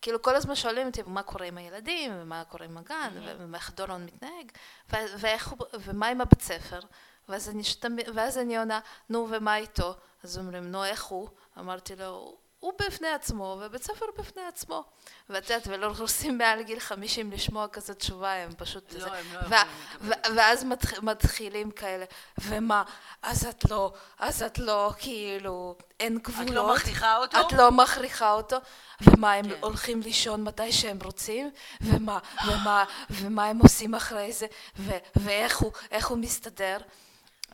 כאילו 0.01 0.21
כל 0.21 0.35
הזמן 0.35 0.55
שואלים 0.55 0.87
אותי 0.87 1.01
מה 1.05 1.23
קורה 1.23 1.45
עם 1.45 1.57
הילדים, 1.57 2.11
ומה 2.15 2.43
קורה 2.49 2.65
עם 2.65 2.77
הגן, 2.77 3.13
ו- 3.25 3.51
ואיך 3.51 3.71
דורון 3.71 4.05
מתנהג, 4.05 4.51
ו- 4.93 5.17
ואיך 5.19 5.47
הוא, 5.47 5.67
ומה 5.79 6.07
עם 6.07 6.21
הבית 6.21 6.41
ספר, 6.41 6.79
ואז 7.29 7.49
אני, 7.49 7.61
ואז 8.15 8.37
אני 8.37 8.57
עונה, 8.57 8.79
נו 9.09 9.27
ומה 9.31 9.57
איתו? 9.57 9.95
אז 10.23 10.37
אומרים, 10.37 10.71
נו 10.71 10.85
איך 10.85 11.03
הוא? 11.03 11.29
אמרתי 11.59 11.95
לו, 11.95 12.37
הוא 12.59 12.73
בפני 12.87 13.07
עצמו, 13.07 13.61
ובית 13.61 13.83
ספר 13.83 14.05
בפני 14.17 14.41
עצמו. 14.47 14.83
ואת 15.29 15.49
יודעת, 15.49 15.67
ולא 15.67 15.91
רוצים 15.99 16.37
מעל 16.37 16.61
גיל 16.63 16.79
50 16.79 17.31
לשמוע 17.31 17.67
כזו 17.67 17.93
תשובה, 17.93 18.33
הם 18.33 18.49
פשוט... 18.57 18.93
לא, 18.93 18.99
זה- 18.99 19.05
הם 19.11 19.25
לא 19.33 19.39
ו- 19.39 19.43
יכולים 19.45 19.61
לקבל 20.11 20.31
ו- 20.31 20.35
ואז 20.37 20.63
מתח- 20.63 20.99
מתחילים 21.03 21.71
כאלה, 21.71 22.05
ומה, 22.41 22.83
אז 23.21 23.45
את 23.45 23.69
לא, 23.69 23.93
אז 24.19 24.43
את 24.43 24.59
לא, 24.59 24.91
כאילו, 24.97 25.75
אין 25.99 26.17
גבולות. 26.17 26.49
את 26.49 26.55
לא 26.55 26.73
מכריחה 26.75 27.17
אותו? 27.17 27.41
את 27.41 27.53
לא 27.53 27.71
מכריחה 27.71 28.31
אותו, 28.31 28.57
ומה 29.01 29.33
הם 29.33 29.45
כן. 29.49 29.55
הולכים 29.61 30.01
לישון 30.01 30.43
מתי 30.43 30.71
שהם 30.71 30.97
רוצים, 31.03 31.51
ומה, 31.81 32.19
ומה, 32.47 32.83
ומה 33.09 33.45
הם 33.45 33.59
עושים 33.59 33.95
אחרי 33.95 34.31
זה, 34.31 34.45
ו- 34.77 34.97
ואיך 35.15 35.57
הוא, 35.57 35.71
איך 35.91 36.07
הוא 36.07 36.17
מסתדר. 36.17 36.77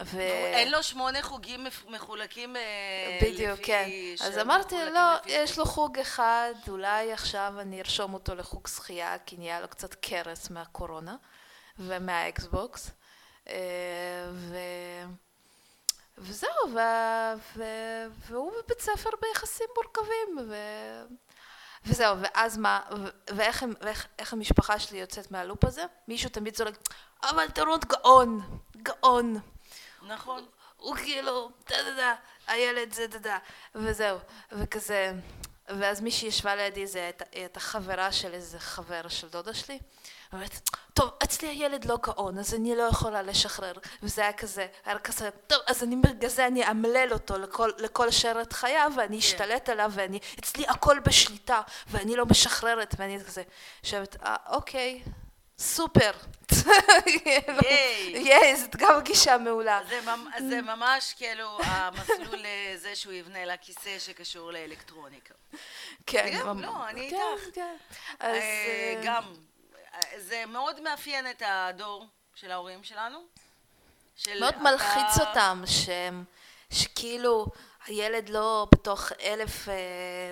ו... 0.01 0.19
אין 0.19 0.71
לו 0.71 0.83
שמונה 0.83 1.21
חוגים 1.21 1.65
מחולקים 1.87 2.55
אה, 2.55 3.19
בדיוק, 3.21 3.59
לפי... 3.59 3.63
כן. 3.63 3.89
אז 4.25 4.37
אמרתי, 4.37 4.75
לא, 4.93 5.15
לפי 5.15 5.31
יש 5.31 5.57
לו 5.57 5.65
חוג 5.65 5.99
אחד, 5.99 6.53
אולי 6.67 7.13
עכשיו 7.13 7.53
אני 7.59 7.79
ארשום 7.79 8.13
אותו 8.13 8.35
לחוג 8.35 8.67
שחייה, 8.67 9.17
כי 9.25 9.37
נהיה 9.37 9.61
לו 9.61 9.67
קצת 9.67 9.93
קרס 9.93 10.49
מהקורונה 10.49 11.15
ומהאקסבוקס. 11.79 12.91
אה, 13.49 13.55
ו... 14.31 14.57
וזהו, 16.17 16.49
ו... 16.73 16.77
ו... 17.57 17.63
והוא 18.27 18.51
בבית 18.51 18.81
ספר 18.81 19.09
ביחסים 19.21 19.67
מורכבים, 19.75 20.49
ו... 20.49 20.55
וזהו, 21.85 22.15
ואז 22.21 22.57
מה, 22.57 22.81
ו- 22.91 23.35
ואיך, 23.35 23.63
הם- 23.63 23.73
ואיך 23.81 24.07
איך 24.19 24.33
המשפחה 24.33 24.79
שלי 24.79 24.97
יוצאת 24.97 25.31
מהלופ 25.31 25.65
הזה? 25.65 25.83
מישהו 26.07 26.29
תמיד 26.29 26.53
צועק, 26.53 26.75
אבל 27.23 27.45
דורון 27.55 27.79
גאון, 27.87 28.41
גאון. 28.77 29.39
נכון. 30.07 30.45
הוא 30.77 30.95
כאילו, 30.95 31.49
דה 31.69 31.83
דה 31.83 31.95
דה, 31.95 32.15
הילד 32.47 32.93
זה 32.93 33.07
דה 33.07 33.17
דה, 33.17 33.37
וזהו, 33.75 34.17
וכזה, 34.51 35.13
ואז 35.69 36.01
מישהי 36.01 36.27
ישבה 36.27 36.55
לידי, 36.55 36.87
זה 36.87 37.11
הייתה- 37.31 37.59
חברה 37.59 38.11
של 38.11 38.33
איזה 38.33 38.59
חבר 38.59 39.07
של 39.07 39.29
דודה 39.29 39.53
שלי, 39.53 39.79
אומרת, 40.33 40.69
טוב, 40.93 41.09
אצלי 41.23 41.47
הילד 41.47 41.85
לא 41.85 41.97
גאון, 42.03 42.39
אז 42.39 42.53
אני 42.53 42.75
לא 42.75 42.83
יכולה 42.83 43.21
לשחרר, 43.21 43.73
וזה 44.03 44.21
היה 44.21 44.33
כזה, 44.33 44.67
היה 44.85 44.99
כזה, 44.99 45.29
טוב, 45.47 45.59
אז 45.67 45.83
אני 45.83 45.95
בגלל 45.95 46.29
זה 46.29 46.47
אני 46.47 46.69
אמלל 46.71 47.09
אותו 47.11 47.37
לכל, 47.37 47.71
לכל 47.77 48.11
שארית 48.11 48.53
חייו, 48.53 48.91
ואני 48.97 49.19
אשתלט 49.19 49.69
עליו, 49.69 49.91
ואני, 49.95 50.19
אצלי 50.39 50.67
הכל 50.67 50.99
בשליטה, 50.99 51.61
ואני 51.87 52.15
לא 52.15 52.25
משחררת, 52.25 52.95
ואני 52.97 53.23
כזה, 53.23 53.43
יושבת, 53.83 54.15
אה, 54.25 54.35
אוקיי, 54.49 55.03
סופר. 55.63 56.11
ייי. 57.25 57.43
ייי, 58.15 58.55
זאת 58.55 58.75
גם 58.75 59.01
גישה 59.03 59.37
מעולה. 59.37 59.81
זה, 59.89 60.01
ממ- 60.01 60.49
זה 60.49 60.61
ממש 60.61 61.13
כאילו 61.17 61.57
המסלול 61.63 62.39
לזה 62.73 62.95
שהוא 62.95 63.13
יבנה 63.13 63.45
לה 63.45 63.57
כיסא 63.57 63.99
שקשור 63.99 64.51
לאלקטרוניקה. 64.51 65.33
כן, 66.05 66.39
גם, 66.39 66.61
לא, 66.61 66.89
אני 66.89 67.09
כן, 67.09 67.19
איתך. 67.37 67.55
כן. 67.55 67.75
אה, 68.21 68.27
אה, 68.33 69.01
גם, 69.03 69.23
אה, 69.93 69.99
זה 70.17 70.43
מאוד 70.47 70.81
מאפיין 70.81 71.29
את 71.29 71.41
הדור 71.45 72.05
של 72.35 72.51
ההורים 72.51 72.83
שלנו. 72.83 73.19
של 74.15 74.39
מאוד 74.39 74.61
מלחיץ 74.61 75.19
אותם 75.19 75.63
שהם, 75.65 76.23
שכאילו 76.73 77.45
הילד 77.85 78.29
לא 78.29 78.67
בתוך 78.71 79.11
אלף 79.23 79.69
אה, 79.69 79.73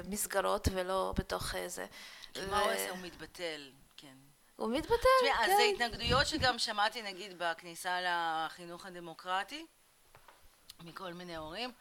מסגרות 0.10 0.68
ולא 0.74 1.14
בתוך 1.18 1.56
איזה... 1.56 1.86
מה 2.50 2.60
הוא 2.60 2.72
עושה? 2.72 2.90
הוא 2.90 2.98
מתבטל. 3.02 3.70
הוא 4.62 4.72
מתבטל, 4.72 4.96
תשמעי, 5.22 5.46
אז 5.46 5.52
זה 5.58 5.64
כן. 5.78 5.86
התנגדויות 5.86 6.28
שגם 6.28 6.60
שמעתי 6.60 7.02
נגיד 7.02 7.38
בכניסה 7.38 8.00
לחינוך 8.02 8.86
הדמוקרטי, 8.86 9.66
מכל 10.80 11.14
מיני 11.14 11.36
הורים, 11.36 11.72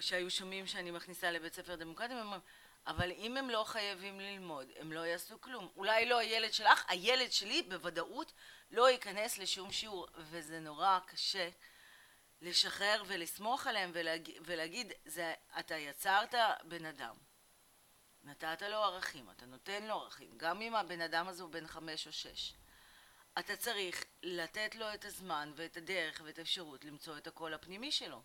שהיו 0.00 0.30
שומעים 0.30 0.66
שאני 0.66 0.90
מכניסה 0.90 1.30
לבית 1.30 1.54
ספר 1.54 1.74
דמוקרטי, 1.74 2.12
הם 2.12 2.18
אומרים, 2.18 2.40
אבל 2.86 3.10
אם 3.10 3.36
הם 3.36 3.50
לא 3.50 3.64
חייבים 3.64 4.20
ללמוד, 4.20 4.66
הם 4.76 4.92
לא 4.92 5.00
יעשו 5.00 5.40
כלום. 5.40 5.68
אולי 5.76 6.06
לא 6.06 6.18
הילד 6.18 6.52
שלך, 6.52 6.84
הילד 6.88 7.32
שלי 7.32 7.62
בוודאות 7.62 8.32
לא 8.70 8.90
ייכנס 8.90 9.38
לשום 9.38 9.72
שיעור, 9.72 10.06
וזה 10.16 10.60
נורא 10.60 10.98
קשה 11.06 11.48
לשחרר 12.42 13.02
ולסמוך 13.06 13.66
עליהם 13.66 13.90
ולהג... 13.94 14.30
ולהגיד, 14.40 14.92
זה, 15.04 15.34
אתה 15.58 15.74
יצרת 15.74 16.34
בן 16.64 16.84
אדם. 16.86 17.14
נתת 18.24 18.62
לו 18.62 18.76
ערכים, 18.76 19.30
אתה 19.30 19.46
נותן 19.46 19.82
לו 19.82 19.94
ערכים, 19.94 20.30
גם 20.36 20.62
אם 20.62 20.74
הבן 20.74 21.00
אדם 21.00 21.28
הזה 21.28 21.42
הוא 21.42 21.50
בן 21.50 21.66
חמש 21.66 22.06
או 22.06 22.12
שש. 22.12 22.54
אתה 23.38 23.56
צריך 23.56 24.04
לתת 24.22 24.74
לו 24.74 24.94
את 24.94 25.04
הזמן 25.04 25.52
ואת 25.56 25.76
הדרך 25.76 26.20
ואת 26.24 26.38
האפשרות 26.38 26.84
למצוא 26.84 27.18
את 27.18 27.26
הקול 27.26 27.54
הפנימי 27.54 27.92
שלו. 27.92 28.22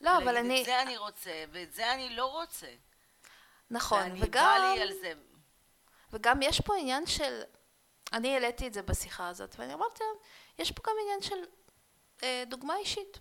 לא, 0.00 0.18
אבל 0.18 0.36
אני... 0.36 0.60
את 0.60 0.66
זה 0.66 0.82
אני 0.82 0.96
רוצה, 0.96 1.44
ואת 1.52 1.72
זה 1.72 1.92
אני 1.94 2.16
לא 2.16 2.26
רוצה. 2.26 2.74
נכון, 3.70 4.02
ואני 4.02 4.20
וגם... 4.22 4.44
בא 4.44 4.74
לי 4.74 4.82
על 4.82 4.92
זה. 4.92 5.12
וגם 6.12 6.42
יש 6.42 6.60
פה 6.60 6.76
עניין 6.76 7.06
של... 7.06 7.42
אני 8.12 8.34
העליתי 8.34 8.66
את 8.66 8.74
זה 8.74 8.82
בשיחה 8.82 9.28
הזאת, 9.28 9.54
ואני 9.58 9.74
אמרתי 9.74 10.04
להם, 10.04 10.22
יש 10.58 10.72
פה 10.72 10.82
גם 10.86 10.94
עניין 11.02 11.22
של 11.22 11.36
אה, 12.22 12.44
דוגמה 12.46 12.76
אישית. 12.76 13.18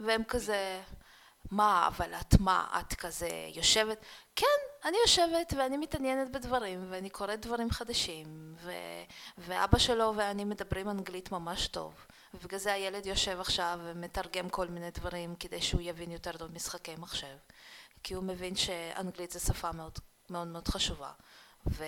והם 0.00 0.24
כזה, 0.24 0.82
מה, 1.54 1.86
אבל 1.86 2.14
את 2.14 2.40
מה, 2.40 2.80
את 2.80 2.94
כזה 2.94 3.28
יושבת? 3.54 3.98
כן, 4.36 4.46
אני 4.84 4.96
יושבת 5.02 5.52
ואני 5.56 5.76
מתעניינת 5.76 6.30
בדברים, 6.30 6.86
ואני 6.90 7.10
קוראת 7.10 7.40
דברים 7.40 7.70
חדשים, 7.70 8.54
ו... 8.62 8.72
ואבא 9.38 9.78
שלו 9.78 10.12
ואני 10.16 10.44
מדברים 10.44 10.88
אנגלית 10.88 11.32
ממש 11.32 11.68
טוב. 11.68 11.94
ובגלל 12.34 12.58
זה 12.60 12.72
הילד 12.72 13.06
יושב 13.06 13.40
עכשיו 13.40 13.78
ומתרגם 13.82 14.48
כל 14.48 14.68
מיני 14.68 14.90
דברים 14.90 15.36
כדי 15.36 15.62
שהוא 15.62 15.80
יבין 15.80 16.10
יותר 16.10 16.36
טוב 16.36 16.52
משחקי 16.52 16.94
מחשב. 16.98 17.36
כי 18.02 18.14
הוא 18.14 18.24
מבין 18.24 18.56
שאנגלית 18.56 19.30
זו 19.30 19.40
שפה 19.40 19.72
מאוד 19.72 19.98
מאוד, 20.30 20.48
מאוד 20.48 20.68
חשובה. 20.68 21.12
ו... 21.66 21.84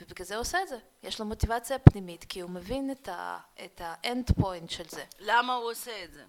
ובגלל 0.00 0.26
זה 0.26 0.34
הוא 0.34 0.40
עושה 0.40 0.62
את 0.62 0.68
זה. 0.68 0.78
יש 1.02 1.20
לו 1.20 1.26
מוטיבציה 1.26 1.78
פנימית, 1.78 2.24
כי 2.24 2.40
הוא 2.40 2.50
מבין 2.50 2.90
את 2.90 3.80
ה-end 3.80 4.40
point 4.40 4.68
של 4.68 4.88
זה. 4.88 5.04
למה 5.18 5.54
הוא 5.54 5.70
עושה 5.70 6.04
את 6.04 6.12
זה? 6.12 6.24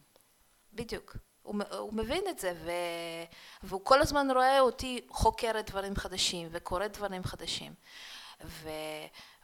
בדיוק. 0.73 1.17
הוא, 1.45 1.55
הוא 1.77 1.93
מבין 1.93 2.23
את 2.29 2.39
זה, 2.39 2.53
ו... 2.63 2.71
והוא 3.63 3.81
כל 3.83 4.01
הזמן 4.01 4.31
רואה 4.31 4.59
אותי 4.59 5.01
חוקרת 5.09 5.69
דברים 5.69 5.95
חדשים 5.95 6.47
וקוראת 6.51 6.97
דברים 6.97 7.23
חדשים. 7.23 7.73
ו... 8.43 8.69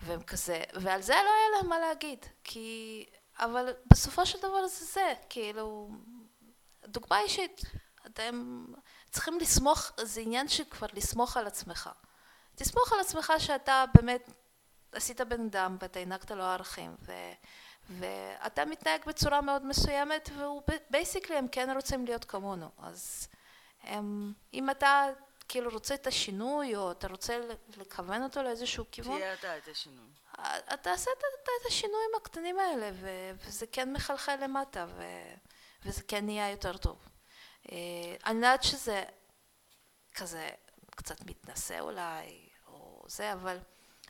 והם 0.02 0.24
כזה, 0.24 0.64
ועל 0.74 1.02
זה 1.02 1.14
לא 1.14 1.20
היה 1.20 1.58
להם 1.58 1.70
מה 1.70 1.80
להגיד, 1.80 2.26
כי... 2.44 3.06
אבל 3.40 3.74
בסופו 3.88 4.26
של 4.26 4.38
דבר 4.38 4.68
זה 4.68 4.86
זה, 4.86 5.14
כאילו, 5.30 5.90
דוגמה 6.88 7.20
אישית. 7.20 7.62
אתם 8.06 8.66
צריכים 9.12 9.40
לסמוך, 9.40 9.92
זה 10.02 10.22
עניין 10.22 10.48
של 10.48 10.64
כבר 10.70 10.88
לסמוך 10.94 11.38
על 11.38 11.48
עצמך. 11.48 11.90
תסמוך 12.56 12.94
על 12.94 13.00
עצמך 13.00 13.34
שאתה 13.38 13.86
באמת 13.96 14.30
עשית 14.92 15.22
בן 15.22 15.46
אדם 15.46 15.78
ואתה 15.82 16.00
הענקת 16.00 16.32
לו 16.32 16.44
ערכים, 16.44 16.96
ו... 17.02 17.12
ואתה 18.00 18.66
מתנהג 18.66 19.06
בצורה 19.06 19.42
מאוד 19.42 19.66
מסוימת, 19.66 20.30
ובייסיקלי 20.38 21.38
הם 21.38 21.48
כן 21.48 21.70
רוצים 21.76 22.06
להיות 22.06 22.26
כמונו. 22.26 22.70
אז 22.78 23.28
הם, 23.84 24.34
אם 24.54 24.70
אתה 24.70 25.08
כאילו 25.48 25.70
רוצה 25.72 25.94
את 25.94 26.08
השינוי, 26.08 26.76
או 26.76 26.92
אתה 26.92 27.08
רוצה 27.08 27.40
לכוון 27.78 28.24
אותו 28.24 28.44
לאיזשהו 28.44 28.86
כיוון, 28.92 29.18
תהיה 29.18 29.34
אתה 29.34 29.58
את 29.58 29.68
השינוי. 29.68 30.10
אתה 30.34 30.78
תעשה 30.78 31.12
את, 31.18 31.18
את, 31.18 31.50
את 31.62 31.66
השינויים 31.68 32.10
הקטנים 32.22 32.60
האלה, 32.60 32.90
ו, 32.94 33.32
וזה 33.46 33.66
כן 33.72 33.94
מחלחל 33.94 34.36
למטה, 34.42 34.86
ו, 34.98 35.04
וזה 35.86 36.04
כן 36.04 36.26
נהיה 36.26 36.52
יותר 36.52 36.78
טוב. 36.78 36.98
אה, 37.72 37.78
אני 38.26 38.36
יודעת 38.36 38.64
שזה 38.64 39.04
כזה 40.16 40.50
קצת 40.96 41.22
מתנשא 41.26 41.80
אולי, 41.80 42.50
או 42.68 43.04
זה, 43.08 43.34
אבל 43.34 43.58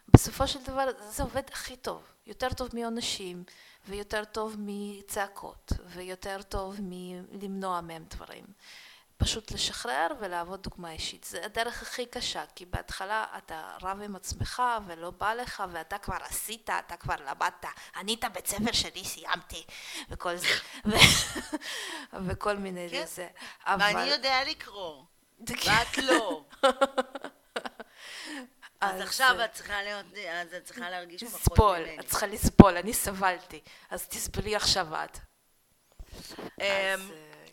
בסופו 0.08 0.48
של 0.48 0.64
דבר 0.64 0.88
זה 1.10 1.24
עובד 1.24 1.44
הכי 1.52 1.76
טוב. 1.76 2.04
יותר 2.26 2.50
טוב 2.50 2.70
מעונשים, 2.74 3.44
ויותר 3.88 4.26
טוב 4.26 4.56
מצעקות, 4.60 5.72
ויותר 5.86 6.42
טוב 6.42 6.76
מלמנוע 6.80 7.82
מהם 7.82 8.06
דברים. 8.10 8.44
פשוט 9.18 9.52
לשחרר 9.52 10.08
ולעבוד 10.20 10.64
דוגמה 10.64 10.92
אישית. 10.92 11.24
זה 11.24 11.46
הדרך 11.46 11.82
הכי 11.82 12.06
קשה, 12.06 12.44
כי 12.56 12.66
בהתחלה 12.66 13.26
אתה 13.38 13.78
רב 13.82 14.02
עם 14.02 14.16
עצמך 14.16 14.64
ולא 14.88 15.12
בא 15.12 15.34
לך, 15.34 15.64
ואתה 15.72 15.98
כבר 15.98 16.18
עשית, 16.24 16.70
אתה 16.70 16.98
כבר 16.98 17.16
למדת, 17.28 17.66
אני 17.96 18.14
את 18.14 18.24
הבית 18.24 18.48
ספר 18.48 18.72
שלי 18.72 19.06
סיימתי, 19.06 19.64
וכל 20.10 20.36
זה, 20.36 20.48
וכל 22.26 22.58
מיני 22.58 22.90
כן. 22.92 23.06
זה. 23.06 23.28
ואני 23.68 24.10
יודע 24.10 24.44
לקרוא, 24.44 25.04
ואת 25.48 25.98
לא. 25.98 26.44
אז 28.82 29.02
עכשיו 29.02 29.36
את 29.46 29.54
צריכה 29.54 29.84
להיות, 29.84 30.06
אז 30.32 30.54
את 30.54 30.66
צריכה 30.66 30.90
להרגיש 30.90 31.24
פחות 31.24 31.42
לסבול, 31.42 31.80
ממני. 31.80 32.00
את 32.00 32.08
צריכה 32.08 32.28
לסבול, 32.28 32.78
אני 32.78 32.94
סבלתי, 32.94 33.62
אז 33.90 34.08
תסבלי 34.08 34.56
עכשיו 34.56 34.88
את. 34.96 35.18
אמ, 36.42 36.62
אה, 36.62 36.96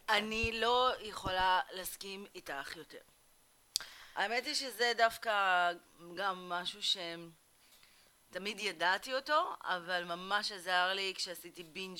אני 0.08 0.60
לא 0.60 0.92
יכולה 1.00 1.60
להסכים 1.72 2.26
איתך 2.34 2.76
יותר. 2.76 2.98
האמת 4.16 4.46
היא 4.46 4.54
שזה 4.54 4.92
דווקא 4.96 5.72
גם 6.14 6.48
משהו 6.48 6.80
שתמיד 6.82 8.60
ידעתי 8.60 9.14
אותו, 9.14 9.54
אבל 9.62 10.04
ממש 10.04 10.52
עזר 10.52 10.92
לי 10.94 11.12
כשעשיתי 11.16 11.62
בינג' 11.62 11.98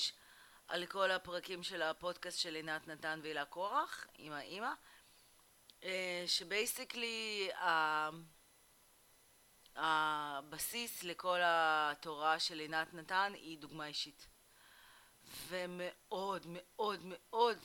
על 0.68 0.86
כל 0.86 1.10
הפרקים 1.10 1.62
של 1.62 1.82
הפודקאסט 1.82 2.38
של 2.38 2.54
עינת 2.54 2.88
נתן 2.88 3.20
והילה 3.22 3.44
קורח, 3.44 4.06
עם 4.18 4.32
האימא, 4.32 4.72
אה, 5.84 6.24
שבייסיקלי 6.26 7.50
הבסיס 9.80 11.04
לכל 11.04 11.38
התורה 11.44 12.38
של 12.38 12.58
עינת 12.58 12.94
נתן 12.94 13.32
היא 13.34 13.58
דוגמה 13.58 13.86
אישית. 13.86 14.26
ומאוד 15.48 16.46
מאוד 16.46 17.00
מאוד 17.04 17.58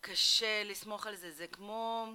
קשה 0.00 0.64
לסמוך 0.64 1.06
על 1.06 1.16
זה. 1.16 1.32
זה 1.32 1.46
כמו, 1.46 2.12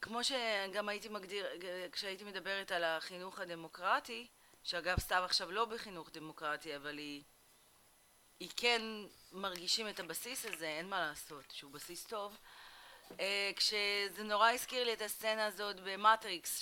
כמו 0.00 0.24
שגם 0.24 0.88
הייתי 0.88 1.08
מגדיר, 1.08 1.46
כשהייתי 1.92 2.24
מדברת 2.24 2.72
על 2.72 2.84
החינוך 2.84 3.38
הדמוקרטי, 3.38 4.26
שאגב 4.62 5.00
סתיו 5.00 5.22
עכשיו 5.24 5.50
לא 5.52 5.64
בחינוך 5.64 6.10
דמוקרטי, 6.10 6.76
אבל 6.76 6.98
היא, 6.98 7.22
היא 8.40 8.50
כן 8.56 8.82
מרגישים 9.32 9.88
את 9.88 10.00
הבסיס 10.00 10.46
הזה, 10.46 10.66
אין 10.66 10.88
מה 10.88 11.00
לעשות, 11.00 11.44
שהוא 11.50 11.72
בסיס 11.72 12.04
טוב. 12.04 12.38
אה, 13.20 13.50
כשזה 13.56 14.22
נורא 14.24 14.50
הזכיר 14.50 14.84
לי 14.84 14.92
את 14.92 15.02
הסצנה 15.02 15.46
הזאת 15.46 15.76
במטריקס, 15.80 16.60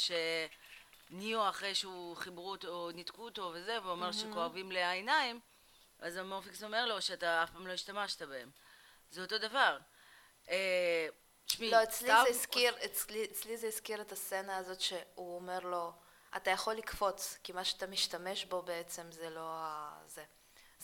שניאו 1.13 1.49
אחרי 1.49 1.75
שהוא 1.75 2.17
חיברו 2.17 2.51
אותו, 2.51 2.91
ניתקו 2.95 3.25
אותו 3.25 3.53
וזה, 3.55 3.79
והוא 3.81 3.91
אומר 3.93 4.13
שכואבים 4.13 4.73
לי 4.73 4.83
העיניים, 4.83 5.41
אז 5.99 6.17
המורפיאוס 6.17 6.63
אומר 6.63 6.87
לו 6.87 7.03
שאתה 7.03 7.43
אף 7.43 7.51
פעם 7.51 7.67
לא 7.67 7.73
השתמשת 7.73 8.23
בהם. 8.23 8.51
זה 9.11 9.23
אותו 9.23 9.39
דבר. 9.39 9.79
אה, 10.51 11.07
תשמעי, 11.47 11.71
לא, 11.71 11.83
אצלי 11.83 12.09
סתיו- 12.09 12.23
זה 12.25 12.31
הזכיר, 12.31 12.75
אצלי, 12.85 13.25
אצלי 13.25 13.57
זה 13.57 13.67
הזכיר 13.67 14.01
את 14.01 14.13
הסצנה 14.13 14.57
הזאת 14.57 14.81
שהוא 14.81 15.37
אומר 15.37 15.59
לו, 15.61 15.93
אתה 16.37 16.51
יכול 16.51 16.75
לקפוץ, 16.75 17.39
כי 17.43 17.53
מה 17.53 17.65
שאתה 17.65 17.87
משתמש 17.87 18.45
בו 18.45 18.63
בעצם 18.63 19.13
זה 19.13 19.31
לא 19.31 19.41
ה... 19.45 19.99
זה. 20.07 20.25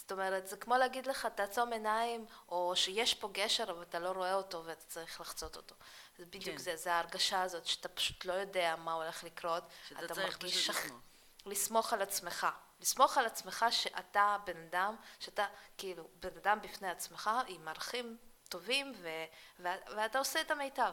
זאת 0.09 0.13
אומרת, 0.13 0.47
זה 0.47 0.57
כמו 0.57 0.77
להגיד 0.77 1.07
לך, 1.07 1.29
תעצום 1.35 1.73
עיניים, 1.73 2.27
או 2.49 2.73
שיש 2.77 3.15
פה 3.15 3.29
גשר, 3.33 3.71
אבל 3.71 3.83
אתה 3.83 3.99
לא 3.99 4.11
רואה 4.11 4.35
אותו 4.35 4.65
ואתה 4.65 4.85
צריך 4.85 5.21
לחצות 5.21 5.57
אותו. 5.57 5.75
זה 6.19 6.27
בדיוק 6.27 6.45
כן. 6.45 6.59
זה, 6.59 6.77
זה 6.77 6.93
ההרגשה 6.93 7.43
הזאת, 7.43 7.67
שאתה 7.67 7.89
פשוט 7.89 8.25
לא 8.25 8.33
יודע 8.33 8.77
מה 8.77 8.93
הולך 8.93 9.25
לקרות. 9.25 9.65
שאתה 9.89 10.05
אתה 10.05 10.15
צריך 10.15 10.29
מרגיש 10.29 10.71
פשוט 10.71 10.77
לסמוך. 10.77 11.01
לסמוך 11.47 11.93
על 11.93 12.03
עצמך. 12.03 12.47
לסמוך 12.81 13.19
על 13.19 13.27
עצמך 13.27 13.67
שאתה 13.71 14.37
בן 14.45 14.57
אדם, 14.57 14.97
שאתה 15.21 15.47
כאילו 15.79 16.09
בן 16.21 16.37
אדם 16.37 16.59
בפני 16.63 16.91
עצמך 16.91 17.31
עם 17.47 17.69
ערכים 17.69 18.17
טובים 18.49 18.93
ו- 18.97 19.25
ו- 19.59 19.97
ואתה 19.97 20.19
עושה 20.19 20.41
את 20.41 20.51
המיטב. 20.51 20.93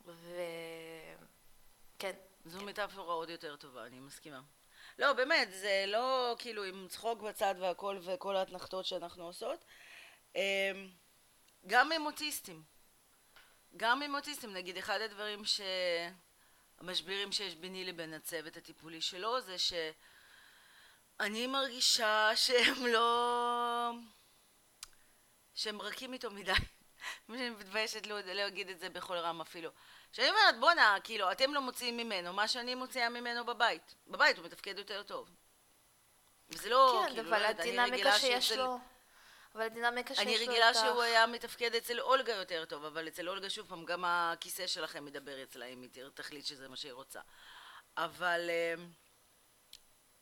וכן, 0.00 0.16
זו 2.44 2.64
מטאפורה 2.64 3.14
עוד 3.14 3.30
יותר 3.30 3.56
טובה, 3.56 3.86
אני 3.86 4.00
מסכימה. 4.00 4.40
לא, 4.98 5.12
באמת, 5.12 5.48
זה 5.52 5.84
לא 5.86 6.36
כאילו 6.38 6.64
עם 6.64 6.86
צחוק 6.88 7.22
בצד 7.22 7.54
והכל 7.58 7.98
וכל 8.02 8.36
האתנחתות 8.36 8.86
שאנחנו 8.86 9.24
עושות. 9.24 9.64
אמ, 10.36 10.40
גם 11.66 11.92
עם 11.92 12.06
אוטיסטים. 12.06 12.62
גם 13.76 14.02
עם 14.02 14.14
אוטיסטים, 14.14 14.52
נגיד, 14.52 14.76
אחד 14.76 15.00
הדברים 15.00 15.44
ש... 15.44 15.60
המשברים 16.78 17.32
שיש 17.32 17.54
ביני 17.54 17.84
לבין 17.84 18.14
הצוות 18.14 18.56
הטיפולי 18.56 19.00
שלו 19.00 19.40
זה 19.40 19.56
שאני 19.58 21.46
מרגישה 21.46 22.30
שהם 22.34 22.86
לא... 22.86 23.90
שהם 25.54 25.82
רכים 25.82 26.12
איתו 26.12 26.30
מדי. 26.30 26.52
אני 27.30 27.50
מתביישת 27.50 28.06
להגיד 28.06 28.68
את 28.68 28.78
זה 28.78 28.88
בכל 28.88 29.16
רם 29.16 29.40
אפילו. 29.40 29.70
שאני 30.16 30.30
אומרת, 30.30 30.60
בואנה, 30.60 30.96
כאילו, 31.04 31.32
אתם 31.32 31.54
לא 31.54 31.60
מוציאים 31.60 31.96
ממנו 31.96 32.32
מה 32.32 32.48
שאני 32.48 32.74
מוציאה 32.74 33.08
ממנו 33.08 33.44
בבית. 33.44 33.94
בבית 34.06 34.38
הוא 34.38 34.46
מתפקד 34.46 34.78
יותר 34.78 35.02
טוב. 35.02 35.30
וזה 36.48 36.68
לא, 36.68 37.02
כן, 37.08 37.14
כאילו, 37.14 37.28
אבל 37.28 37.42
לא 37.42 37.46
יודעת, 37.46 37.60
אני 37.60 37.68
הדינמיקה 37.68 37.94
רגילה 37.94 38.18
שיש 38.18 38.52
לו, 38.52 38.78
אבל 39.54 39.62
הדינמיקה 39.62 40.14
שיש 40.14 40.24
לו 40.24 40.32
אני. 40.32 40.46
רגילה 40.46 40.74
שהוא 40.74 41.02
היה 41.02 41.26
מתפקד 41.26 41.74
אצל 41.74 42.00
אולגה 42.00 42.32
יותר 42.32 42.64
טוב, 42.64 42.84
אבל 42.84 43.08
אצל 43.08 43.28
אולגה 43.28 43.50
שוב 43.50 43.68
פעם 43.68 43.84
גם 43.84 44.04
הכיסא 44.04 44.66
שלכם 44.66 45.04
מדבר 45.04 45.42
אצלה 45.42 45.66
אם 45.66 45.82
היא 45.82 45.90
תחליט 46.14 46.44
שזה 46.44 46.68
מה 46.68 46.76
שהיא 46.76 46.92
רוצה. 46.92 47.20
אבל 47.96 48.50
אמ, 48.50 48.90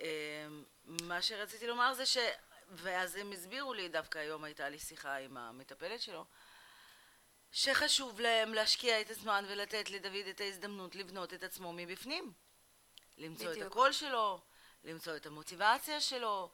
אמ, 0.00 0.64
מה 0.82 1.22
שרציתי 1.22 1.66
לומר 1.66 1.94
זה 1.94 2.04
ואז 2.70 3.16
הם 3.16 3.32
הסבירו 3.32 3.74
לי, 3.74 3.88
דווקא 3.88 4.18
היום 4.18 4.44
הייתה 4.44 4.68
לי 4.68 4.78
שיחה 4.78 5.16
עם 5.16 5.36
המטפלת 5.36 6.00
שלו, 6.00 6.24
שחשוב 7.54 8.20
להם 8.20 8.54
להשקיע 8.54 9.00
את 9.00 9.10
הזמן 9.10 9.44
ולתת 9.48 9.90
לדוד 9.90 10.26
את 10.30 10.40
ההזדמנות 10.40 10.94
לבנות 10.94 11.34
את 11.34 11.42
עצמו 11.42 11.72
מבפנים. 11.72 12.32
למצוא 13.18 13.46
בדיוק. 13.46 13.66
את 13.66 13.70
הקול 13.70 13.92
שלו, 13.92 14.40
למצוא 14.84 15.16
את 15.16 15.26
המוטיבציה 15.26 16.00
שלו, 16.00 16.50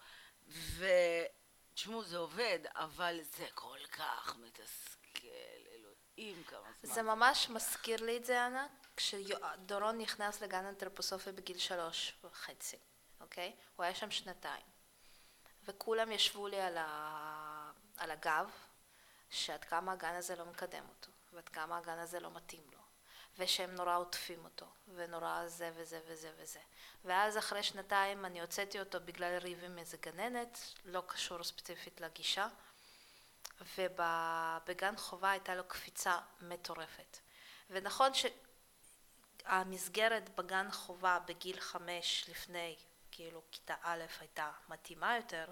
ותשמעו, 0.48 2.04
זה 2.04 2.18
עובד, 2.18 2.58
אבל 2.74 3.18
זה 3.22 3.46
כל 3.54 3.78
כך 3.92 4.36
מתסכל, 4.38 5.28
אלוהים 5.74 6.44
כמה 6.44 6.60
זמן. 6.82 6.94
זה 6.94 7.02
ממש 7.02 7.48
מזכיר 7.48 8.04
לי 8.04 8.16
את 8.16 8.24
זה, 8.24 8.46
אנה, 8.46 8.66
כשדורון 8.96 9.98
נכנס 9.98 10.40
לגן 10.42 10.64
אנתרפוסופי 10.64 11.32
בגיל 11.32 11.58
שלוש 11.58 12.14
וחצי, 12.24 12.76
אוקיי? 13.20 13.56
הוא 13.76 13.84
היה 13.84 13.94
שם 13.94 14.10
שנתיים. 14.10 14.66
וכולם 15.64 16.12
ישבו 16.12 16.48
לי 16.48 16.60
על, 16.60 16.76
ה... 16.78 17.72
על 17.96 18.10
הגב, 18.10 18.50
שעד 19.30 19.64
כמה 19.64 19.92
הגן 19.92 20.14
הזה 20.14 20.36
לא 20.36 20.44
מקדם 20.46 20.84
אותו, 20.88 21.10
ועד 21.32 21.48
כמה 21.48 21.78
הגן 21.78 21.98
הזה 21.98 22.20
לא 22.20 22.30
מתאים 22.30 22.64
לו, 22.72 22.78
ושהם 23.38 23.74
נורא 23.74 23.96
עוטפים 23.96 24.44
אותו, 24.44 24.66
ונורא 24.94 25.48
זה 25.48 25.70
וזה 25.74 26.00
וזה 26.06 26.32
וזה. 26.36 26.60
ואז 27.04 27.38
אחרי 27.38 27.62
שנתיים 27.62 28.24
אני 28.24 28.40
הוצאתי 28.40 28.80
אותו 28.80 28.98
בגלל 29.04 29.38
ריב 29.38 29.64
עם 29.64 29.78
איזה 29.78 29.96
גננת, 29.96 30.58
לא 30.84 31.02
קשור 31.06 31.44
ספציפית 31.44 32.00
לגישה, 32.00 32.48
ובגן 33.78 34.96
חובה 34.96 35.30
הייתה 35.30 35.54
לו 35.54 35.64
קפיצה 35.68 36.18
מטורפת. 36.40 37.18
ונכון 37.70 38.10
שהמסגרת 39.44 40.28
בגן 40.28 40.70
חובה 40.70 41.18
בגיל 41.26 41.60
חמש 41.60 42.24
לפני, 42.28 42.76
כאילו 43.10 43.42
כיתה 43.50 43.74
א' 43.82 44.02
הייתה 44.20 44.50
מתאימה 44.68 45.16
יותר, 45.16 45.46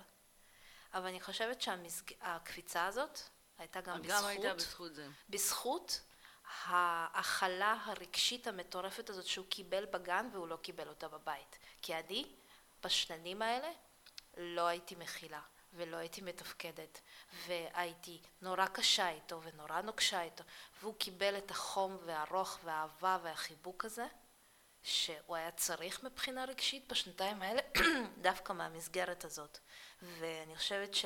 אבל 0.94 1.06
אני 1.06 1.20
חושבת 1.20 1.62
שהקפיצה 1.62 2.86
הזאת 2.86 3.18
הייתה 3.58 3.80
גם 3.80 4.02
גם 4.02 4.24
הייתה 4.24 4.54
בזכות, 4.54 4.56
בזכות 4.56 4.94
זה. 4.94 5.08
בזכות 5.28 6.00
ההכלה 6.64 7.76
הרגשית 7.84 8.46
המטורפת 8.46 9.10
הזאת 9.10 9.26
שהוא 9.26 9.46
קיבל 9.48 9.86
בגן 9.86 10.28
והוא 10.32 10.48
לא 10.48 10.56
קיבל 10.56 10.88
אותה 10.88 11.08
בבית. 11.08 11.58
כי 11.82 11.94
אני, 11.94 12.34
בשנים 12.84 13.42
האלה, 13.42 13.68
לא 14.36 14.66
הייתי 14.66 14.94
מכילה 14.94 15.40
ולא 15.72 15.96
הייתי 15.96 16.20
מתפקדת 16.20 17.00
והייתי 17.46 18.20
נורא 18.42 18.66
קשה 18.66 19.08
איתו 19.08 19.42
ונורא 19.42 19.80
נוקשה 19.80 20.22
איתו 20.22 20.44
והוא 20.80 20.94
קיבל 20.98 21.38
את 21.38 21.50
החום 21.50 21.98
והרוך 22.04 22.58
והאהבה 22.64 23.18
והחיבוק 23.22 23.84
הזה 23.84 24.06
שהוא 24.82 25.36
היה 25.36 25.50
צריך 25.50 26.02
מבחינה 26.04 26.44
רגשית 26.44 26.88
בשנתיים 26.88 27.42
האלה 27.42 27.60
דווקא 28.22 28.52
מהמסגרת 28.52 29.24
הזאת 29.24 29.58
ואני 30.02 30.56
חושבת 30.56 30.94
ש... 30.94 31.04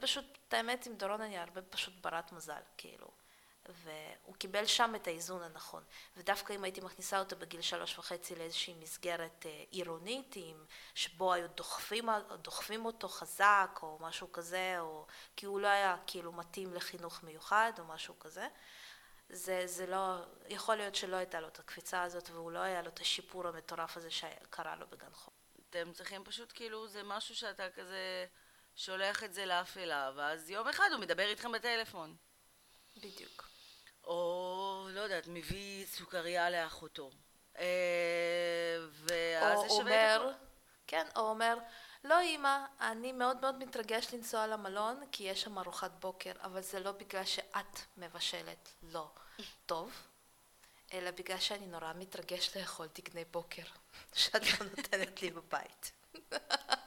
פשוט, 0.00 0.24
את 0.48 0.54
האמת 0.54 0.86
עם 0.86 0.94
דורון 0.94 1.20
אני 1.20 1.38
הרבה 1.38 1.62
פשוט 1.62 1.94
ברת 2.00 2.32
מזל, 2.32 2.60
כאילו 2.76 3.10
והוא 3.68 4.34
קיבל 4.34 4.66
שם 4.66 4.94
את 4.96 5.06
האיזון 5.06 5.42
הנכון. 5.42 5.84
ודווקא 6.16 6.52
אם 6.52 6.64
הייתי 6.64 6.80
מכניסה 6.80 7.18
אותו 7.18 7.36
בגיל 7.36 7.60
שלוש 7.60 7.98
וחצי 7.98 8.34
לאיזושהי 8.34 8.74
מסגרת 8.74 9.46
אה, 9.46 9.64
עירונית, 9.70 10.36
שבו 10.94 11.32
היו 11.32 11.48
דוחפים, 11.48 12.08
דוחפים 12.42 12.84
אותו 12.84 13.08
חזק 13.08 13.78
או 13.82 13.98
משהו 14.00 14.32
כזה, 14.32 14.76
או 14.80 15.06
כי 15.36 15.46
הוא 15.46 15.60
לא 15.60 15.68
היה 15.68 15.96
כאילו 16.06 16.32
מתאים 16.32 16.74
לחינוך 16.74 17.22
מיוחד 17.22 17.72
או 17.78 17.84
משהו 17.84 18.18
כזה, 18.18 18.48
זה, 19.28 19.62
זה 19.66 19.86
לא, 19.86 20.16
יכול 20.48 20.76
להיות 20.76 20.94
שלא 20.94 21.16
הייתה 21.16 21.40
לו 21.40 21.48
את 21.48 21.58
הקפיצה 21.58 22.02
הזאת 22.02 22.30
והוא 22.30 22.52
לא 22.52 22.58
היה 22.58 22.82
לו 22.82 22.88
את 22.88 23.00
השיפור 23.00 23.48
המטורף 23.48 23.96
הזה 23.96 24.10
שקרה 24.10 24.76
לו 24.76 24.86
בגן 24.86 25.12
חום. 25.12 25.34
אתם 25.70 25.92
צריכים 25.92 26.24
פשוט, 26.24 26.52
כאילו, 26.54 26.88
זה 26.88 27.02
משהו 27.02 27.34
שאתה 27.34 27.70
כזה 27.70 28.26
שולח 28.76 29.24
את 29.24 29.34
זה 29.34 29.46
לאפלה, 29.46 30.10
ואז 30.16 30.50
יום 30.50 30.68
אחד 30.68 30.88
הוא 30.92 31.00
מדבר 31.00 31.28
איתכם 31.28 31.52
בטלפון. 31.52 32.16
בדיוק. 32.96 33.48
או, 34.04 34.88
לא 34.90 35.00
יודעת, 35.00 35.24
מביא 35.26 35.86
סוכריה 35.86 36.50
לאחותו. 36.50 37.10
אה, 37.58 37.64
ואז 38.92 39.58
או 39.58 39.62
זה 39.62 39.68
שווה 39.68 40.16
אומר, 40.16 40.30
הכל. 40.30 40.44
כן, 40.86 41.06
או 41.16 41.20
אומר, 41.20 41.58
לא 42.04 42.20
אימא, 42.20 42.58
אני 42.80 43.12
מאוד 43.12 43.40
מאוד 43.40 43.58
מתרגש 43.58 44.14
לנסוע 44.14 44.46
למלון 44.46 45.02
כי 45.12 45.24
יש 45.24 45.42
שם 45.42 45.58
ארוחת 45.58 45.90
בוקר, 46.00 46.32
אבל 46.42 46.60
זה 46.60 46.80
לא 46.80 46.92
בגלל 46.92 47.24
שאת 47.24 47.80
מבשלת 47.96 48.72
לא 48.82 49.10
טוב, 49.66 49.92
אלא 50.92 51.10
בגלל 51.10 51.38
שאני 51.38 51.66
נורא 51.66 51.92
מתרגש 51.96 52.56
לאכול 52.56 52.88
תקני 52.88 53.24
בוקר 53.24 53.62
שאת 54.14 54.60
לא 54.60 54.66
נותנת 54.66 55.22
לי 55.22 55.30
בבית. 55.30 55.92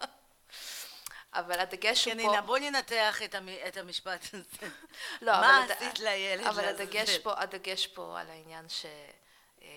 אבל 1.33 1.59
הדגש 1.59 2.05
הוא 2.05 2.13
כן, 2.13 2.23
פה... 2.23 2.31
הנה, 2.31 2.41
בוא 2.41 2.57
ננתח 2.57 3.21
את, 3.21 3.35
המ... 3.35 3.49
את 3.67 3.77
המשפט 3.77 4.25
הזה. 4.33 4.67
לא, 5.21 5.31
מה 5.31 5.65
עשית 5.69 5.99
לילד 5.99 6.45
אבל? 6.45 6.65
הדגש 6.65 7.17
פה, 7.17 7.33
הדגש 7.41 7.87
פה 7.87 8.19
על 8.19 8.29
העניין 8.29 8.69
ש... 8.69 8.85
אה, 9.61 9.67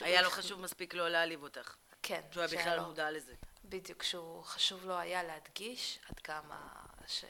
היה 0.00 0.22
לו 0.22 0.30
חשוב 0.30 0.60
מספיק 0.60 0.94
לא 0.94 1.08
להעליב 1.08 1.42
אותך. 1.42 1.74
כן. 2.02 2.20
שהוא 2.30 2.42
היה 2.42 2.60
בכלל 2.60 2.80
מודע 2.80 3.10
לזה. 3.10 3.34
בדיוק, 3.64 4.02
שהוא 4.02 4.44
חשוב 4.44 4.86
לו 4.86 4.98
היה 4.98 5.22
להדגיש 5.22 5.98
עד 6.10 6.18
כמה 6.18 6.68
ש... 7.06 7.24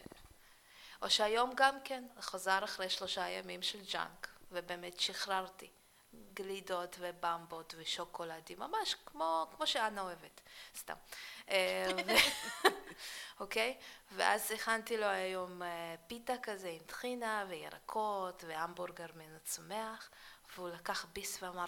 או 1.03 1.11
שהיום 1.11 1.53
גם 1.57 1.79
כן, 1.85 2.05
חזר 2.21 2.65
אחרי 2.65 2.91
שלושה 2.91 3.29
ימים 3.29 3.63
של 3.63 3.79
ג'אנק, 3.93 4.29
ובאמת 4.53 5.01
שחררתי 5.01 5.71
גלידות 6.35 6.97
ובמבות 7.01 7.75
ושוקולדים, 7.79 8.59
ממש 8.59 8.97
כמו, 9.07 9.47
כמו 9.57 9.67
שאנה 9.67 10.01
אוהבת, 10.01 10.41
סתם. 10.77 10.95
אה, 11.51 11.91
ו- 12.07 12.69
אוקיי? 13.41 13.79
ואז 14.13 14.51
הכנתי 14.51 14.97
לו 14.97 15.07
היום 15.07 15.63
אה, 15.63 15.95
פיתה 16.07 16.35
כזה 16.43 16.69
עם 16.69 16.83
טחינה 16.87 17.45
וירקות 17.49 18.45
והמבורגר 18.47 19.07
מן 19.15 19.37
הצומח, 19.37 20.11
והוא 20.57 20.69
לקח 20.69 21.07
ביס 21.13 21.43
ואמר, 21.43 21.67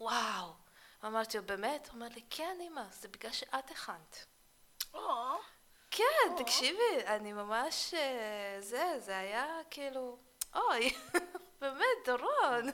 וואו. 0.00 0.52
אמרתי 1.04 1.38
לו, 1.38 1.44
באמת? 1.46 1.86
הוא 1.86 1.94
אומר 1.94 2.08
לי, 2.14 2.22
כן, 2.30 2.58
אמא, 2.60 2.82
זה 2.90 3.08
בגלל 3.08 3.32
שאת 3.32 3.70
הכנת. 3.70 4.26
כן, 5.90 6.36
תקשיבי, 6.36 7.06
אני 7.06 7.32
ממש... 7.32 7.94
אה, 7.94 8.56
זה, 8.60 8.94
זה 8.98 9.18
היה 9.18 9.46
כאילו... 9.70 10.18
אוי, 10.54 10.94
באמת, 11.60 11.98
דורון. 12.04 12.70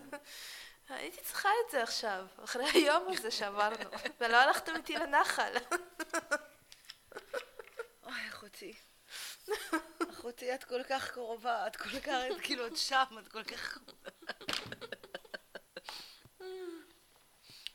הייתי 0.89 1.21
צריכה 1.21 1.49
את 1.49 1.71
זה 1.71 1.83
עכשיו, 1.83 2.27
אחרי 2.45 2.71
היום 2.71 3.13
הזה 3.13 3.31
שעברנו, 3.31 3.91
ולא 4.21 4.37
הלכתם 4.37 4.77
איתי 4.77 4.95
לנחל. 4.97 5.55
אוי, 8.03 8.29
אחותי. 8.29 8.75
אחותי, 10.11 10.55
את 10.55 10.65
כל 10.65 10.83
כך 10.89 11.11
קרובה, 11.11 11.67
את 11.67 11.77
כל 11.77 12.01
כך, 12.01 12.09
את 12.09 12.41
כאילו, 12.43 12.67
את 12.67 12.77
שם, 12.77 13.05
את 13.19 13.29
כל 13.29 13.45
כך 13.45 13.79
קרובה. 13.79 14.11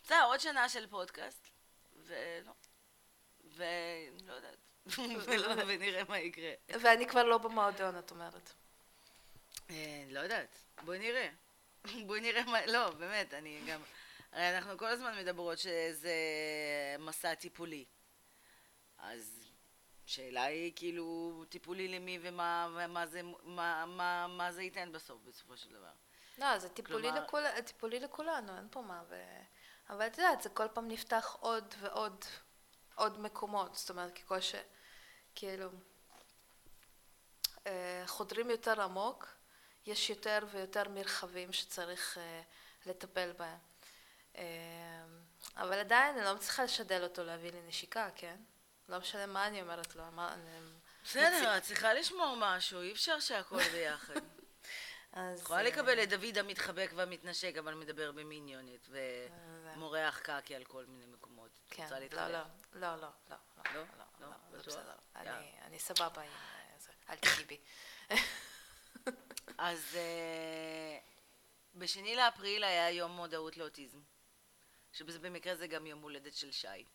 בסדר, 0.04 0.24
עוד 0.24 0.40
שנה 0.40 0.70
של 0.70 0.88
פודקאסט, 0.88 1.50
ולא. 1.94 2.54
ולא 3.44 4.34
יודעת. 4.34 4.58
ונראה 5.68 6.04
מה 6.10 6.20
יקרה. 6.20 6.52
ואני 6.70 7.08
כבר 7.08 7.24
לא 7.24 7.38
במועדון, 7.38 8.00
את 8.00 8.12
אומרת. 8.12 8.54
אה, 9.70 10.04
לא 10.10 10.20
יודעת, 10.20 10.58
בואי 10.84 11.00
נראה. 11.00 11.30
בואי 12.08 12.22
נראה 12.22 12.44
מה... 12.44 12.66
לא, 12.66 12.90
באמת, 12.90 13.34
אני 13.34 13.62
גם... 13.68 13.82
הרי 14.32 14.58
אנחנו 14.58 14.78
כל 14.78 14.86
הזמן 14.86 15.18
מדברות 15.18 15.58
שזה 15.58 16.16
מסע 17.00 17.36
טיפולי. 17.36 17.86
אז 18.98 19.40
שאלה 20.06 20.44
היא 20.44 20.74
כאילו 20.76 21.44
טיפולי 21.50 21.88
למי 21.88 22.20
ומה, 22.22 22.68
ומה 22.76 23.08
זה, 23.08 23.22
מה, 23.44 23.86
מה, 23.86 24.28
מה 24.28 24.52
זה 24.52 24.64
ייתן 24.64 24.92
בסוף, 24.92 25.22
בסופו 25.24 25.58
של 25.58 25.70
דבר. 25.74 25.92
לא, 26.38 26.60
זה 26.60 26.70
טיפולי, 26.70 27.08
כלומר- 27.10 27.24
לכול, 27.24 27.62
טיפולי 27.62 28.00
לכולנו, 28.00 28.58
אין 28.58 28.68
פה 28.72 28.82
מה. 28.82 29.04
ו... 29.10 29.24
אבל 29.90 30.08
את 30.08 30.18
יודעת, 30.18 30.42
זה 30.42 30.50
כל 30.50 30.68
פעם 30.74 30.88
נפתח 30.88 31.38
עוד 31.40 31.74
ועוד 31.80 32.26
עוד 32.96 33.20
מקומות. 33.20 33.76
זאת 33.76 33.90
אומרת, 33.90 34.18
ככל 34.20 34.40
ש... 34.42 34.56
כאילו... 35.36 35.70
אה, 37.68 38.04
חודרים 38.08 38.50
יותר 38.50 38.82
עמוק, 38.82 39.28
יש 39.86 40.10
יותר 40.10 40.40
ויותר 40.52 40.90
מרחבים 40.90 41.54
שצריך 41.54 42.18
אה, 42.18 42.42
לטפל 42.86 43.32
בהם. 43.32 43.58
אה, 44.36 44.44
אבל 45.58 45.80
עדיין 45.80 46.16
אני 46.16 46.26
לא 46.26 46.36
מצליחה 46.36 46.64
לשדל 46.64 47.04
אותו 47.04 47.24
להביא 47.24 47.52
לי 47.52 47.62
נשיקה, 47.68 48.10
כן? 48.16 48.36
לא 48.90 49.00
משנה 49.00 49.26
מה 49.26 49.48
אני 49.48 49.62
אומרת 49.62 49.96
לו. 49.96 50.04
מה, 50.12 50.34
אני... 50.34 50.60
בסדר, 51.04 51.58
את 51.58 51.64
צריכה 51.64 51.94
לשמור 51.94 52.36
משהו, 52.40 52.82
אי 52.82 52.92
אפשר 52.92 53.20
שהכל 53.20 53.64
ביחד. 53.64 54.14
אז... 55.14 55.42
יכולה 55.42 55.60
אה, 55.60 55.64
לקבל 55.64 56.04
את 56.04 56.10
דוד 56.10 56.38
המתחבק 56.38 56.92
והמתנשק, 56.96 57.54
אבל 57.60 57.74
מדבר 57.74 58.12
במיניונית, 58.12 58.90
ומורח 59.76 60.20
קקי 60.20 60.56
על 60.56 60.64
כל 60.64 60.86
מיני 60.86 61.06
מקומות. 61.06 61.50
כן, 61.70 61.88
לא? 62.12 62.28
לא, 62.28 62.28
לא, 62.28 62.42
לא, 62.74 62.96
לא, 62.96 63.08
לא? 63.30 63.38
לא, 63.76 63.84
לא? 64.20 64.28
לא? 64.28 64.60
בסדר. 64.60 64.94
אני- 65.16 65.80
סבבה 65.80 66.22
עם 66.22 66.30
אה, 66.30 66.80
זה, 66.80 66.92
אל 67.10 67.16
תגיעי 67.16 67.44
בי. 67.46 67.58
אז 69.60 69.96
אה, 69.96 70.98
בשני 71.76 72.16
לאפריל 72.16 72.64
היה 72.64 72.90
יום 72.90 73.12
מודעות 73.12 73.58
לאוטיזם, 73.58 74.00
שבמקרה 74.94 75.56
זה 75.56 75.68
גם 75.68 75.86
יום 75.86 76.02
הולדת 76.02 76.36
של 76.36 76.52
שי. 76.52 76.86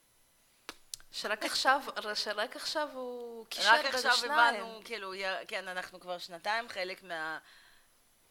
שרק 1.12 1.44
עכשיו, 1.44 1.82
שרק 2.14 2.56
עכשיו 2.56 2.88
הוא 2.92 3.46
קישר 3.46 3.70
רק 3.70 3.84
בין 3.84 3.94
עכשיו 3.94 4.12
השניים. 4.12 4.54
הבנו, 4.54 4.80
כאילו, 4.84 5.12
כן, 5.48 5.68
אנחנו 5.68 6.00
כבר 6.00 6.18
שנתיים 6.18 6.68
חלק 6.68 7.02
מה... 7.02 7.38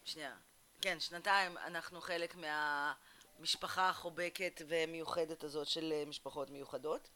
שנייה. 0.03 0.36
כן, 0.81 0.99
שנתיים 0.99 1.57
אנחנו 1.57 2.01
חלק 2.01 2.36
מהמשפחה 2.36 3.89
החובקת 3.89 4.61
ומיוחדת 4.67 5.43
הזאת 5.43 5.67
של 5.67 5.91
אה, 5.91 6.03
משפחות 6.05 6.49
מיוחדות. 6.49 7.09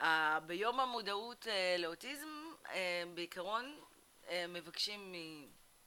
אה, 0.00 0.38
ביום 0.46 0.80
המודעות 0.80 1.46
לאוטיזם, 1.78 2.28
בעיקרון 3.14 3.80
מבקשים 4.48 5.12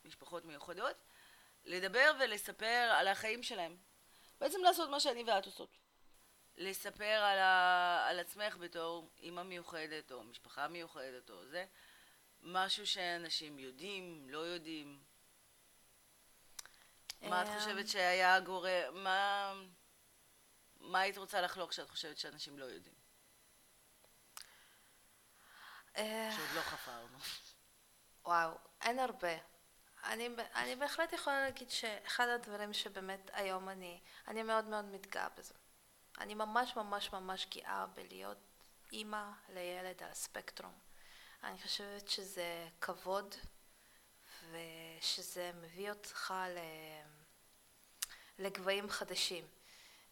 ממשפחות 0.08 0.46
מיוחדות 0.46 0.96
לדבר 1.66 2.12
ולספר 2.20 2.94
על 2.98 3.08
החיים 3.08 3.44
שלהם. 3.44 3.78
בעצם 4.40 4.64
לעשות 4.64 4.90
מה 4.90 5.00
שאני 5.00 5.24
ואת 5.24 5.46
עושות. 5.46 5.78
לספר 6.58 7.04
על, 7.04 7.40
ה... 7.40 8.06
על 8.10 8.20
עצמך 8.20 8.58
בתור 8.58 9.10
אימא 9.20 9.44
מיוחדת 9.44 10.12
או 10.12 10.24
משפחה 10.24 10.68
מיוחדת 10.68 11.30
או 11.30 11.46
זה, 11.46 11.66
משהו 12.42 12.88
שאנשים 12.88 13.60
יודעים, 13.60 14.30
לא 14.30 14.40
יודעים. 14.40 15.04
מה 17.22 17.42
את 17.42 17.48
אה, 17.48 17.60
חושבת 17.60 17.88
שהיה 17.88 18.40
גורם, 18.40 19.04
מה... 19.04 19.54
מה 20.80 21.00
היית 21.00 21.18
רוצה 21.18 21.42
לחלוק 21.42 21.72
שאת 21.72 21.90
חושבת 21.90 22.18
שאנשים 22.18 22.60
לא 22.60 22.66
יודעים? 22.66 22.96
אה, 25.98 26.30
שעוד 26.36 26.50
לא 26.56 26.62
חפרנו. 26.62 27.18
וואו, 28.26 28.58
אין 28.82 29.00
הרבה. 29.00 29.57
אני, 30.08 30.30
אני 30.56 30.76
בהחלט 30.76 31.14
יכולה 31.14 31.42
להגיד 31.42 31.70
שאחד 31.70 32.28
הדברים 32.28 32.74
שבאמת 32.74 33.30
היום 33.34 33.70
אני, 33.70 34.00
אני 34.28 34.44
מאוד 34.44 34.66
מאוד 34.66 34.86
מתגאה 34.86 35.30
בזה. 35.30 35.54
אני 36.20 36.34
ממש 36.34 36.76
ממש 36.76 37.14
ממש 37.14 37.48
גאה 37.56 37.86
בלהיות 37.86 38.38
אימא 38.92 39.24
לילד 39.50 40.04
על 40.04 40.10
הספקטרום. 40.10 40.74
אני 41.44 41.62
חושבת 41.62 42.08
שזה 42.10 42.68
כבוד 42.82 43.36
ושזה 44.52 45.52
מביא 45.62 45.90
אותך 45.90 46.34
ל... 46.50 46.58
לגבהים 48.40 48.90
חדשים. 48.90 49.48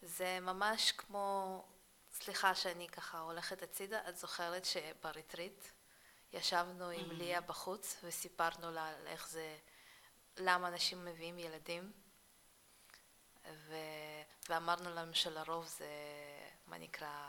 זה 0.02 0.38
ממש 0.40 0.92
כמו, 0.92 1.64
סליחה 2.12 2.54
שאני 2.54 2.88
ככה 2.88 3.18
הולכת 3.18 3.62
הצידה, 3.62 4.08
את 4.08 4.16
זוכרת 4.16 4.64
שבריטריט 4.64 5.64
ישבנו 6.32 6.90
עם 6.90 7.10
ליה 7.10 7.40
בחוץ 7.40 7.96
וסיפרנו 8.02 8.70
לה 8.70 8.88
על 8.88 9.06
איך 9.06 9.28
זה, 9.28 9.56
למה 10.36 10.68
אנשים 10.68 11.04
מביאים 11.04 11.38
ילדים 11.38 11.92
ו... 13.52 13.74
ואמרנו 14.48 14.94
להם 14.94 15.14
שלרוב 15.14 15.66
זה, 15.66 15.86
מה 16.66 16.78
נקרא, 16.78 17.28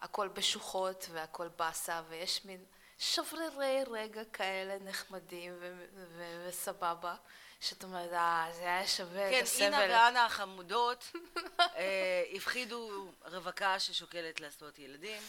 הכל 0.00 0.28
בשוחות 0.28 1.06
והכל 1.12 1.48
באסה 1.48 2.02
ויש 2.08 2.44
מין 2.44 2.64
שברירי 2.98 3.84
רגע 3.90 4.24
כאלה 4.32 4.78
נחמדים 4.78 5.56
ו... 5.60 5.84
ו... 5.94 6.46
וסבבה 6.48 7.14
שאת 7.60 7.84
אומרת, 7.84 8.12
אה, 8.12 8.48
זה 8.52 8.62
היה 8.62 8.86
שווה 8.86 9.30
כן, 9.30 9.38
את 9.38 9.42
הסבל. 9.42 9.64
אינה 9.64 9.78
ואנה 9.78 10.24
החמודות 10.24 11.12
אה, 11.60 12.22
הפחידו 12.36 13.12
רווקה 13.24 13.78
ששוקלת 13.78 14.40
לעשות 14.40 14.78
ילדים. 14.78 15.22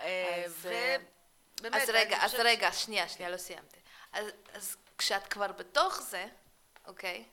אה, 0.00 0.42
אז, 0.46 0.66
אה, 0.66 0.96
ובאמת, 1.60 1.82
אז 1.82 1.90
רגע, 1.90 2.16
אז 2.16 2.30
חושבת 2.30 2.46
רגע, 2.46 2.72
שנייה, 2.72 3.08
שנייה, 3.08 3.30
לא 3.30 3.36
סיימתי. 3.36 3.80
אז, 4.12 4.26
אז 4.52 4.76
כשאת 5.00 5.26
כבר 5.26 5.52
בתוך 5.52 6.00
זה, 6.00 6.26
אוקיי? 6.86 7.24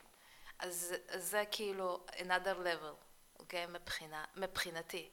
אז, 0.58 0.94
זה 1.14 1.44
כאילו 1.50 2.00
another 2.10 2.56
level, 2.64 3.04
אוקיי? 3.38 3.66
מבחינה, 3.66 4.24
מבחינתי. 4.36 5.08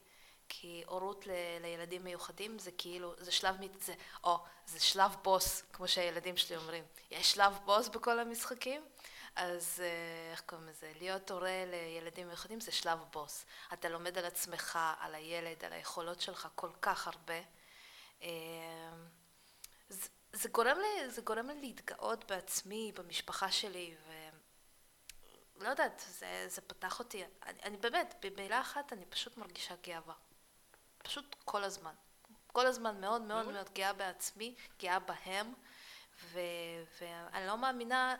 כי 0.49 0.83
הורות 0.87 1.27
ל, 1.27 1.31
לילדים 1.61 2.03
מיוחדים 2.03 2.59
זה 2.59 2.71
כאילו, 2.77 3.13
זה 3.17 3.31
שלב, 3.31 3.55
זה, 3.81 3.93
או, 4.23 4.39
זה 4.65 4.79
שלב 4.79 5.15
בוס, 5.23 5.63
כמו 5.73 5.87
שהילדים 5.87 6.37
שלי 6.37 6.57
אומרים. 6.57 6.83
יש 7.11 7.31
שלב 7.31 7.53
בוס 7.65 7.87
בכל 7.87 8.19
המשחקים? 8.19 8.85
אז 9.35 9.81
אה, 9.83 10.31
איך 10.31 10.41
קוראים 10.41 10.67
לזה? 10.67 10.91
להיות 10.99 11.31
הורה 11.31 11.63
לילדים 11.67 12.27
מיוחדים 12.27 12.61
זה 12.61 12.71
שלב 12.71 12.99
בוס. 13.11 13.45
אתה 13.73 13.89
לומד 13.89 14.17
על 14.17 14.25
עצמך, 14.25 14.79
על 14.99 15.15
הילד, 15.15 15.65
על 15.65 15.73
היכולות 15.73 16.21
שלך 16.21 16.47
כל 16.55 16.71
כך 16.81 17.07
הרבה. 17.07 17.41
זה, 19.89 20.09
זה, 20.33 20.49
גורם 20.49 20.77
לי, 20.77 21.09
זה 21.09 21.21
גורם 21.21 21.47
לי 21.47 21.61
להתגאות 21.61 22.31
בעצמי, 22.31 22.91
במשפחה 22.95 23.51
שלי, 23.51 23.95
ולא 25.57 25.69
יודעת, 25.69 26.03
זה, 26.07 26.45
זה 26.47 26.61
פתח 26.61 26.99
אותי, 26.99 27.23
אני, 27.45 27.59
אני 27.63 27.77
באמת, 27.77 28.15
במילה 28.21 28.61
אחת 28.61 28.93
אני 28.93 29.05
פשוט 29.05 29.37
מרגישה 29.37 29.75
גאווה. 29.83 30.13
פשוט 30.97 31.35
כל 31.45 31.63
הזמן. 31.63 31.93
כל 32.47 32.67
הזמן 32.67 33.01
מאוד 33.01 33.21
מאוד 33.21 33.47
מאוד 33.47 33.69
גאה 33.73 33.93
בעצמי, 33.93 34.55
גאה 34.79 34.99
בהם, 34.99 35.53
ו, 36.23 36.39
ואני 37.01 37.47
לא 37.47 37.57
מאמינה, 37.57 38.15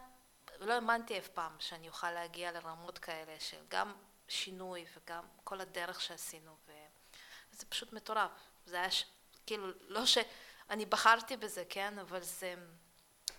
לא 0.59 0.73
האמנתי 0.73 1.19
אף 1.19 1.27
פעם 1.27 1.55
שאני 1.59 1.87
אוכל 1.87 2.11
להגיע 2.11 2.51
לרמות 2.51 2.99
כאלה 2.99 3.39
של 3.39 3.63
גם 3.67 3.93
שינוי 4.27 4.85
וגם 4.95 5.23
כל 5.43 5.61
הדרך 5.61 6.01
שעשינו, 6.01 6.55
ו... 6.67 6.71
זה 7.51 7.65
פשוט 7.65 7.93
מטורף. 7.93 8.31
זה 8.65 8.75
היה, 8.75 8.91
ש... 8.91 9.05
כאילו, 9.45 9.67
לא 9.81 10.05
שאני 10.69 10.85
בחרתי 10.85 11.37
בזה, 11.37 11.63
כן, 11.69 11.99
אבל 11.99 12.21
זה, 12.21 12.55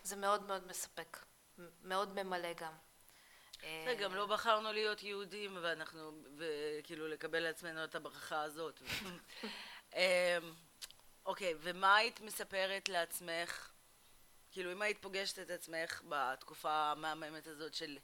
זה 0.03 0.17
מאוד 0.17 0.43
מאוד 0.43 0.67
מספק, 0.67 1.19
מאוד 1.83 2.23
ממלא 2.23 2.53
גם. 2.53 2.73
אה, 3.63 3.95
גם 4.01 4.15
לא 4.15 4.27
בחרנו 4.27 4.73
להיות 4.73 5.03
יהודים 5.03 5.59
ואנחנו, 5.63 6.23
וכאילו 6.37 7.09
לקבל 7.09 7.41
לעצמנו 7.41 7.85
את 7.85 7.95
הברכה 7.95 8.43
הזאת. 8.43 8.81
אמ, 9.95 10.01
אוקיי, 11.27 11.55
ומה 11.61 11.97
היית 11.97 12.21
מספרת 12.21 12.89
לעצמך, 12.89 13.71
כאילו 14.51 14.73
אם 14.73 14.83
היית 14.83 15.03
פוגשת 15.03 15.39
את 15.39 15.51
עצמך 15.51 16.03
בתקופה 16.09 16.91
המהממת 16.91 17.47
הזאת 17.47 17.75
של 17.75 17.99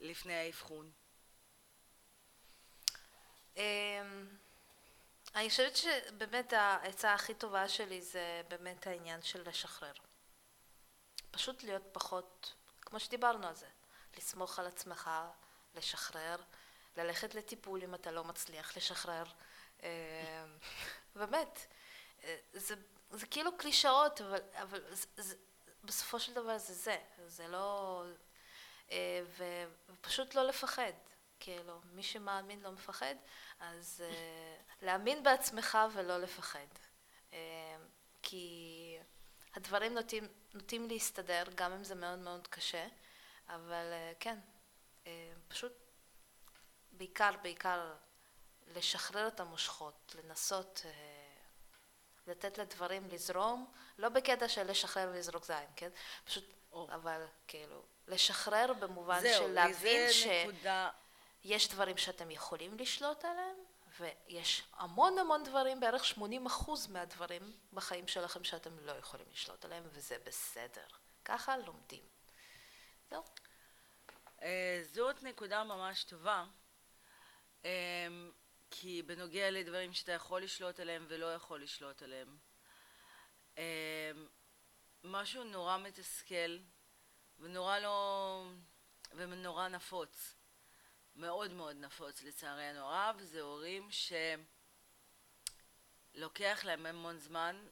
לפני 0.00 0.34
האבחון? 0.34 0.90
אני 5.38 5.50
חושבת 5.50 5.76
שבאמת 5.76 6.52
העצה 6.52 7.14
הכי 7.14 7.34
טובה 7.34 7.68
שלי 7.68 8.02
זה 8.02 8.42
באמת 8.48 8.86
העניין 8.86 9.22
של 9.22 9.48
לשחרר. 9.48 9.92
פשוט 11.30 11.62
להיות 11.62 11.82
פחות, 11.92 12.54
כמו 12.80 13.00
שדיברנו 13.00 13.46
על 13.46 13.54
זה, 13.54 13.66
לסמוך 14.16 14.58
על 14.58 14.66
עצמך, 14.66 15.10
לשחרר, 15.74 16.36
ללכת 16.96 17.34
לטיפול 17.34 17.82
אם 17.82 17.94
אתה 17.94 18.10
לא 18.10 18.24
מצליח 18.24 18.76
לשחרר. 18.76 19.24
אמ, 19.82 19.88
באמת, 21.16 21.66
אה, 22.24 22.36
זה, 22.52 22.74
זה 23.10 23.26
כאילו 23.26 23.56
קלישאות, 23.58 24.20
אבל, 24.20 24.40
אבל 24.52 24.94
זה, 24.94 25.06
זה, 25.16 25.34
בסופו 25.84 26.20
של 26.20 26.34
דבר 26.34 26.58
זה 26.58 26.74
זה, 26.74 26.98
זה 27.26 27.48
לא... 27.48 28.02
אה, 28.90 29.20
ופשוט 29.88 30.34
לא 30.34 30.42
לפחד. 30.42 30.92
כאילו, 31.40 31.80
מי 31.92 32.02
שמאמין 32.02 32.60
לא 32.60 32.70
מפחד, 32.70 33.14
אז 33.60 34.04
אה, 34.04 34.56
להאמין 34.82 35.22
בעצמך 35.22 35.78
ולא 35.92 36.18
לפחד. 36.18 36.66
אה, 37.32 37.76
כי 38.22 38.98
הדברים 39.54 39.94
נוטים, 39.94 40.28
נוטים 40.54 40.88
להסתדר, 40.88 41.42
גם 41.54 41.72
אם 41.72 41.84
זה 41.84 41.94
מאוד 41.94 42.18
מאוד 42.18 42.46
קשה, 42.46 42.86
אבל 43.48 43.92
אה, 43.92 44.12
כן, 44.20 44.38
פשוט 45.48 45.72
בעיקר, 46.92 47.30
בעיקר 47.42 47.94
לשחרר 48.66 49.28
את 49.28 49.40
המושכות, 49.40 50.16
לנסות 50.24 50.82
לתת 52.26 52.58
לדברים 52.58 53.08
לזרום, 53.12 53.72
לא 53.98 54.08
בקטע 54.08 54.48
של 54.48 54.70
לשחרר 54.70 55.08
ולזרוק 55.12 55.44
זין, 55.44 55.66
כן? 55.76 55.88
פשוט, 56.24 56.44
או. 56.72 56.88
אבל 56.94 57.24
כאילו, 57.46 57.82
לשחרר 58.08 58.72
במובן 58.72 59.20
זהו, 59.20 59.42
של 59.42 59.52
להבין 59.52 60.06
זה 60.06 60.12
ש... 60.12 60.26
נקודה... 60.26 60.90
יש 61.48 61.68
דברים 61.68 61.96
שאתם 61.96 62.30
יכולים 62.30 62.78
לשלוט 62.78 63.24
עליהם, 63.24 63.56
ויש 64.00 64.62
המון 64.72 65.18
המון 65.18 65.44
דברים, 65.44 65.80
בערך 65.80 66.04
80 66.04 66.46
אחוז 66.46 66.86
מהדברים 66.86 67.52
בחיים 67.72 68.08
שלכם 68.08 68.44
שאתם 68.44 68.78
לא 68.78 68.92
יכולים 68.92 69.26
לשלוט 69.32 69.64
עליהם, 69.64 69.84
וזה 69.92 70.16
בסדר. 70.24 70.86
ככה 71.24 71.56
לומדים. 71.56 72.02
זהו. 73.10 73.24
אה, 74.42 74.82
זאת 74.92 75.22
נקודה 75.22 75.64
ממש 75.64 76.04
טובה, 76.04 76.44
אה, 77.64 78.06
כי 78.70 79.02
בנוגע 79.02 79.50
לדברים 79.50 79.92
שאתה 79.92 80.12
יכול 80.12 80.42
לשלוט 80.42 80.80
עליהם 80.80 81.06
ולא 81.08 81.34
יכול 81.34 81.62
לשלוט 81.62 82.02
עליהם, 82.02 82.38
אה, 83.58 84.10
משהו 85.04 85.44
נורא 85.44 85.78
מתסכל 85.78 86.58
ונורא 87.38 87.78
לא... 87.78 88.44
ונורא 89.16 89.68
נפוץ, 89.68 90.37
מאוד 91.18 91.52
מאוד 91.52 91.76
נפוץ 91.76 92.22
לצערנו 92.22 92.80
הרב, 92.80 93.20
זה 93.20 93.40
הורים 93.40 93.88
שלוקח 96.14 96.60
להם 96.64 96.86
המון 96.86 97.18
זמן 97.18 97.66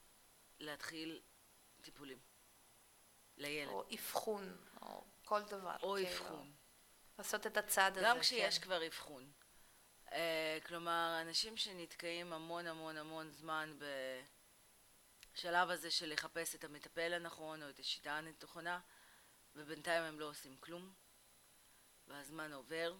להתחיל 0.58 1.20
טיפולים 1.80 2.18
לילד, 3.36 3.68
או 3.68 3.84
אבחון, 3.94 4.56
או 4.82 5.04
כל 5.24 5.42
דבר. 5.42 5.76
או 5.82 5.94
כאילו. 5.94 6.08
אבחון. 6.08 6.52
לעשות 7.18 7.46
את 7.46 7.56
הצעד 7.56 7.98
הזה. 7.98 8.06
גם 8.06 8.20
כשיש 8.20 8.58
כן. 8.58 8.64
כבר 8.64 8.86
אבחון. 8.86 9.32
אה, 10.12 10.58
כלומר, 10.66 11.18
אנשים 11.22 11.56
שנתקעים 11.56 12.32
המון 12.32 12.66
המון 12.66 12.96
המון 12.96 13.30
זמן 13.30 13.78
בשלב 15.32 15.70
הזה 15.70 15.90
של 15.90 16.12
לחפש 16.12 16.54
את 16.54 16.64
המטפל 16.64 17.12
הנכון 17.12 17.62
או 17.62 17.68
את 17.68 17.78
השיטה 17.78 18.12
הנכונה, 18.12 18.80
ובינתיים 19.54 20.02
הם 20.02 20.20
לא 20.20 20.24
עושים 20.24 20.56
כלום, 20.56 20.92
והזמן 22.06 22.52
עובר. 22.52 22.96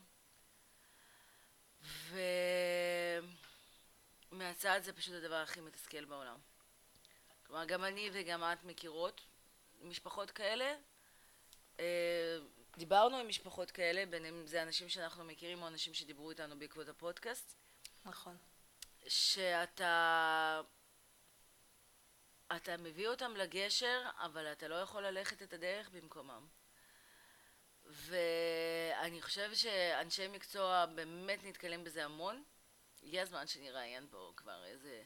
ומהצד 4.32 4.80
זה 4.82 4.92
פשוט 4.92 5.14
הדבר 5.14 5.34
הכי 5.34 5.60
מתסכל 5.60 6.04
בעולם. 6.04 6.36
כלומר, 7.46 7.64
גם 7.64 7.84
אני 7.84 8.10
וגם 8.12 8.42
את 8.42 8.64
מכירות 8.64 9.20
משפחות 9.82 10.30
כאלה. 10.30 10.74
אה, 11.80 12.38
דיברנו 12.76 13.16
עם 13.16 13.28
משפחות 13.28 13.70
כאלה, 13.70 14.06
בין 14.06 14.24
אם 14.24 14.46
זה 14.46 14.62
אנשים 14.62 14.88
שאנחנו 14.88 15.24
מכירים 15.24 15.62
או 15.62 15.68
אנשים 15.68 15.94
שדיברו 15.94 16.30
איתנו 16.30 16.58
בעקבות 16.58 16.88
הפודקאסט. 16.88 17.54
נכון. 18.04 18.36
שאתה... 19.08 20.60
אתה 22.56 22.76
מביא 22.76 23.08
אותם 23.08 23.36
לגשר, 23.36 24.02
אבל 24.18 24.52
אתה 24.52 24.68
לא 24.68 24.74
יכול 24.74 25.06
ללכת 25.06 25.42
את 25.42 25.52
הדרך 25.52 25.88
במקומם. 25.90 26.46
ואני 27.86 29.22
חושבת 29.22 29.56
שאנשי 29.56 30.28
מקצוע 30.28 30.86
באמת 30.86 31.44
נתקלים 31.44 31.84
בזה 31.84 32.04
המון. 32.04 32.44
הגיע 33.02 33.22
הזמן 33.22 33.46
שנראיין 33.46 34.06
פה 34.10 34.32
כבר 34.36 34.64
איזה 34.64 35.02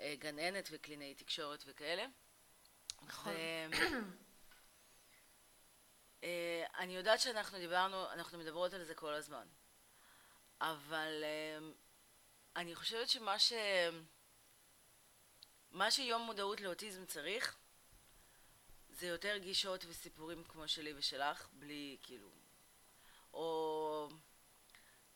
אה, 0.00 0.14
גננת 0.18 0.68
וקלינאי 0.72 1.14
תקשורת 1.14 1.64
וכאלה. 1.66 2.06
נכון. 3.02 3.32
אה, 6.24 6.64
אני 6.78 6.96
יודעת 6.96 7.20
שאנחנו 7.20 7.58
דיברנו, 7.58 8.10
אנחנו 8.10 8.38
מדברות 8.38 8.72
על 8.72 8.84
זה 8.84 8.94
כל 8.94 9.14
הזמן, 9.14 9.46
אבל 10.60 11.24
אה, 11.24 11.58
אני 12.56 12.74
חושבת 12.74 13.08
שמה 13.08 13.38
ש... 13.38 13.52
מה 15.70 15.90
שיום 15.90 16.22
מודעות 16.22 16.60
לאוטיזם 16.60 17.06
צריך 17.06 17.56
זה 19.00 19.06
יותר 19.06 19.36
גישות 19.36 19.84
וסיפורים 19.88 20.44
כמו 20.44 20.68
שלי 20.68 20.92
ושלך, 20.96 21.48
בלי 21.52 21.96
כאילו... 22.02 22.28
או 23.32 24.08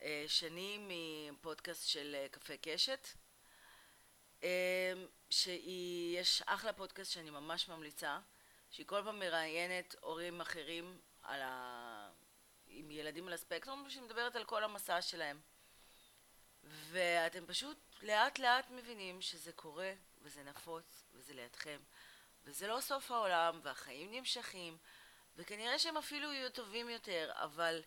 אה, 0.02 0.24
שני 0.26 0.78
מפודקאסט 0.80 1.88
של 1.88 2.14
אה, 2.14 2.28
קפה 2.28 2.56
קשת, 2.56 3.08
אה, 4.42 4.92
שיש 5.30 6.42
אחלה 6.46 6.72
פודקאסט 6.72 7.12
שאני 7.12 7.30
ממש 7.30 7.68
ממליצה, 7.68 8.18
שהיא 8.70 8.86
כל 8.86 9.00
פעם 9.04 9.18
מראיינת 9.18 9.94
הורים 10.00 10.40
אחרים 10.40 11.00
על 11.22 11.40
ה... 11.42 12.10
עם 12.66 12.90
ילדים 12.90 13.26
על 13.26 13.32
הספקטרום, 13.32 13.90
שהיא 13.90 14.02
מדברת 14.02 14.36
על 14.36 14.44
כל 14.44 14.64
המסע 14.64 15.02
שלהם. 15.02 15.40
ואתם 16.64 17.46
פשוט 17.46 17.78
לאט 18.02 18.38
לאט 18.38 18.70
מבינים 18.70 19.20
שזה 19.20 19.52
קורה, 19.52 19.92
וזה 20.22 20.42
נפוץ, 20.42 21.04
וזה 21.14 21.34
לידכם. 21.34 21.78
וזה 22.44 22.66
לא 22.66 22.80
סוף 22.80 23.10
העולם, 23.10 23.60
והחיים 23.62 24.12
נמשכים, 24.12 24.78
וכנראה 25.36 25.78
שהם 25.78 25.96
אפילו 25.96 26.32
יהיו 26.32 26.50
טובים 26.50 26.88
יותר, 26.88 27.32
אבל 27.34 27.82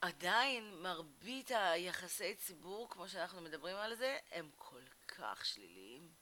עדיין 0.00 0.82
מרבית 0.82 1.50
היחסי 1.50 2.34
ציבור, 2.34 2.90
כמו 2.90 3.08
שאנחנו 3.08 3.40
מדברים 3.40 3.76
על 3.76 3.94
זה, 3.94 4.18
הם 4.30 4.50
כל 4.56 4.82
כך 5.08 5.44
שליליים. 5.44 6.12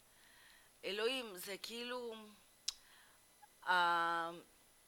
אלוהים, 0.85 1.37
זה 1.37 1.57
כאילו... 1.63 2.15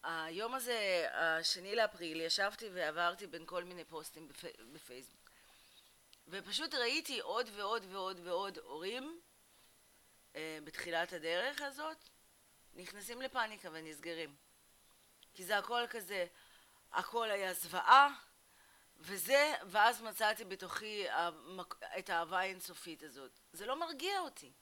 היום 0.02 0.54
הזה, 0.54 1.08
השני 1.12 1.76
לאפריל, 1.76 2.20
ישבתי 2.20 2.68
ועברתי 2.72 3.26
בין 3.26 3.46
כל 3.46 3.64
מיני 3.64 3.84
פוסטים 3.84 4.28
בפייסבוק. 4.72 5.30
ופשוט 6.28 6.74
ראיתי 6.74 7.20
עוד 7.20 7.50
ועוד 7.54 7.82
ועוד 7.90 8.20
ועוד 8.24 8.58
הורים 8.58 9.20
בתחילת 10.36 11.12
הדרך 11.12 11.62
הזאת, 11.62 12.08
נכנסים 12.74 13.22
לפאניקה 13.22 13.68
ונסגרים. 13.72 14.34
כי 15.34 15.44
זה 15.44 15.58
הכל 15.58 15.82
כזה, 15.90 16.26
הכל 16.92 17.30
היה 17.30 17.54
זוועה, 17.54 18.14
וזה, 18.96 19.54
ואז 19.66 20.02
מצאתי 20.02 20.44
בתוכי 20.44 21.06
את 21.98 22.10
האהבה 22.10 22.38
האינסופית 22.38 23.02
הזאת. 23.02 23.30
זה 23.52 23.66
לא 23.66 23.80
מרגיע 23.80 24.20
אותי. 24.20 24.52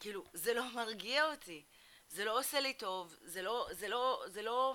כאילו, 0.00 0.24
זה 0.32 0.54
לא 0.54 0.64
מרגיע 0.76 1.24
אותי. 1.30 1.64
זה 2.08 2.24
לא 2.24 2.38
עושה 2.38 2.60
לי 2.60 2.74
טוב, 2.74 3.16
זה 3.22 3.42
לא, 3.42 3.68
זה 3.70 3.88
לא, 3.88 4.24
זה 4.26 4.42
לא, 4.42 4.74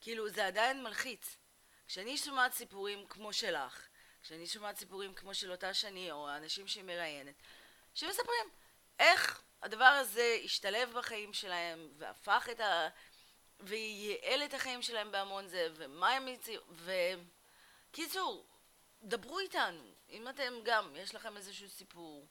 כאילו, 0.00 0.28
זה 0.28 0.46
עדיין 0.46 0.82
מלחיץ. 0.82 1.36
כשאני 1.88 2.16
שומעת 2.16 2.52
סיפורים 2.52 3.06
כמו 3.06 3.32
שלך, 3.32 3.88
כשאני 4.22 4.46
שומעת 4.46 4.76
סיפורים 4.76 5.14
כמו 5.14 5.34
של 5.34 5.50
אותה 5.50 5.74
שני, 5.74 6.10
או 6.10 6.28
האנשים 6.28 6.68
שהיא 6.68 6.84
מראיינת, 6.84 7.34
שמספרים 7.94 8.50
איך 8.98 9.42
הדבר 9.62 9.84
הזה 9.84 10.36
השתלב 10.44 10.92
בחיים 10.92 11.32
שלהם, 11.32 11.88
והפך 11.98 12.48
את 12.52 12.60
ה... 12.60 12.88
וייעל 13.60 14.44
את 14.44 14.54
החיים 14.54 14.82
שלהם 14.82 15.12
בהמון 15.12 15.48
זה, 15.48 15.68
ומה 15.74 16.10
הם 16.10 16.26
הציעו, 16.26 16.64
ו... 16.70 16.92
קיצור, 17.92 18.46
דברו 19.02 19.38
איתנו, 19.38 19.82
אם 20.10 20.28
אתם 20.28 20.52
גם, 20.62 20.96
יש 20.96 21.14
לכם 21.14 21.36
איזשהו 21.36 21.68
סיפור, 21.68 22.26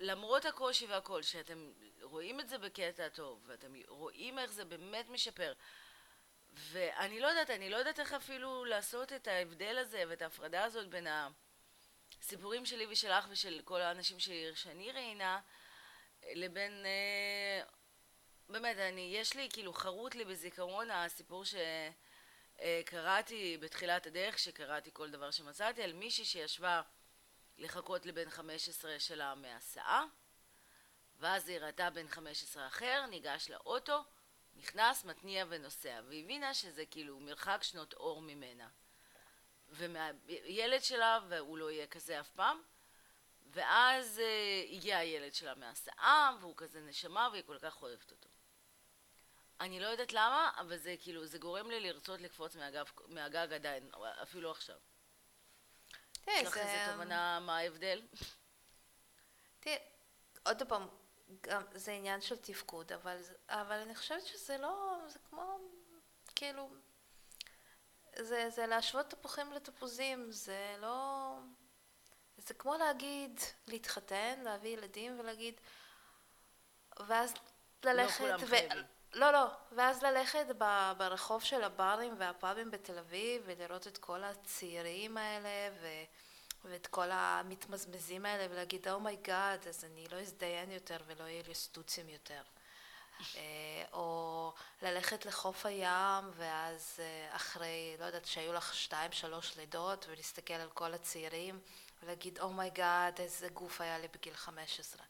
שלמרות 0.00 0.44
הקושי 0.44 0.86
והכל, 0.86 1.22
שאתם 1.22 1.72
רואים 2.02 2.40
את 2.40 2.48
זה 2.48 2.58
בקטע 2.58 3.08
טוב, 3.08 3.42
ואתם 3.46 3.74
רואים 3.88 4.38
איך 4.38 4.52
זה 4.52 4.64
באמת 4.64 5.08
משפר, 5.08 5.52
ואני 6.52 7.20
לא 7.20 7.26
יודעת, 7.26 7.50
אני 7.50 7.70
לא 7.70 7.76
יודעת 7.76 8.00
איך 8.00 8.12
אפילו 8.12 8.64
לעשות 8.64 9.12
את 9.12 9.28
ההבדל 9.28 9.78
הזה 9.78 10.04
ואת 10.08 10.22
ההפרדה 10.22 10.64
הזאת 10.64 10.88
בין 10.88 11.06
הסיפורים 12.20 12.66
שלי 12.66 12.86
ושלך 12.86 13.26
ושל 13.28 13.60
כל 13.64 13.80
האנשים 13.80 14.16
שאני 14.54 14.92
ראיינה, 14.92 15.40
לבין... 16.34 16.86
אה, 16.86 17.62
באמת, 18.48 18.76
אני, 18.76 19.12
יש 19.14 19.36
לי, 19.36 19.48
כאילו, 19.52 19.72
חרוט 19.72 20.14
לי 20.14 20.24
בזיכרון 20.24 20.90
הסיפור 20.90 21.44
ש... 21.44 21.54
אה, 22.60 22.80
בתחילת 23.60 24.06
הדרך, 24.06 24.38
שקראתי 24.38 24.90
כל 24.92 25.10
דבר 25.10 25.30
שמצאתי, 25.30 25.82
על 25.82 25.92
מישהי 25.92 26.24
שישבה 26.24 26.82
לחכות 27.58 28.06
לבן 28.06 28.30
15 28.30 28.98
שלה 28.98 29.34
מהסעה, 29.34 30.04
ואז 31.16 31.48
היא 31.48 31.58
ראתה 31.58 31.90
בן 31.90 32.08
15 32.08 32.66
אחר, 32.66 33.06
ניגש 33.10 33.50
לאוטו, 33.50 34.04
נכנס, 34.54 35.04
מתניע 35.04 35.44
ונוסע, 35.48 36.00
והבינה 36.08 36.54
שזה 36.54 36.86
כאילו 36.86 37.20
מרחק 37.20 37.58
שנות 37.62 37.94
אור 37.94 38.22
ממנה. 38.22 38.68
ומהילד 39.70 40.82
שלה, 40.82 41.18
והוא 41.28 41.58
לא 41.58 41.70
יהיה 41.70 41.86
כזה 41.86 42.20
אף 42.20 42.30
פעם, 42.30 42.62
ואז 43.50 44.18
uh, 44.18 44.74
הגיע 44.74 44.98
הילד 44.98 45.34
שלה 45.34 45.54
מהסעה, 45.54 46.36
והוא 46.40 46.54
כזה 46.56 46.80
נשמה, 46.80 47.28
והיא 47.32 47.42
כל 47.46 47.58
כך 47.58 47.82
אוהבת 47.82 48.10
אותו. 48.10 48.28
אני 49.60 49.80
לא 49.80 49.86
יודעת 49.86 50.12
למה, 50.12 50.50
אבל 50.60 50.76
זה 50.76 50.94
כאילו, 51.00 51.26
זה 51.26 51.38
גורם 51.38 51.70
לי 51.70 51.80
לרצות 51.80 52.20
לקפוץ 52.20 52.56
מהגב, 52.56 52.86
מהגג 53.08 53.52
עדיין, 53.52 53.90
אפילו 54.22 54.50
עכשיו. 54.50 54.76
תראה, 56.12 56.36
זה... 56.36 56.42
יש 56.42 56.48
לך 56.48 56.56
איזה 56.56 56.92
תובנה 56.92 57.40
מה 57.40 57.56
ההבדל? 57.56 58.02
תראה, 59.60 59.76
עוד 60.46 60.62
פעם, 60.68 60.88
גם 61.40 61.62
זה 61.74 61.92
עניין 61.92 62.20
של 62.20 62.36
תפקוד, 62.36 62.92
אבל, 62.92 63.16
אבל 63.48 63.76
אני 63.76 63.94
חושבת 63.94 64.26
שזה 64.26 64.58
לא, 64.58 64.98
זה 65.06 65.18
כמו, 65.30 65.58
כאילו, 66.34 66.70
זה, 68.22 68.50
זה 68.50 68.66
להשוות 68.66 69.10
תפוחים 69.10 69.52
לתפוזים, 69.52 70.32
זה 70.32 70.76
לא... 70.78 71.34
זה 72.38 72.54
כמו 72.54 72.74
להגיד, 72.74 73.40
להתחתן, 73.66 74.40
להביא 74.44 74.70
ילדים 74.70 75.20
ולהגיד, 75.20 75.54
ואז 77.06 77.34
ללכת... 77.84 78.24
לא 78.24 78.36
ו... 78.48 78.54
לא, 79.12 79.30
לא, 79.32 79.46
ואז 79.72 80.02
ללכת 80.02 80.46
ברחוב 80.96 81.42
של 81.42 81.64
הברים 81.64 82.14
והפאבים 82.18 82.70
בתל 82.70 82.98
אביב 82.98 83.42
ולראות 83.46 83.86
את 83.86 83.98
כל 83.98 84.24
הצעירים 84.24 85.16
האלה 85.16 85.74
ו... 85.80 85.86
ואת 86.64 86.86
כל 86.86 87.10
המתמזמזים 87.10 88.26
האלה 88.26 88.46
ולהגיד 88.50 88.88
oh 88.88 89.26
my 89.26 89.64
god, 89.64 89.68
אז 89.68 89.84
אני 89.84 90.06
לא 90.12 90.20
אזדיין 90.20 90.70
יותר 90.70 90.96
ולא 91.06 91.24
יהיה 91.24 91.42
לי 91.48 91.54
סטוצים 91.54 92.08
יותר. 92.08 92.42
אה, 93.36 93.84
או 93.92 94.52
ללכת 94.82 95.26
לחוף 95.26 95.66
הים 95.66 96.30
ואז 96.34 96.96
אה, 96.98 97.36
אחרי, 97.36 97.96
לא 97.98 98.04
יודעת, 98.04 98.26
שהיו 98.26 98.52
לך 98.52 98.74
שתיים 98.74 99.12
שלוש 99.12 99.56
לידות 99.56 100.06
ולהסתכל 100.08 100.54
על 100.54 100.70
כל 100.70 100.94
הצעירים 100.94 101.60
ולהגיד 102.02 103.18
oh 103.18 103.19
my 103.19 103.19
god 103.19 103.20
איזה 103.20 103.48
גוף 103.48 103.80
היה 103.80 103.98
לי 103.98 104.08
בגיל 104.08 104.34
חמש 104.34 104.80
עשרה. 104.80 105.04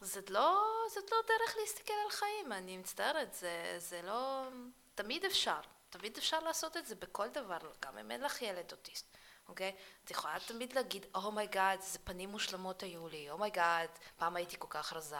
זאת 0.00 0.30
לא, 0.30 0.64
זאת 0.94 1.10
לא 1.12 1.16
דרך 1.26 1.56
להסתכל 1.60 1.92
על 2.04 2.10
חיים, 2.10 2.52
אני 2.52 2.78
מצטערת, 2.78 3.34
זה, 3.34 3.74
זה 3.78 4.02
לא... 4.02 4.48
תמיד 4.94 5.24
אפשר, 5.24 5.60
תמיד 5.90 6.16
אפשר 6.16 6.40
לעשות 6.40 6.76
את 6.76 6.86
זה 6.86 6.94
בכל 6.94 7.28
דבר, 7.28 7.58
גם 7.80 7.98
אם 7.98 8.10
אין 8.10 8.20
לך 8.20 8.42
ילד 8.42 8.72
אוטיסט, 8.72 9.16
אוקיי? 9.48 9.76
את 10.04 10.10
יכולה 10.10 10.36
תמיד 10.46 10.72
להגיד, 10.72 11.78
oh 11.78 11.79
my 11.79 11.80
god, 11.80 11.82
איזה 11.82 11.98
פנים 11.98 12.28
מושלמות 12.28 12.82
היו 12.82 13.08
לי, 13.08 13.30
oh 13.30 13.59
my 13.59 13.88
god, 13.94 13.98
פעם 14.16 14.36
הייתי 14.36 14.56
כל 14.58 14.68
כך 14.70 14.92
רזה. 14.92 15.16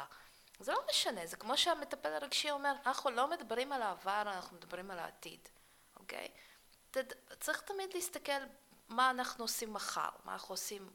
זה 0.62 0.72
לא 0.72 0.80
משנה, 0.90 1.26
זה 1.26 1.36
כמו 1.36 1.56
שהמטפל 1.56 2.12
הרגשי 2.12 2.50
אומר, 2.50 2.72
אנחנו 2.86 3.10
לא 3.10 3.30
מדברים 3.30 3.72
על 3.72 3.82
העבר, 3.82 4.22
אנחנו 4.22 4.56
מדברים 4.56 4.90
על 4.90 4.98
העתיד, 4.98 5.48
אוקיי? 5.96 6.28
צריך 7.40 7.60
תמיד 7.60 7.94
להסתכל 7.94 8.42
מה 8.88 9.10
אנחנו 9.10 9.44
עושים 9.44 9.72
מחר, 9.72 10.08
מה 10.24 10.32
אנחנו 10.32 10.52
עושים 10.52 10.90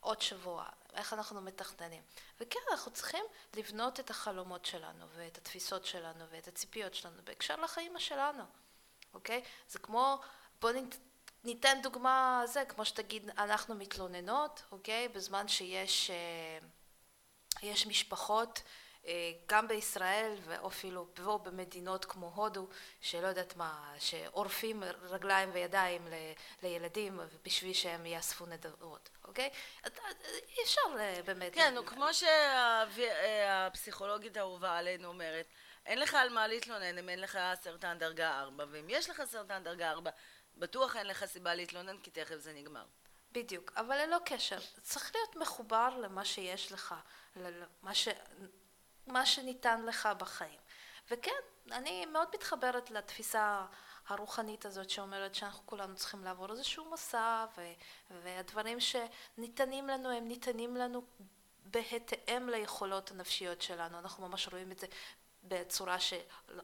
עוד 0.00 0.22
שבוע, 0.22 0.68
איך 0.94 1.12
אנחנו 1.12 1.40
מתכננים. 1.40 2.02
וכן, 2.40 2.60
אנחנו 2.70 2.92
צריכים 2.92 3.24
לבנות 3.54 4.00
את 4.00 4.10
החלומות 4.10 4.64
שלנו, 4.64 5.06
ואת 5.14 5.38
התפיסות 5.38 5.86
שלנו, 5.86 6.24
ואת 6.30 6.48
הציפיות 6.48 6.94
שלנו, 6.94 7.16
בהקשר 7.24 7.56
לחיים 7.56 7.98
שלנו, 7.98 8.44
אוקיי? 9.14 9.42
זה 9.68 9.78
כמו, 9.78 10.20
בואו 10.60 10.74
ניתן 11.44 11.78
דוגמה 11.82 12.42
זה, 12.44 12.64
כמו 12.68 12.84
שתגיד, 12.84 13.30
אנחנו 13.38 13.74
מתלוננות, 13.74 14.62
אוקיי? 14.72 15.08
בזמן 15.08 15.48
שיש 15.48 16.10
אה, 16.10 16.58
יש 17.62 17.86
משפחות 17.86 18.58
אה, 18.58 18.85
גם 19.46 19.68
בישראל 19.68 20.34
ואפילו 20.44 21.06
פה 21.14 21.38
במדינות 21.42 22.04
כמו 22.04 22.32
הודו 22.34 22.68
שלא 23.00 23.26
יודעת 23.26 23.56
מה 23.56 23.94
שעורפים 23.98 24.82
רגליים 25.02 25.50
וידיים 25.52 26.08
לילדים 26.62 27.20
בשביל 27.44 27.72
שהם 27.72 28.06
יאספו 28.06 28.46
נדבות 28.46 29.10
אוקיי? 29.24 29.50
אי 30.48 30.62
אפשר 30.64 30.80
אה, 30.98 31.20
באמת 31.24 31.54
כן, 31.54 31.74
כמו 31.86 32.06
שהפסיכולוגית 32.94 34.36
האהובה 34.36 34.78
עלינו 34.78 35.08
אומרת 35.08 35.46
אין 35.86 35.98
לך 35.98 36.14
על 36.14 36.28
מה 36.28 36.46
להתלונן 36.46 36.98
אם 36.98 37.08
אין 37.08 37.20
לך 37.20 37.38
סרטן 37.62 37.98
דרגה 37.98 38.40
4 38.40 38.64
ואם 38.70 38.86
יש 38.88 39.10
לך 39.10 39.22
סרטן 39.24 39.62
דרגה 39.62 39.90
4 39.90 40.10
בטוח 40.56 40.96
אין 40.96 41.06
לך 41.06 41.24
סיבה 41.24 41.54
להתלונן 41.54 41.98
כי 41.98 42.10
תכף 42.10 42.36
זה 42.36 42.52
נגמר. 42.52 42.84
בדיוק, 43.32 43.72
אבל 43.76 43.96
ללא 43.96 44.18
קשר, 44.24 44.58
צריך 44.82 45.14
להיות 45.14 45.36
מחובר 45.36 45.88
למה 46.02 46.24
שיש 46.24 46.72
לך, 46.72 46.94
למה 47.36 47.94
ש... 47.94 48.08
מה 49.06 49.26
שניתן 49.26 49.84
לך 49.86 50.08
בחיים. 50.18 50.58
וכן, 51.10 51.40
אני 51.72 52.06
מאוד 52.06 52.28
מתחברת 52.34 52.90
לתפיסה 52.90 53.66
הרוחנית 54.08 54.66
הזאת 54.66 54.90
שאומרת 54.90 55.34
שאנחנו 55.34 55.66
כולנו 55.66 55.96
צריכים 55.96 56.24
לעבור 56.24 56.50
איזשהו 56.50 56.90
מסע 56.90 57.46
ו- 57.56 57.72
והדברים 58.22 58.78
שניתנים 58.80 59.88
לנו 59.88 60.10
הם 60.10 60.28
ניתנים 60.28 60.76
לנו 60.76 61.02
בהתאם 61.64 62.48
ליכולות 62.48 63.10
הנפשיות 63.10 63.62
שלנו. 63.62 63.98
אנחנו 63.98 64.28
ממש 64.28 64.48
רואים 64.48 64.72
את 64.72 64.78
זה 64.78 64.86
בצורה 65.44 66.00
של 66.00 66.20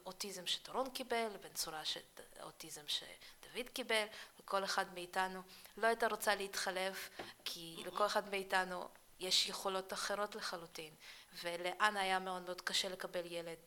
אוטיזם 0.07 0.47
שטרון 0.47 0.91
קיבל, 0.91 1.29
בצורה 1.45 1.85
של 1.85 2.01
אוטיזם 2.43 2.83
שדוד 2.87 3.69
קיבל, 3.73 4.05
וכל 4.41 4.65
אחד 4.65 4.95
מאיתנו 4.95 5.43
לא 5.77 5.87
הייתה 5.87 6.07
רוצה 6.07 6.35
להתחלף 6.35 7.11
כי 7.45 7.83
לכל 7.87 8.07
אחד 8.07 8.29
מאיתנו 8.29 8.89
יש 9.23 9.49
יכולות 9.49 9.93
אחרות 9.93 10.35
לחלוטין. 10.35 10.95
ולאן 11.43 11.97
היה 11.97 12.19
מאוד 12.19 12.43
מאוד 12.43 12.61
קשה 12.61 12.89
לקבל 12.89 13.27
ילד 13.27 13.59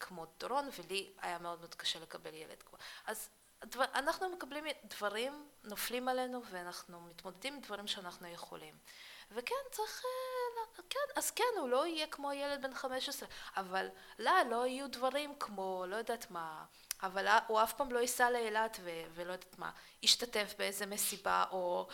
כמו 0.00 0.26
דורון, 0.38 0.68
ולי 0.78 1.12
היה 1.20 1.38
מאוד 1.38 1.58
מאוד 1.58 1.74
קשה 1.74 2.00
לקבל 2.00 2.34
ילד 2.34 2.62
כמו... 2.62 2.78
אז 3.06 3.28
דבר, 3.64 3.84
אנחנו 3.94 4.28
מקבלים 4.28 4.64
דברים, 4.84 5.48
נופלים 5.64 6.08
עלינו, 6.08 6.42
ואנחנו 6.50 7.00
מתמודדים 7.00 7.54
עם 7.54 7.60
דברים 7.60 7.86
שאנחנו 7.86 8.28
יכולים. 8.28 8.74
וכן, 9.30 9.54
צריך... 9.70 10.02
אה, 10.04 10.82
כן, 10.90 10.98
אז 11.16 11.30
כן, 11.30 11.44
הוא 11.58 11.68
לא 11.68 11.86
יהיה 11.86 12.06
כמו 12.06 12.32
ילד 12.32 12.62
בן 12.62 12.74
15, 12.74 13.28
אבל 13.56 13.88
לא, 14.18 14.32
לא 14.50 14.66
יהיו 14.66 14.90
דברים 14.90 15.34
כמו, 15.38 15.84
לא 15.88 15.96
יודעת 15.96 16.30
מה, 16.30 16.64
אבל 17.02 17.26
הוא 17.46 17.62
אף 17.62 17.72
פעם 17.72 17.92
לא 17.92 17.98
ייסע 17.98 18.30
לאילת 18.30 18.80
ולא 19.14 19.32
יודעת 19.32 19.58
מה, 19.58 19.70
ישתתף 20.02 20.54
באיזה 20.58 20.86
מסיבה 20.86 21.44
או 21.50 21.88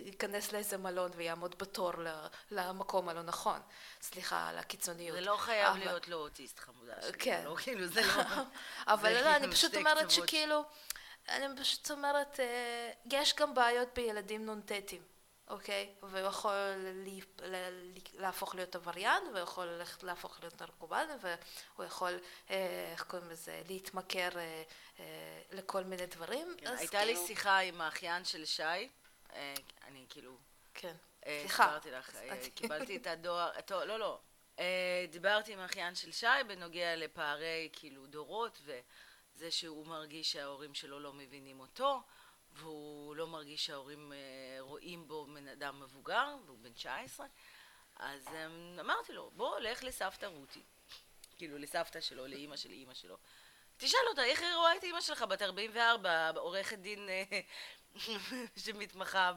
ייכנס 0.00 0.52
לאיזה 0.52 0.78
מלון 0.78 1.10
ויעמוד 1.16 1.54
בתור 1.58 1.92
למקום 2.50 3.08
הלא 3.08 3.22
נכון. 3.22 3.60
סליחה 4.00 4.48
על 4.48 4.58
הקיצוניות. 4.58 5.16
זה 5.16 5.20
לא 5.20 5.36
חייב 5.36 5.66
אבל... 5.66 5.78
להיות 5.78 6.08
לא 6.08 6.16
אוטיסט 6.16 6.58
חמודה 6.58 6.92
שלי. 7.02 7.12
כן. 7.12 7.42
לא, 7.44 7.56
כאילו 7.56 7.86
זה 7.86 8.00
לא... 8.00 8.22
אבל 8.94 9.12
לא, 9.12 9.36
אני 9.36 9.50
פשוט 9.50 9.74
אומרת 9.74 10.10
שכאילו, 10.10 10.64
אני 11.28 11.60
פשוט 11.60 11.90
אומרת, 11.90 12.40
אה, 12.40 12.90
יש 13.12 13.34
גם 13.34 13.54
בעיות 13.54 13.88
בילדים 13.94 14.50
נ"טים. 14.50 15.11
אוקיי? 15.48 15.94
והוא 16.02 16.26
יכול 16.28 16.86
להפוך 18.14 18.54
להיות 18.54 18.74
עבריין, 18.74 19.22
והוא 19.26 19.38
יכול 19.38 19.66
ללכת 19.66 20.02
להפוך 20.02 20.40
להיות 20.40 20.62
נרקומן, 20.62 21.06
והוא 21.20 21.84
יכול, 21.86 22.18
אה, 22.50 22.88
איך 22.92 23.02
קוראים 23.02 23.30
לזה, 23.30 23.62
להתמכר 23.68 24.28
אה, 24.38 24.62
אה, 25.00 25.42
לכל 25.52 25.84
מיני 25.84 26.06
דברים. 26.06 26.54
כן, 26.58 26.66
הייתה 26.66 26.98
כאילו... 26.98 27.20
לי 27.20 27.26
שיחה 27.26 27.58
עם 27.58 27.80
האחיין 27.80 28.24
של 28.24 28.44
שי, 28.44 28.88
אני 29.84 30.06
כאילו... 30.08 30.36
כן, 30.74 30.94
סליחה. 31.24 31.64
דיברתי 31.64 31.90
לך, 31.90 32.16
קיבלתי 32.54 32.96
את 32.96 33.06
הדואר, 33.06 33.50
לא, 33.70 33.98
לא. 33.98 34.20
דיברתי 35.10 35.52
עם 35.52 35.58
האחיין 35.58 35.94
של 35.94 36.12
שי 36.12 36.26
בנוגע 36.48 36.96
לפערי 36.96 37.68
כאילו 37.72 38.06
דורות, 38.06 38.60
וזה 38.64 39.50
שהוא 39.50 39.86
מרגיש 39.86 40.32
שההורים 40.32 40.74
שלו 40.74 41.00
לא 41.00 41.12
מבינים 41.12 41.60
אותו. 41.60 42.02
והוא 42.54 43.16
לא 43.16 43.26
מרגיש 43.26 43.66
שההורים 43.66 44.12
אה, 44.12 44.56
רואים 44.60 45.08
בו 45.08 45.26
בן 45.26 45.48
אדם 45.48 45.80
מבוגר, 45.80 46.36
והוא 46.46 46.58
בן 46.58 46.72
19, 46.72 47.26
אז 47.96 48.28
אמ, 48.28 48.80
אמרתי 48.80 49.12
לו, 49.12 49.30
בוא, 49.36 49.58
לך 49.58 49.84
לסבתא 49.84 50.26
רותי, 50.26 50.62
כאילו 51.36 51.58
לסבתא 51.58 52.00
שלו, 52.00 52.26
לאימא 52.26 52.56
של 52.56 52.70
אימא 52.70 52.94
שלו. 52.94 53.16
תשאל 53.76 54.00
אותה, 54.10 54.24
איך 54.24 54.40
היא 54.40 54.54
רואה 54.54 54.76
את 54.76 54.84
אימא 54.84 55.00
שלך 55.00 55.22
בת 55.22 55.42
44, 55.42 56.30
עורכת 56.36 56.78
דין 56.78 57.08
אה, 57.08 57.40
שמתמחה 58.64 59.32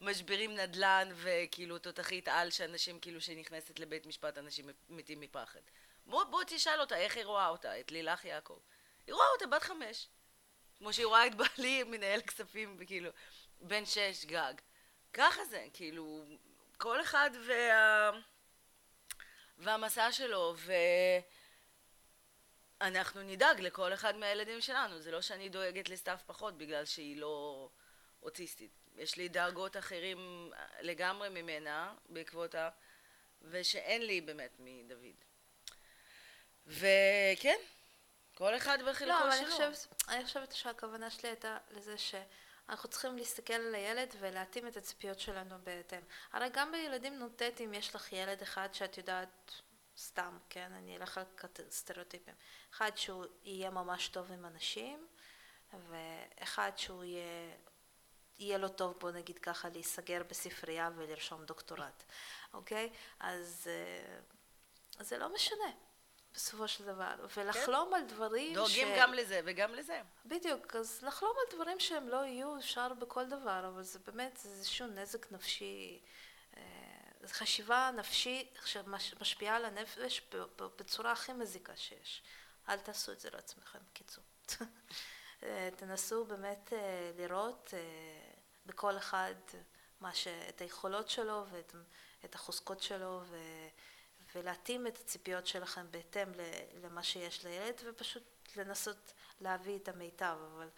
במשברים 0.00 0.54
נדל"ן 0.54 1.08
וכאילו 1.14 1.78
תותחית 1.78 2.28
על 2.28 2.50
שאנשים 2.50 3.00
כאילו 3.00 3.20
שנכנסת 3.20 3.78
לבית 3.78 4.06
משפט 4.06 4.38
אנשים 4.38 4.70
מתים 4.88 5.20
מפחד. 5.20 5.60
בוא, 6.06 6.24
בוא 6.24 6.42
תשאל 6.46 6.80
אותה 6.80 6.96
איך 6.96 7.16
היא 7.16 7.24
רואה 7.24 7.48
אותה, 7.48 7.80
את 7.80 7.90
לילך 7.90 8.24
יעקב. 8.24 8.58
היא 9.06 9.14
רואה 9.14 9.26
אותה 9.34 9.46
בת 9.46 9.62
חמש. 9.62 10.08
כמו 10.78 10.92
שהיא 10.92 11.06
רואה 11.06 11.26
את 11.26 11.34
בעלי 11.34 11.82
מנהל 11.90 12.20
כספים, 12.20 12.78
כאילו, 12.86 13.10
בן 13.60 13.86
שש 13.86 14.24
גג. 14.24 14.54
ככה 15.12 15.44
זה, 15.44 15.66
כאילו, 15.72 16.24
כל 16.78 17.00
אחד 17.00 17.30
וה... 17.46 18.10
והמסע 19.58 20.12
שלו, 20.12 20.54
ואנחנו 22.80 23.22
נדאג 23.22 23.60
לכל 23.60 23.94
אחד 23.94 24.16
מהילדים 24.16 24.60
שלנו. 24.60 25.00
זה 25.00 25.10
לא 25.10 25.22
שאני 25.22 25.48
דואגת 25.48 25.88
לסתיו 25.88 26.18
פחות 26.26 26.58
בגלל 26.58 26.84
שהיא 26.84 27.16
לא 27.16 27.68
אוטיסטית. 28.22 28.70
יש 28.96 29.16
לי 29.16 29.28
דאגות 29.28 29.76
אחרים 29.76 30.50
לגמרי 30.80 31.28
ממנה 31.28 31.94
בעקבותה, 32.08 32.70
ושאין 33.42 34.06
לי 34.06 34.20
באמת 34.20 34.56
מדוד. 34.58 35.24
וכן, 36.66 37.58
כל 38.36 38.56
אחד 38.56 38.78
בחלקו 38.88 39.06
לא, 39.06 39.18
שלו. 39.18 39.48
לא, 39.48 39.56
אני 39.56 39.70
חושבת, 39.70 40.02
אני 40.08 40.24
חושבת 40.24 40.52
שהכוונה 40.52 41.10
שלי 41.10 41.28
הייתה 41.28 41.58
לזה 41.70 41.98
שאנחנו 41.98 42.88
צריכים 42.88 43.16
להסתכל 43.16 43.54
על 43.54 43.74
הילד 43.74 44.14
ולהתאים 44.18 44.66
את 44.66 44.76
הציפיות 44.76 45.20
שלנו 45.20 45.56
בהתאם. 45.64 46.00
הרי 46.32 46.48
גם 46.52 46.72
בילדים 46.72 47.22
נ"טים 47.22 47.74
יש 47.74 47.94
לך 47.94 48.12
ילד 48.12 48.42
אחד 48.42 48.68
שאת 48.72 48.98
יודעת, 48.98 49.52
סתם, 49.98 50.38
כן, 50.50 50.72
אני 50.72 50.96
אלך 50.96 51.18
על 51.18 51.24
סטריאוטיפים. 51.70 52.34
אחד 52.72 52.96
שהוא 52.96 53.24
יהיה 53.44 53.70
ממש 53.70 54.08
טוב 54.08 54.32
עם 54.32 54.46
אנשים, 54.46 55.06
ואחד 55.72 56.72
שהוא 56.76 57.04
יהיה... 57.04 57.54
יהיה 58.38 58.58
לו 58.58 58.68
טוב, 58.68 58.94
בוא 58.98 59.10
נגיד 59.10 59.38
ככה, 59.38 59.68
להיסגר 59.68 60.22
בספרייה 60.28 60.90
ולרשום 60.96 61.44
דוקטורט, 61.44 62.04
אוקיי? 62.52 62.92
אז, 63.20 63.70
אה, 63.70 64.18
אז 64.98 65.08
זה 65.08 65.18
לא 65.18 65.34
משנה. 65.34 65.85
בסופו 66.36 66.68
של 66.68 66.84
דבר, 66.84 67.14
ולחלום 67.36 67.88
כן. 67.90 67.96
על 67.96 68.04
דברים 68.04 68.54
דואגים 68.54 68.88
ש... 68.88 68.98
גם 68.98 69.14
לזה 69.14 69.40
וגם 69.44 69.74
לזה. 69.74 70.02
בדיוק, 70.26 70.76
אז 70.76 71.02
לחלום 71.02 71.32
על 71.38 71.56
דברים 71.56 71.80
שהם 71.80 72.08
לא 72.08 72.16
יהיו 72.16 72.58
אפשר 72.58 72.94
בכל 72.94 73.26
דבר, 73.26 73.68
אבל 73.68 73.82
זה 73.82 73.98
באמת 73.98 74.40
איזשהו 74.44 74.86
נזק 74.86 75.32
נפשי, 75.32 76.00
אה, 76.56 76.62
זו 77.22 77.34
חשיבה 77.34 77.90
נפשית 77.96 78.58
שמשפיעה 78.64 79.56
על 79.56 79.64
הנפש 79.64 80.22
בצורה 80.78 81.12
הכי 81.12 81.32
מזיקה 81.32 81.76
שיש. 81.76 82.22
אל 82.68 82.78
תעשו 82.78 83.12
את 83.12 83.20
זה 83.20 83.28
לעצמכם, 83.32 83.78
בקיצור. 83.90 84.24
אה, 85.42 85.68
תנסו 85.76 86.24
באמת 86.24 86.72
אה, 86.72 87.10
לראות 87.16 87.74
בכל 88.66 88.96
אחד 88.96 89.34
מה 90.00 90.14
ש... 90.14 90.28
את 90.28 90.60
היכולות 90.60 91.08
שלו 91.08 91.44
ואת 92.22 92.34
החוזקות 92.34 92.82
שלו 92.82 93.20
ו... 93.24 93.36
ולהתאים 94.36 94.86
את 94.86 94.98
הציפיות 94.98 95.46
שלכם 95.46 95.86
בהתאם 95.90 96.28
למה 96.82 97.02
שיש 97.02 97.44
לילד 97.44 97.80
ופשוט 97.84 98.22
לנסות 98.56 99.12
להביא 99.40 99.78
את 99.78 99.88
המיטב. 99.88 100.36
אבל 100.54 100.68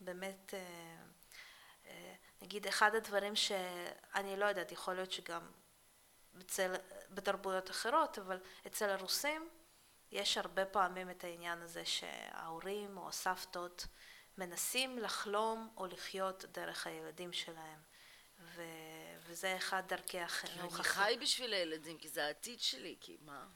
באמת 0.00 0.54
אה, 0.54 0.60
אה, 1.86 2.14
נגיד 2.42 2.66
אחד 2.66 2.94
הדברים 2.94 3.36
שאני 3.36 4.36
לא 4.36 4.44
יודעת 4.46 4.72
יכול 4.72 4.94
להיות 4.94 5.12
שגם 5.12 5.50
אצל, 6.40 6.74
בתרבויות 7.10 7.70
אחרות 7.70 8.18
אבל 8.18 8.40
אצל 8.66 8.90
הרוסים 8.90 9.48
יש 10.12 10.38
הרבה 10.38 10.64
פעמים 10.64 11.10
את 11.10 11.24
העניין 11.24 11.62
הזה 11.62 11.84
שההורים 11.84 12.96
או 12.96 13.08
הסבתות 13.08 13.86
מנסים 14.38 14.98
לחלום 14.98 15.70
או 15.76 15.86
לחיות 15.86 16.44
דרך 16.44 16.86
הילדים 16.86 17.32
שלהם. 17.32 17.78
ו... 18.40 18.62
וזה 19.28 19.56
אחד 19.56 19.82
דרכי 19.88 20.20
החינוך. 20.20 20.74
אני 20.76 20.84
חי 20.84 21.16
בשביל 21.20 21.52
הילדים, 21.52 21.98
כי 21.98 22.08
זה 22.08 22.24
העתיד 22.24 22.60
שלי, 22.60 22.96
כי 23.00 23.16
מה? 23.20 23.46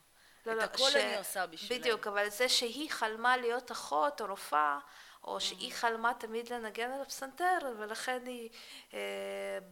לא, 0.47 0.53
את 0.53 0.57
לא, 0.57 0.62
הכל 0.62 0.91
ש- 0.91 0.97
אני 0.97 1.16
עושה 1.16 1.47
בשבילם. 1.47 1.81
בדיוק, 1.81 2.07
אבל 2.07 2.29
זה 2.31 2.49
שהיא 2.49 2.91
חלמה 2.91 3.37
להיות 3.37 3.73
אחות 3.73 4.21
או 4.21 4.27
רופאה, 4.27 4.79
או 5.25 5.41
שהיא 5.41 5.73
חלמה 5.73 6.14
תמיד 6.14 6.53
לנגן 6.53 6.91
על 6.91 7.03
הפסנתר, 7.03 7.59
ולכן 7.79 8.27
היא 8.27 8.51
אה, 8.95 8.99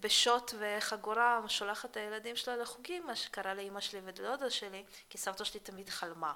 בשוט 0.01 0.55
וחגורה 0.59 1.41
שולחת 1.49 1.91
את 1.91 1.97
הילדים 1.97 2.37
שלה 2.37 2.57
לחוגים, 2.57 3.07
מה 3.07 3.17
שקרה 3.17 3.55
לאימא 3.55 3.81
שלי 3.81 4.01
ולדודה 4.05 4.51
שלי, 4.51 4.85
כי 5.11 5.19
סבתא 5.19 5.45
שלי 5.45 5.61
תמיד 5.61 5.89
חלמה. 5.89 6.33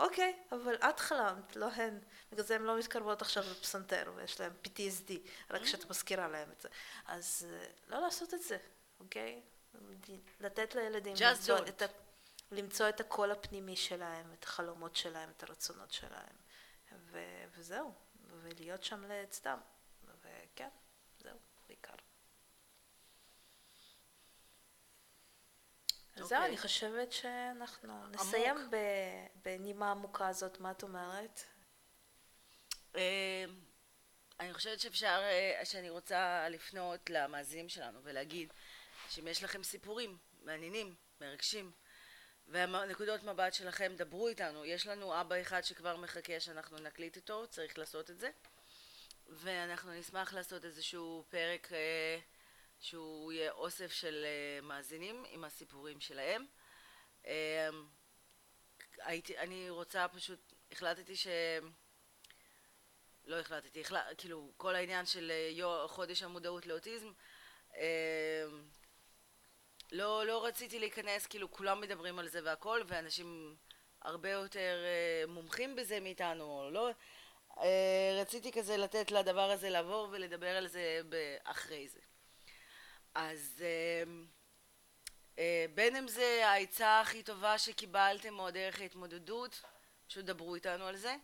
אוקיי, 0.00 0.36
אבל 0.52 0.74
את 0.74 1.00
חלמת, 1.00 1.56
לא 1.56 1.66
הן. 1.66 1.98
בגלל 2.32 2.44
זה 2.44 2.54
הן 2.54 2.62
לא 2.62 2.78
מתקרבות 2.78 3.22
עכשיו 3.22 3.42
לפסנתר, 3.50 4.12
ויש 4.16 4.40
להן 4.40 4.52
PTSD, 4.64 5.12
רק 5.50 5.62
כשאת 5.62 5.90
מזכירה 5.90 6.28
להן 6.28 6.50
את 6.50 6.60
זה. 6.60 6.68
אז 7.06 7.46
אה, 7.50 7.66
לא 7.88 8.00
לעשות 8.00 8.34
את 8.34 8.42
זה, 8.42 8.56
אוקיי? 9.00 9.42
לתת 10.40 10.74
לילדים 10.74 11.14
למצוא. 11.20 11.58
את 11.68 11.82
ה... 11.82 11.86
למצוא 12.50 12.88
את 12.88 13.00
הקול 13.00 13.30
הפנימי 13.30 13.76
שלהם, 13.76 14.32
את 14.32 14.44
החלומות 14.44 14.96
שלהם, 14.96 15.30
את 15.30 15.42
הרצונות 15.42 15.92
שלהם, 15.92 16.36
ו- 16.92 17.44
וזהו, 17.56 17.94
ולהיות 18.30 18.84
שם 18.84 19.04
לצדם, 19.04 19.60
וכן, 20.20 20.68
זהו, 21.18 21.38
בעיקר. 21.68 21.92
אז 26.16 26.28
זהו, 26.28 26.38
אוקיי. 26.38 26.48
אני 26.48 26.58
חושבת 26.58 27.12
שאנחנו 27.12 28.06
נסיים 28.06 28.56
ב- 28.70 29.26
בנימה 29.44 29.90
עמוקה 29.90 30.28
הזאת, 30.28 30.60
מה 30.60 30.70
את 30.70 30.82
אומרת? 30.82 31.40
אה, 32.96 33.44
אני 34.40 34.54
חושבת 34.54 34.80
שאפשר, 34.80 35.20
אה, 35.22 35.64
שאני 35.64 35.90
רוצה 35.90 36.48
לפנות 36.48 37.10
למאזינים 37.10 37.68
שלנו 37.68 38.00
ולהגיד 38.02 38.52
שאם 39.10 39.28
יש 39.28 39.44
לכם 39.44 39.62
סיפורים 39.62 40.18
מעניינים, 40.42 40.94
מרגשים, 41.20 41.70
והנקודות 42.48 43.22
מבט 43.22 43.54
שלכם, 43.54 43.92
דברו 43.96 44.28
איתנו. 44.28 44.64
יש 44.64 44.86
לנו 44.86 45.20
אבא 45.20 45.40
אחד 45.40 45.64
שכבר 45.64 45.96
מחכה 45.96 46.40
שאנחנו 46.40 46.78
נקליט 46.78 47.16
איתו, 47.16 47.46
צריך 47.46 47.78
לעשות 47.78 48.10
את 48.10 48.20
זה. 48.20 48.30
ואנחנו 49.28 49.92
נשמח 49.92 50.34
לעשות 50.34 50.64
איזשהו 50.64 51.24
פרק 51.28 51.72
אה, 51.72 52.18
שהוא 52.80 53.32
יהיה 53.32 53.50
אוסף 53.52 53.92
של 53.92 54.24
אה, 54.24 54.60
מאזינים 54.62 55.24
עם 55.28 55.44
הסיפורים 55.44 56.00
שלהם. 56.00 56.46
אה, 57.26 57.68
הייתי, 58.98 59.38
אני 59.38 59.70
רוצה 59.70 60.08
פשוט, 60.08 60.52
החלטתי 60.72 61.16
ש... 61.16 61.26
לא 63.26 63.40
החלטתי, 63.40 63.80
החלט, 63.80 64.00
כאילו 64.18 64.52
כל 64.56 64.74
העניין 64.74 65.06
של 65.06 65.30
אה, 65.30 65.48
יו, 65.52 65.88
חודש 65.88 66.22
המודעות 66.22 66.66
לאוטיזם, 66.66 67.12
אה, 67.76 68.44
לא, 69.92 70.26
לא 70.26 70.44
רציתי 70.44 70.78
להיכנס, 70.78 71.26
כאילו 71.26 71.50
כולם 71.50 71.80
מדברים 71.80 72.18
על 72.18 72.28
זה 72.28 72.40
והכל, 72.44 72.80
ואנשים 72.86 73.56
הרבה 74.02 74.30
יותר 74.30 74.84
אה, 74.84 75.26
מומחים 75.26 75.76
בזה 75.76 76.00
מאיתנו, 76.00 76.44
או 76.44 76.70
לא, 76.70 76.90
אה, 77.58 78.18
רציתי 78.20 78.52
כזה 78.52 78.76
לתת 78.76 79.10
לדבר 79.10 79.50
הזה 79.50 79.70
לעבור 79.70 80.08
ולדבר 80.10 80.56
על 80.56 80.66
זה 80.66 81.00
אחרי 81.44 81.88
זה. 81.88 82.00
אז 83.14 83.62
אה, 83.64 84.12
אה, 85.38 85.66
בין 85.74 85.96
אם 85.96 86.08
זה 86.08 86.48
העצה 86.48 87.00
הכי 87.00 87.22
טובה 87.22 87.58
שקיבלתם 87.58 88.38
או 88.38 88.50
דרך 88.50 88.80
ההתמודדות, 88.80 89.62
פשוט 90.08 90.24
דברו 90.24 90.54
איתנו 90.54 90.86
על 90.86 90.96
זה. 90.96 91.16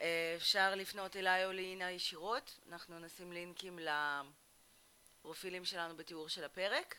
אה, 0.00 0.34
אפשר 0.36 0.74
לפנות 0.74 1.16
אליי 1.16 1.46
או 1.46 1.52
לאינה 1.52 1.90
ישירות, 1.90 2.58
אנחנו 2.68 2.98
נשים 2.98 3.32
לינקים 3.32 3.78
לפרופילים 5.20 5.64
שלנו 5.64 5.96
בתיאור 5.96 6.28
של 6.28 6.44
הפרק, 6.44 6.96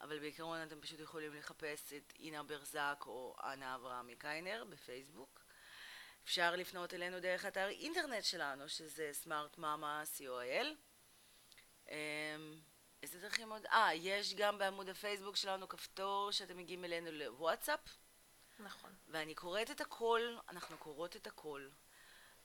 אבל 0.00 0.18
בעיקרון 0.18 0.62
אתם 0.62 0.80
פשוט 0.80 1.00
יכולים 1.00 1.34
לחפש 1.34 1.92
את 1.92 2.12
אינה 2.18 2.42
ברזק 2.42 3.04
או 3.06 3.36
אנה 3.44 3.74
אברהמי 3.74 4.16
קיינר 4.16 4.64
בפייסבוק. 4.68 5.44
אפשר 6.24 6.56
לפנות 6.56 6.94
אלינו 6.94 7.20
דרך 7.20 7.46
אתר 7.46 7.68
אינטרנט 7.68 8.24
שלנו, 8.24 8.68
שזה 8.68 9.08
סמארט 9.12 9.58
מאמה 9.58 10.02
co.il. 10.18 10.66
אמ, 11.88 12.60
איזה 13.02 13.20
דרכים 13.20 13.52
עוד? 13.52 13.66
אה, 13.66 13.94
יש 13.94 14.34
גם 14.34 14.58
בעמוד 14.58 14.88
הפייסבוק 14.88 15.36
שלנו 15.36 15.68
כפתור 15.68 16.30
שאתם 16.30 16.56
מגיעים 16.56 16.84
אלינו 16.84 17.12
לוואטסאפ, 17.12 17.80
נכון. 18.58 18.94
ואני 19.08 19.34
קוראת 19.34 19.70
את 19.70 19.80
הכל, 19.80 20.36
אנחנו 20.48 20.78
קוראות 20.78 21.16
את 21.16 21.26
הכל, 21.26 21.68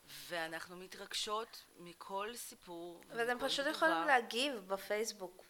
ואנחנו 0.10 0.76
מתרגשות 0.76 1.66
מכל 1.78 2.36
סיפור. 2.36 3.02
ואתם 3.10 3.40
פשוט 3.40 3.60
תגובה. 3.60 3.70
יכולים 3.70 4.08
להגיב 4.08 4.56
בפייסבוק 4.56 5.46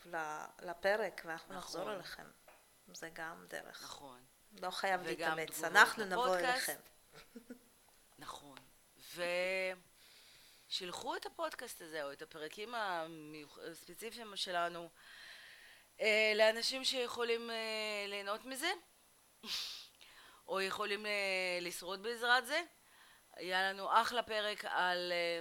לפרק, 0.61 1.21
ואנחנו 1.25 1.55
נחזור 1.55 1.81
נכון. 1.81 1.93
אליכם. 1.93 2.25
זה 2.93 3.09
גם 3.13 3.45
דרך. 3.49 3.83
נכון, 3.83 4.25
לא 4.61 4.71
חייב 4.71 5.01
להתאמץ, 5.03 5.63
אנחנו 5.63 6.05
נבוא. 6.05 6.37
אליכם. 6.37 6.79
נכון. 8.19 8.57
ושילחו 10.67 11.15
את 11.15 11.25
הפודקאסט 11.25 11.81
הזה, 11.81 12.03
או 12.03 12.11
את 12.11 12.21
הפרקים 12.21 12.73
הספציפיים 13.71 14.35
שלנו, 14.35 14.89
אה, 16.01 16.31
לאנשים 16.35 16.83
שיכולים 16.83 17.49
אה, 17.49 18.05
ליהנות 18.07 18.45
מזה, 18.45 18.71
או 20.47 20.61
יכולים 20.61 21.05
אה, 21.05 21.11
לשרוד 21.61 22.03
בעזרת 22.03 22.47
זה. 22.47 22.61
היה 23.39 23.69
לנו 23.69 24.01
אחלה 24.01 24.23
פרק 24.23 24.65
על 24.65 25.11
אה, 25.11 25.39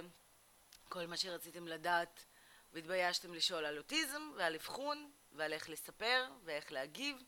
כל 0.89 1.05
מה 1.05 1.17
שרציתם 1.17 1.67
לדעת 1.67 2.25
והתביישתם 2.73 3.33
לשאול 3.33 3.65
על 3.65 3.77
אוטיזם 3.77 4.31
ועל 4.35 4.55
אבחון 4.55 5.11
ועל 5.31 5.53
איך 5.53 5.69
לספר 5.69 6.27
ואיך 6.43 6.71
להגיב 6.71 7.23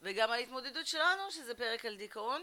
וגם 0.00 0.30
על 0.30 0.40
התמודדות 0.40 0.86
שלנו 0.86 1.30
שזה 1.30 1.54
פרק 1.54 1.84
על 1.84 1.96
דיכאון. 1.96 2.42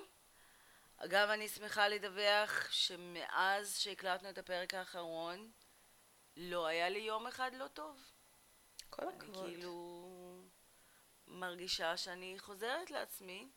אגב 0.98 1.30
אני 1.30 1.48
שמחה 1.48 1.88
לדווח 1.88 2.72
שמאז 2.72 3.78
שהקלטנו 3.78 4.30
את 4.30 4.38
הפרק 4.38 4.74
האחרון 4.74 5.52
לא 6.38 6.66
היה 6.66 6.90
לי 6.90 7.00
יום 7.00 7.28
אחד 7.28 7.54
לא 7.54 7.68
טוב. 7.68 8.12
כל 8.90 9.02
אני 9.08 9.18
הכבוד. 9.18 9.46
כאילו 9.46 10.04
מרגישה 11.28 11.98
שאני 11.98 12.36
חוזרת 12.40 12.92
לעצמי. 12.92 13.50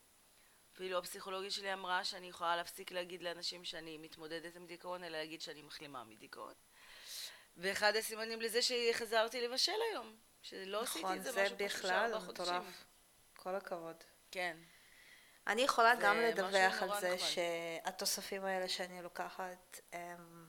אפילו 0.76 0.98
הפסיכולוגית 0.98 1.52
שלי 1.52 1.72
אמרה 1.72 2.04
שאני 2.04 2.28
יכולה 2.28 2.56
להפסיק 2.56 2.92
להגיד 2.92 3.22
לאנשים 3.22 3.64
שאני 3.64 3.98
מתמודדת 3.98 4.56
עם 4.56 4.66
דיכאון, 4.66 5.04
אלא 5.04 5.18
להגיד 5.18 5.40
שאני 5.40 5.62
מחלימה 5.62 6.04
מדיכאון. 6.04 6.52
ואחד 7.56 7.96
הסימנים 7.96 8.40
לזה 8.40 8.60
שחזרתי 8.62 9.40
לבשל 9.40 9.72
היום, 9.90 10.16
שלא 10.42 10.82
עשיתי 10.82 10.98
נכון, 11.04 11.16
את 11.16 11.22
זה, 11.24 11.32
זה 11.32 11.42
משהו 11.44 11.58
פה 11.58 11.68
שלושה 11.68 11.78
בכלל 11.78 12.04
ארבעה 12.04 12.20
חודשים. 12.20 12.44
מטורף. 12.44 12.84
כל 13.36 13.54
הכבוד. 13.54 13.96
כן. 14.30 14.56
אני 15.46 15.62
יכולה 15.62 15.96
זה 15.96 16.02
גם 16.02 16.20
לדווח 16.20 16.82
על 16.82 17.00
זה 17.00 17.14
נחמד. 17.14 17.28
שהתוספים 17.28 18.44
האלה 18.44 18.68
שאני 18.68 19.02
לוקחת, 19.02 19.80
הם... 19.92 20.46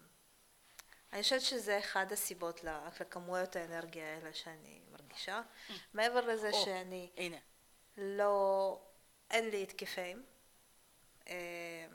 אני 1.13 1.23
חושבת 1.23 1.41
שזה 1.41 1.80
אחד 1.80 2.11
הסיבות 2.11 2.63
לכמויות 2.63 3.55
האנרגיה 3.55 4.15
האלה 4.15 4.34
שאני 4.34 4.82
מרגישה. 4.91 5.41
מעבר 5.93 6.21
לזה. 6.21 6.49
שאני 6.53 7.09
הנה. 7.17 7.38
לא... 7.97 8.87
אין 9.32 9.49
לי 9.49 9.63
התקפים. 9.63 10.24
אה, 11.28 11.87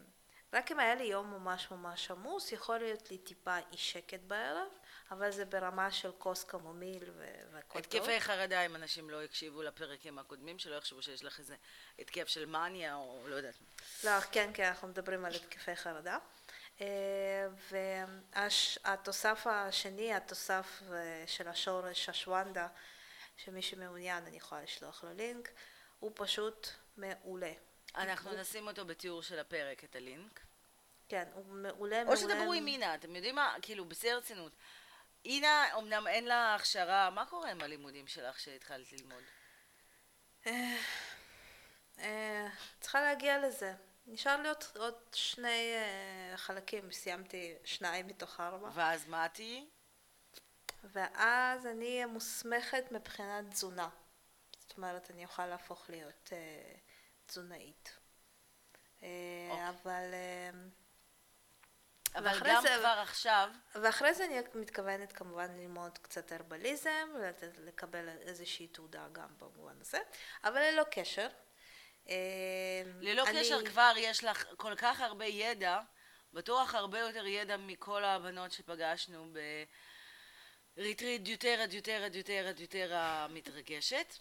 רק 0.53 0.73
אם 0.73 0.81
היה 0.81 0.95
לי 0.95 1.05
יום 1.05 1.31
ממש 1.31 1.71
ממש 1.71 2.11
עמוס, 2.11 2.53
יכול 2.53 2.79
להיות 2.79 3.11
לי 3.11 3.19
טיפה 3.19 3.59
אי 3.73 3.77
שקט 3.77 4.21
בערב, 4.27 4.69
אבל 5.11 5.31
זה 5.31 5.45
ברמה 5.45 5.91
של 5.91 6.11
כוס 6.19 6.45
קמומיל 6.45 7.11
ו- 7.17 7.35
והכל 7.53 7.81
טוב. 7.81 8.01
התקפי 8.01 8.21
חרדה, 8.21 8.67
אם 8.67 8.77
אנשים 8.77 9.11
לא 9.11 9.23
הקשיבו 9.23 9.63
לפרקים 9.63 10.19
הקודמים, 10.19 10.59
שלא 10.59 10.75
יחשבו 10.75 11.03
שיש 11.03 11.25
לך 11.25 11.39
איזה 11.39 11.57
התקף 11.99 12.29
של 12.29 12.47
מניה 12.47 12.95
או 12.95 13.25
לא 13.29 13.35
יודעת. 13.35 13.55
לא, 14.05 14.21
כן, 14.21 14.51
כן, 14.55 14.65
אנחנו 14.65 14.89
מדברים 14.89 15.25
על 15.25 15.35
התקפי 15.35 15.77
חרדה. 15.77 16.19
והתוסף 18.85 19.47
השני, 19.47 20.15
התוסף 20.15 20.83
אה, 20.93 21.25
של 21.27 21.49
השורש 21.49 22.09
השוונדה, 22.09 22.69
שמי 23.37 23.63
שמעוניין 23.63 24.27
אני 24.27 24.37
יכולה 24.37 24.63
לשלוח 24.63 25.05
לו 25.05 25.13
לינק, 25.15 25.49
הוא 25.99 26.13
פשוט 26.15 26.69
מעולה. 27.03 27.53
אנחנו 27.97 28.33
נשים 28.33 28.67
אותו 28.67 28.85
בתיאור 28.85 29.23
של 29.23 29.39
הפרק, 29.39 29.85
את 29.85 29.97
הלינק. 29.97 30.41
כן, 31.09 31.29
הוא 31.35 31.45
מעולה, 31.47 31.71
מעולה. 31.71 32.03
או 32.09 32.17
שתדברו 32.17 32.53
עם 32.53 32.67
אינה, 32.67 32.95
אתם 32.95 33.17
יודעים 33.17 33.35
מה? 33.35 33.55
כאילו, 33.63 33.89
בשיא 33.89 34.13
הרצינות. 34.13 34.53
אינה, 35.25 35.79
אמנם 35.79 36.07
אין 36.09 36.25
לה 36.25 36.55
הכשרה, 36.55 37.11
מה 37.11 37.27
קורה 37.27 37.51
עם 37.51 37.61
הלימודים 37.61 38.07
שלך 38.07 38.41
שהתחלת 38.41 38.93
ללמוד? 38.93 39.23
אה, 41.99 42.49
צריכה 42.81 43.01
להגיע 43.01 43.39
לזה. 43.39 43.75
נשאר 44.07 44.43
לי 44.43 44.49
עוד, 44.49 44.65
עוד 44.77 44.95
שני 45.13 45.73
אה, 45.75 46.37
חלקים, 46.37 46.93
סיימתי 46.93 47.55
שניים 47.65 48.07
מתוך 48.07 48.41
ארבע. 48.41 48.71
ואז 48.75 49.09
מה 49.09 49.29
תהיי? 49.29 49.67
ואז 50.85 51.67
אני 51.67 51.87
אהיה 51.87 52.07
מוסמכת 52.07 52.93
מבחינת 52.93 53.51
תזונה. 53.51 53.89
זאת 54.59 54.77
אומרת, 54.77 55.11
אני 55.11 55.25
אוכל 55.25 55.47
להפוך 55.47 55.91
להיות 55.91 56.31
אה, 56.33 56.75
תזונאית. 57.33 57.99
אה, 59.03 59.09
אוקיי. 59.51 59.69
אבל... 59.69 60.11
אה, 60.15 60.51
אבל 62.19 62.39
גם 62.47 62.63
זה- 62.63 62.77
כבר 62.79 62.99
עכשיו, 63.03 63.51
ואחרי 63.75 64.15
זה 64.15 64.25
אני 64.25 64.35
מתכוונת 64.55 65.13
כמובן 65.13 65.57
ללמוד 65.57 65.99
קצת 65.99 66.33
הרבליזם, 66.33 67.09
ולתת- 67.15 67.59
לקבל 67.59 68.09
איזושהי 68.09 68.67
תעודה 68.69 69.07
גם 69.13 69.29
במובן 69.39 69.81
הזה, 69.81 69.99
אבל 70.45 70.61
ללא 70.61 70.83
קשר. 70.91 71.29
אה, 72.09 72.15
ללא 73.01 73.25
אני- 73.27 73.41
קשר 73.41 73.67
כבר 73.67 73.93
יש 73.97 74.25
לך 74.25 74.45
כל 74.57 74.75
כך 74.77 75.01
הרבה 75.01 75.25
ידע, 75.27 75.81
בטוח 76.33 76.75
הרבה 76.75 76.99
יותר 76.99 77.27
ידע 77.27 77.57
מכל 77.57 78.05
הבנות 78.05 78.53
שפגשנו 78.53 79.27
בריטריט 80.77 81.23
דיוטרה 81.23 81.67
דיוטרה 81.67 82.09
דיוטרה 82.09 82.53
דיוטרה 82.53 83.27
מתרגשת. 83.31 84.15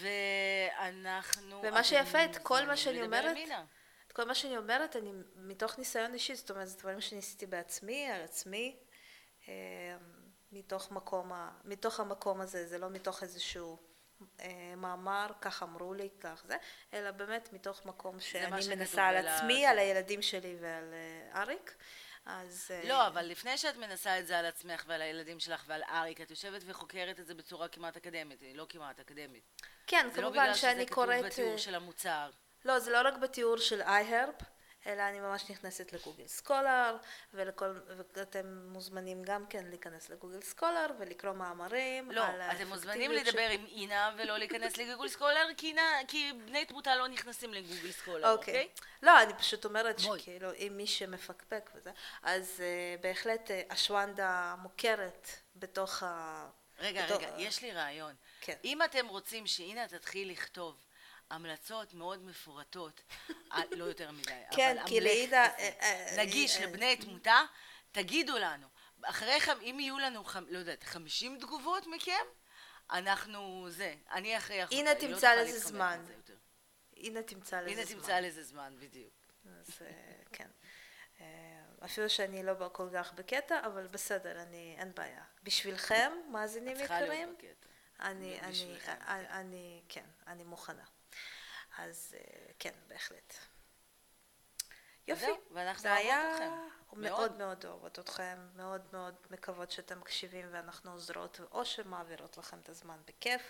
ואנחנו... 0.00 1.62
ומה 1.62 1.84
שיפה, 1.84 2.24
את 2.24 2.36
כל 2.36 2.66
מה 2.66 2.76
שאני 2.76 3.02
אומרת. 3.02 3.36
את 4.06 4.12
כל 4.12 4.24
מה 4.24 4.34
שאני 4.34 4.56
אומרת, 4.56 4.96
אני 4.96 5.12
מתוך 5.36 5.78
ניסיון 5.78 6.14
אישי, 6.14 6.34
זאת 6.34 6.50
אומרת, 6.50 6.68
זה 6.68 6.78
דברים 6.78 7.00
שניסיתי 7.00 7.46
בעצמי, 7.46 8.10
על 8.10 8.20
עצמי, 8.22 8.76
אה, 9.48 9.96
מתוך 10.52 10.90
מקום, 10.90 11.32
מתוך 11.64 12.00
המקום 12.00 12.40
הזה, 12.40 12.66
זה 12.66 12.78
לא 12.78 12.90
מתוך 12.90 13.22
איזשהו 13.22 13.78
אה, 14.40 14.74
מאמר, 14.76 15.26
כך 15.40 15.62
אמרו 15.62 15.94
לי, 15.94 16.08
כך 16.20 16.42
זה, 16.46 16.56
אלא 16.94 17.10
באמת 17.10 17.52
מתוך 17.52 17.86
מקום 17.86 18.20
שאני 18.20 18.76
מנסה 18.76 19.06
על 19.06 19.28
עצמי. 19.28 19.66
על 19.66 19.78
הילדים 19.78 20.22
שלי 20.22 20.56
ועל 20.60 20.94
אה, 20.94 21.42
אריק, 21.42 21.76
אז... 22.28 22.70
אה, 22.70 22.88
לא, 22.88 23.06
אבל 23.06 23.26
לפני 23.26 23.58
שאת 23.58 23.76
מנסה 23.76 24.18
את 24.18 24.26
זה 24.26 24.38
על 24.38 24.46
עצמך 24.46 24.84
ועל 24.86 25.02
הילדים 25.02 25.40
שלך 25.40 25.64
ועל 25.66 25.82
אריק, 25.90 26.20
את 26.20 26.30
יושבת 26.30 26.62
וחוקרת 26.66 27.20
את 27.20 27.26
זה 27.26 27.34
בצורה 27.34 27.68
כמעט 27.68 27.96
אקדמית, 27.96 28.42
לא 28.54 28.66
כמעט 28.68 29.00
אקדמית. 29.00 29.42
כן, 29.86 30.08
זה 30.14 30.20
לא 30.20 30.26
כמובן 30.26 30.42
בגלל 30.42 30.54
שזה 30.54 30.60
שאני 30.60 30.86
כתוב 30.86 30.94
קוראת... 30.94 31.24
בתיאור 31.24 31.52
אה, 31.52 31.58
של 31.58 31.74
המוצר. 31.74 32.30
לא, 32.64 32.78
זה 32.78 32.90
לא 32.90 33.08
רק 33.08 33.14
בתיאור 33.14 33.56
של 33.56 33.82
iHerb, 33.82 34.44
אלא 34.86 35.02
אני 35.02 35.20
ממש 35.20 35.50
נכנסת 35.50 35.92
ל 35.92 35.97
Google 35.97 36.26
Scholar, 36.26 36.96
ולכל, 37.34 37.78
ואתם 38.16 38.68
מוזמנים 38.68 39.22
גם 39.22 39.46
כן 39.46 39.66
להיכנס 39.66 40.10
ל 40.10 40.14
Google 40.14 40.40
Scholar 40.40 40.86
ולקרוא 40.98 41.32
מאמרים 41.32 42.10
לא, 42.10 42.24
על 42.24 42.40
אתם 42.40 42.66
מוזמנים 42.66 43.10
לדבר 43.12 43.48
עם 43.50 43.66
אינה 43.66 44.14
ולא 44.18 44.38
להיכנס 44.38 44.76
ל 44.76 44.81
Google 44.81 45.08
Scholar, 45.08 45.46
כי, 45.56 45.66
אינה, 45.66 45.98
כי 46.08 46.32
בני 46.46 46.64
תמותה 46.64 46.96
לא 46.96 47.08
נכנסים 47.08 47.54
ל 47.54 47.59
Google 47.59 47.92
Scholar, 47.92 48.32
אוקיי. 48.32 48.54
אוקיי? 48.54 48.68
לא, 49.02 49.22
אני 49.22 49.34
פשוט 49.34 49.64
אומרת. 49.64 49.98
שכאילו, 49.98 50.52
אם 50.54 50.72
מי 50.76 50.86
שמפקפק 50.86 51.70
וזה, 51.74 51.90
אז 52.22 52.56
אה, 52.56 53.02
בהחלט 53.02 53.50
אה, 53.50 53.72
אשווגנדה 53.72 54.54
מוכרת 54.62 55.28
בתוך 55.56 56.02
ה... 56.02 56.48
רגע, 56.78 57.06
בתוך- 57.06 57.22
רגע, 57.22 57.34
יש 57.38 57.62
לי 57.62 57.72
רעיון. 57.72 58.14
כן. 58.40 58.54
אם 58.64 58.82
אתם 58.82 59.08
רוצים 59.08 59.46
שאינה 59.46 59.88
תתחיל 59.88 60.30
לכתוב 60.30 60.76
המלצות 61.30 61.94
מאוד 61.94 62.22
מפורטות, 62.24 63.00
אה, 63.52 63.60
לא 63.70 63.84
יותר 63.84 64.10
מדי, 64.10 64.32
כן, 64.56 64.76
אבל 64.78 64.88
כי 64.88 65.00
לעידה, 65.00 65.44
אה, 65.44 65.70
אה, 65.80 66.14
נגיש 66.18 66.56
לבני 66.56 66.96
תמותה, 66.96 67.40
תגידו 67.92 68.38
לנו. 68.38 68.66
אחרי, 69.02 69.40
חמ- 69.40 69.62
אם 69.62 69.76
יהיו 69.80 69.98
לנו, 69.98 70.24
חמ- 70.24 70.44
לא 70.50 70.58
יודעת, 70.58 70.84
50 70.84 71.38
תגובות 71.38 71.86
מכם, 71.86 72.24
אנחנו 72.90 73.66
זה, 73.70 73.94
אני 74.10 74.36
אינה 74.36 74.66
היא 74.70 74.84
לא 74.84 74.94
תמצא 74.94 75.30
תוכל 75.34 75.34
לזה 75.42 75.58
זמן. 75.58 76.04
הנה 76.96 77.22
תמצא 77.22 77.60
לזה 77.60 77.70
הנה 77.72 77.84
זמן. 77.84 77.94
תמצא 78.00 78.20
לזה 78.20 78.42
זמן, 78.42 78.74
בדיוק. 78.80 79.12
אז 79.60 79.78
כן. 80.32 80.48
אפילו 81.84 82.10
שאני 82.10 82.42
לא 82.42 82.54
כל 82.72 82.88
כך 82.94 83.12
בקטע, 83.12 83.60
אבל 83.66 83.86
בסדר, 83.86 84.42
אני, 84.42 84.76
אין 84.78 84.92
בעיה. 84.94 85.22
בשבילכם, 85.42 86.12
מאזינים 86.30 86.76
יקרים. 86.80 87.34
אני, 88.00 88.38
בשבילכם, 88.50 88.94
אני, 89.06 89.28
אני, 89.28 89.82
כן, 89.88 90.04
אני 90.26 90.44
מוכנה. 90.44 90.84
אז 91.78 92.14
אה, 92.18 92.22
כן, 92.58 92.72
בהחלט. 92.88 93.34
יופי. 95.08 95.24
זהו, 95.24 95.36
ואנחנו 95.50 95.82
זה 95.82 95.94
היה 95.94 96.32
אתכם. 96.34 96.50
מאוד 96.92 97.10
מאוד. 97.10 97.36
מאוד 97.38 97.64
אוהבות 97.66 97.98
אתכם, 97.98 98.38
מאוד 98.56 98.82
מאוד 98.92 99.14
מקוות 99.30 99.70
שאתם 99.70 100.00
מקשיבים 100.00 100.48
ואנחנו 100.52 100.92
עוזרות, 100.92 101.40
או 101.52 101.64
שמעבירות 101.64 102.38
לכם 102.38 102.58
את 102.60 102.68
הזמן 102.68 102.96
בכיף. 103.06 103.42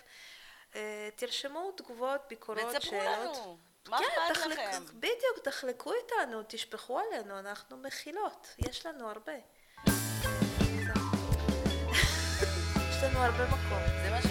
אה, 0.75 1.09
תרשמו 1.15 1.71
תגובות, 1.71 2.21
ביקורות, 2.29 2.63
ותספרו 2.75 2.81
שאלות. 3.01 3.37
לנו, 3.37 3.57
מה 3.87 3.97
כן, 3.99 4.05
אכפת 4.05 4.41
תחלק- 4.41 4.57
לכם? 4.59 4.83
בדיוק, 4.99 5.39
תחלקו 5.43 5.91
איתנו, 5.93 6.41
תשפכו 6.47 6.99
עלינו, 6.99 7.39
אנחנו 7.39 7.77
מכילות, 7.77 8.47
יש 8.57 8.85
לנו 8.85 9.09
הרבה. 9.09 9.33
יש 12.89 13.03
לנו 13.03 13.19
הרבה 13.19 13.45
מקום. 13.47 13.79
זה 14.03 14.09
מה 14.11 14.21